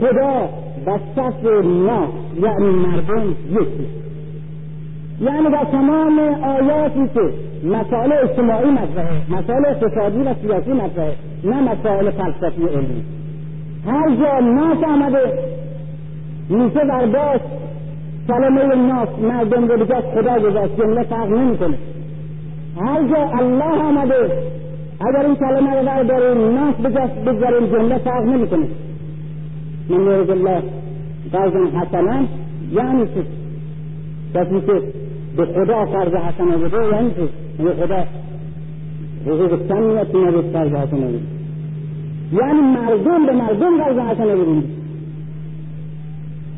[0.00, 0.48] خدا
[0.86, 2.08] و صف ناس
[2.42, 3.86] یعنی مردم یکی.
[5.20, 7.20] یعنی در تمام آیاتی که
[7.68, 13.04] مسائل اجتماعی مطرحه مسائل اقتصادی و سیاسی مطرحه نه مسائل فلسفی علمی.
[13.86, 15.32] هر جا ناس آمده
[16.48, 17.44] میشه برداشت
[18.28, 21.78] کلمه ناس مردم رو بجاست خدا گذاشت جمله فرق نمی‌کنه.
[22.80, 24.30] هر جا الله آمده.
[25.00, 26.74] اگر این کلمه رو برداریم ناس
[27.26, 28.66] بگذاریم جمله فرق نمی‌کنه.
[29.88, 30.62] من یرد الله
[31.32, 32.24] قرضا حسنا
[32.72, 33.22] یعنی چه
[34.34, 34.82] کسی که
[35.36, 38.04] به خدا قرض حسنه بده یعنی چه یعنی خدا
[39.26, 41.20] حقوق سمیت نبود قرض حسنه بده
[42.32, 44.64] یعنی مردم به مردم قرض حسنه بدیم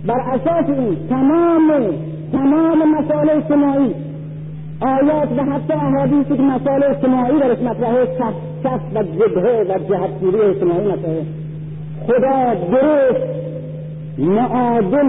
[0.06, 1.70] بر اساس این تمام
[2.32, 3.94] تمام مسائل اجتماعی
[4.80, 8.06] آیات و حتی احادیثی که مسائل اجتماعی درش مطرحه
[8.64, 11.26] کف و جبهه و جهتگیری اجتماعی مطرحه
[12.06, 13.38] خدا درست
[14.18, 15.08] معادل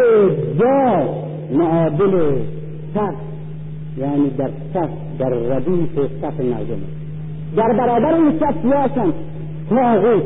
[0.59, 1.09] جا
[1.53, 2.35] معادل
[2.95, 3.14] صف
[3.98, 4.89] یعنی در صف
[5.19, 6.81] در ردیف صف مردم.
[7.56, 9.14] در برابر این صف هستند
[9.69, 10.23] تاغوت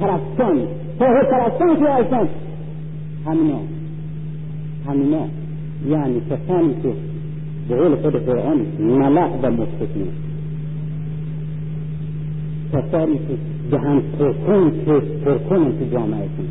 [0.00, 0.62] پرستان
[0.98, 2.28] تاغوت پرستان کیا هستند
[3.26, 3.58] همینا
[4.88, 5.26] همینا
[5.88, 7.13] یعنی کسانی که
[7.68, 9.50] به قول خود قرآن ملع و
[12.72, 13.36] که
[13.70, 14.92] دهن پرکن که
[15.24, 16.48] پرکن تو جامعه کن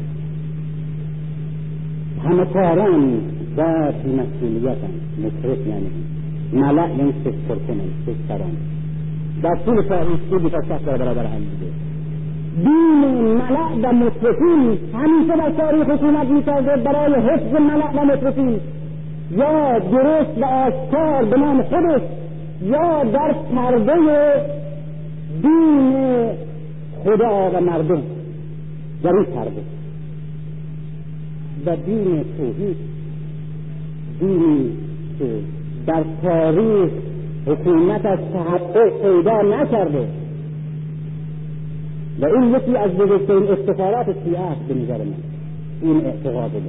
[2.30, 3.14] همه کاران
[3.58, 5.92] و بیمسئولیت هم مصرف یعنی
[6.54, 8.58] ملع یعنی سک پرکن سک سران
[9.44, 11.72] در طول تاریخ طول تا در برابر هم دیده
[12.64, 18.60] دین ملع و مصرفین همیشه در تاریخ حکومت می‌کرده برای حفظ ملع و مصرفین
[19.38, 22.02] یا درست و آشکار به نام خودش
[22.62, 23.96] یا در پرده
[25.42, 26.30] دین
[27.04, 28.02] خدا و مردم.
[29.04, 29.62] در این پرده
[31.66, 32.78] و دین توحید
[34.20, 34.72] دینی
[35.20, 35.26] که
[35.88, 36.92] در تاریخ
[37.48, 40.08] حکومت از تحقق پیدا نکرده.
[42.22, 45.14] و این یکی از بزرگترین افتخارات شیعه است به نظر من.
[45.82, 46.64] این اعتقاد داره.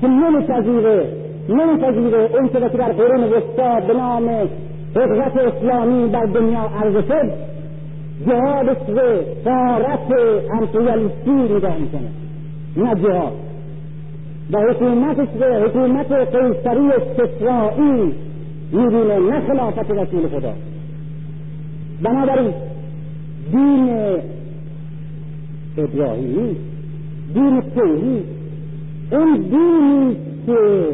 [0.00, 4.28] که نمیپذیره نمیپذیره اون که در قرون وسطا به نام
[4.96, 7.32] قدرت اسلامی در دنیا عرضه شد
[8.26, 10.12] جهادش به فارت
[10.52, 12.10] امپریالیستی نگاه می‌کنه.
[12.76, 13.32] نه جهاد.
[14.52, 18.14] و حکومتش به حکومت قیصری استثرایی
[18.72, 20.52] می‌بینه نه خلافت رسول خدا.
[22.02, 22.52] بنابراین
[23.52, 23.88] دین
[25.78, 26.56] ابراهیمی
[27.34, 28.24] دین توحید
[29.12, 30.16] اون دینی
[30.46, 30.88] که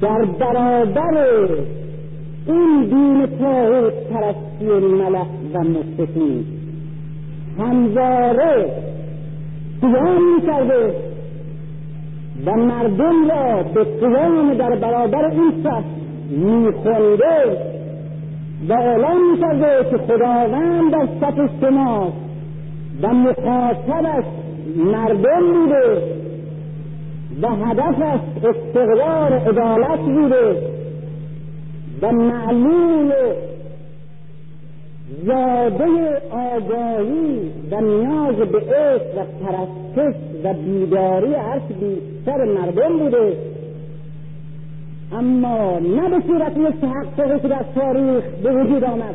[0.00, 1.48] در برابر
[2.46, 6.46] این دین توحید پرستی ملح و مستقیم.
[7.58, 8.66] همواره
[9.80, 10.94] قیام می‌کرده
[12.46, 15.84] و مردم را به قیام در برابر این صف
[16.30, 17.58] میخونده
[18.68, 22.16] و اعلام می‌کرده که خداوند در صف شماست
[23.02, 24.24] و مخاطبش
[24.76, 26.02] مردم بوده.
[27.42, 30.56] و هدفش استقرار عدالت بوده.
[32.02, 33.12] و معلول
[35.26, 40.14] زاده آگاهی و نیاز به عشق و پرستش
[40.44, 43.36] و بیداری هر بیشتر مردم بوده.
[45.12, 49.14] اما نه به صورت یک تحققی که در تاریخ به وجود آمد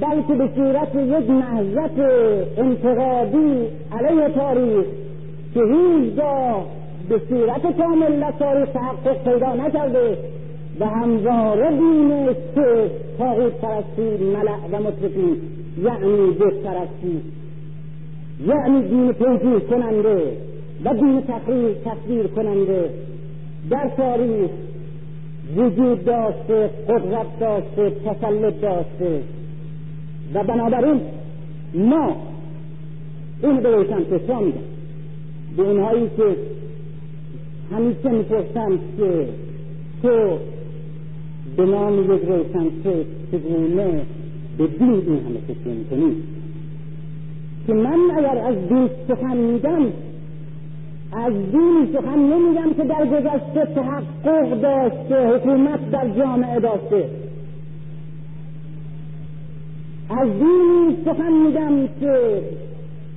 [0.00, 1.98] بلکه به صورت یک نهضت
[2.58, 4.84] انتقادی علیه تاریخ
[5.54, 6.66] که هیچگاه
[7.08, 10.18] به صورت کامل تاریخ تحقق پیدا نکرده
[10.80, 15.36] و همواره دین که تاغوت پرستی ملع و مطرفین
[15.84, 17.20] یعنی بت پرستی
[18.46, 20.36] یعنی دین توجیه کننده
[20.84, 22.90] و دین تقریر تصویر کننده.
[23.70, 24.50] در تاریخ
[25.56, 29.22] وجود داشته قدرت داشته تسلط داشته.
[30.34, 31.00] و بنابراین
[31.74, 32.16] ما
[33.42, 34.58] این به روشن فکرا میگم
[35.56, 36.36] به اینهایی که
[37.72, 39.28] همیشه می‌پرسند که
[40.02, 40.38] تو
[41.56, 44.02] به نام یک روشن فکر چگونه
[44.58, 46.16] به دین این همه فکر می‌کنی؟
[47.66, 49.82] که من اگر از دین سخن میگم
[51.12, 57.08] از دین سخن نمیگم که در گذشته تحقق داشته حکومت در جامعه داشته.
[60.10, 62.42] از دینی سخن میگم که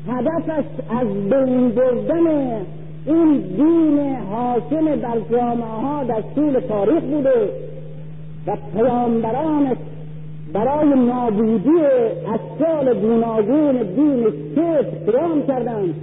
[0.08, 2.62] هدفش از بین بردن
[3.06, 7.50] این دین حاکم بر جامعه ها در طول تاریخ بوده
[8.48, 9.78] و پیامبرانش
[10.54, 11.80] برای نابودی
[12.34, 15.96] اشکال گوناگون دین شرک قیام کردند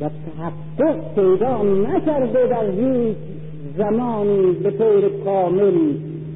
[0.00, 3.16] و تحقق پیدا نکرده در هیچ
[3.78, 5.74] زمانی به طور کامل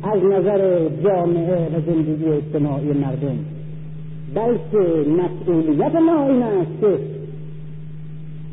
[0.02, 3.38] از نظر جامعه و زندگی اجتماعی مردم
[4.34, 6.98] بلکه مسئولیت ما این است که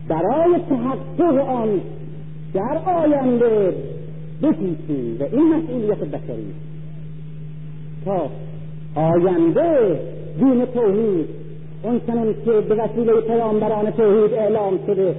[0.08, 1.82] برای تحقق آن
[2.54, 3.74] در آینده
[4.44, 6.54] بپیچیم و این مسئولیت بشری.
[8.06, 8.30] تا
[8.96, 10.00] آینده
[10.40, 11.26] دین توحید
[11.84, 15.16] اون چنان که به وسیله پیامبران توحید اعلام شده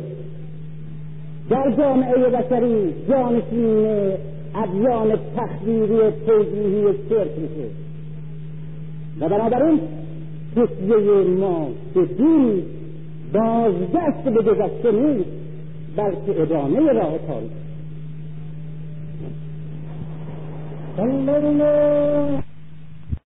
[1.51, 3.87] در جامعه بشری جانشین
[4.55, 7.69] ادیان تخدیری توجیهی شرک میشه.
[9.21, 9.81] و بنابراین
[10.57, 10.97] تسیه
[11.41, 12.63] ما به دین
[13.33, 15.31] بازگشت به گذشته نیست
[15.97, 17.53] بلکه ادامه راه تاریخ.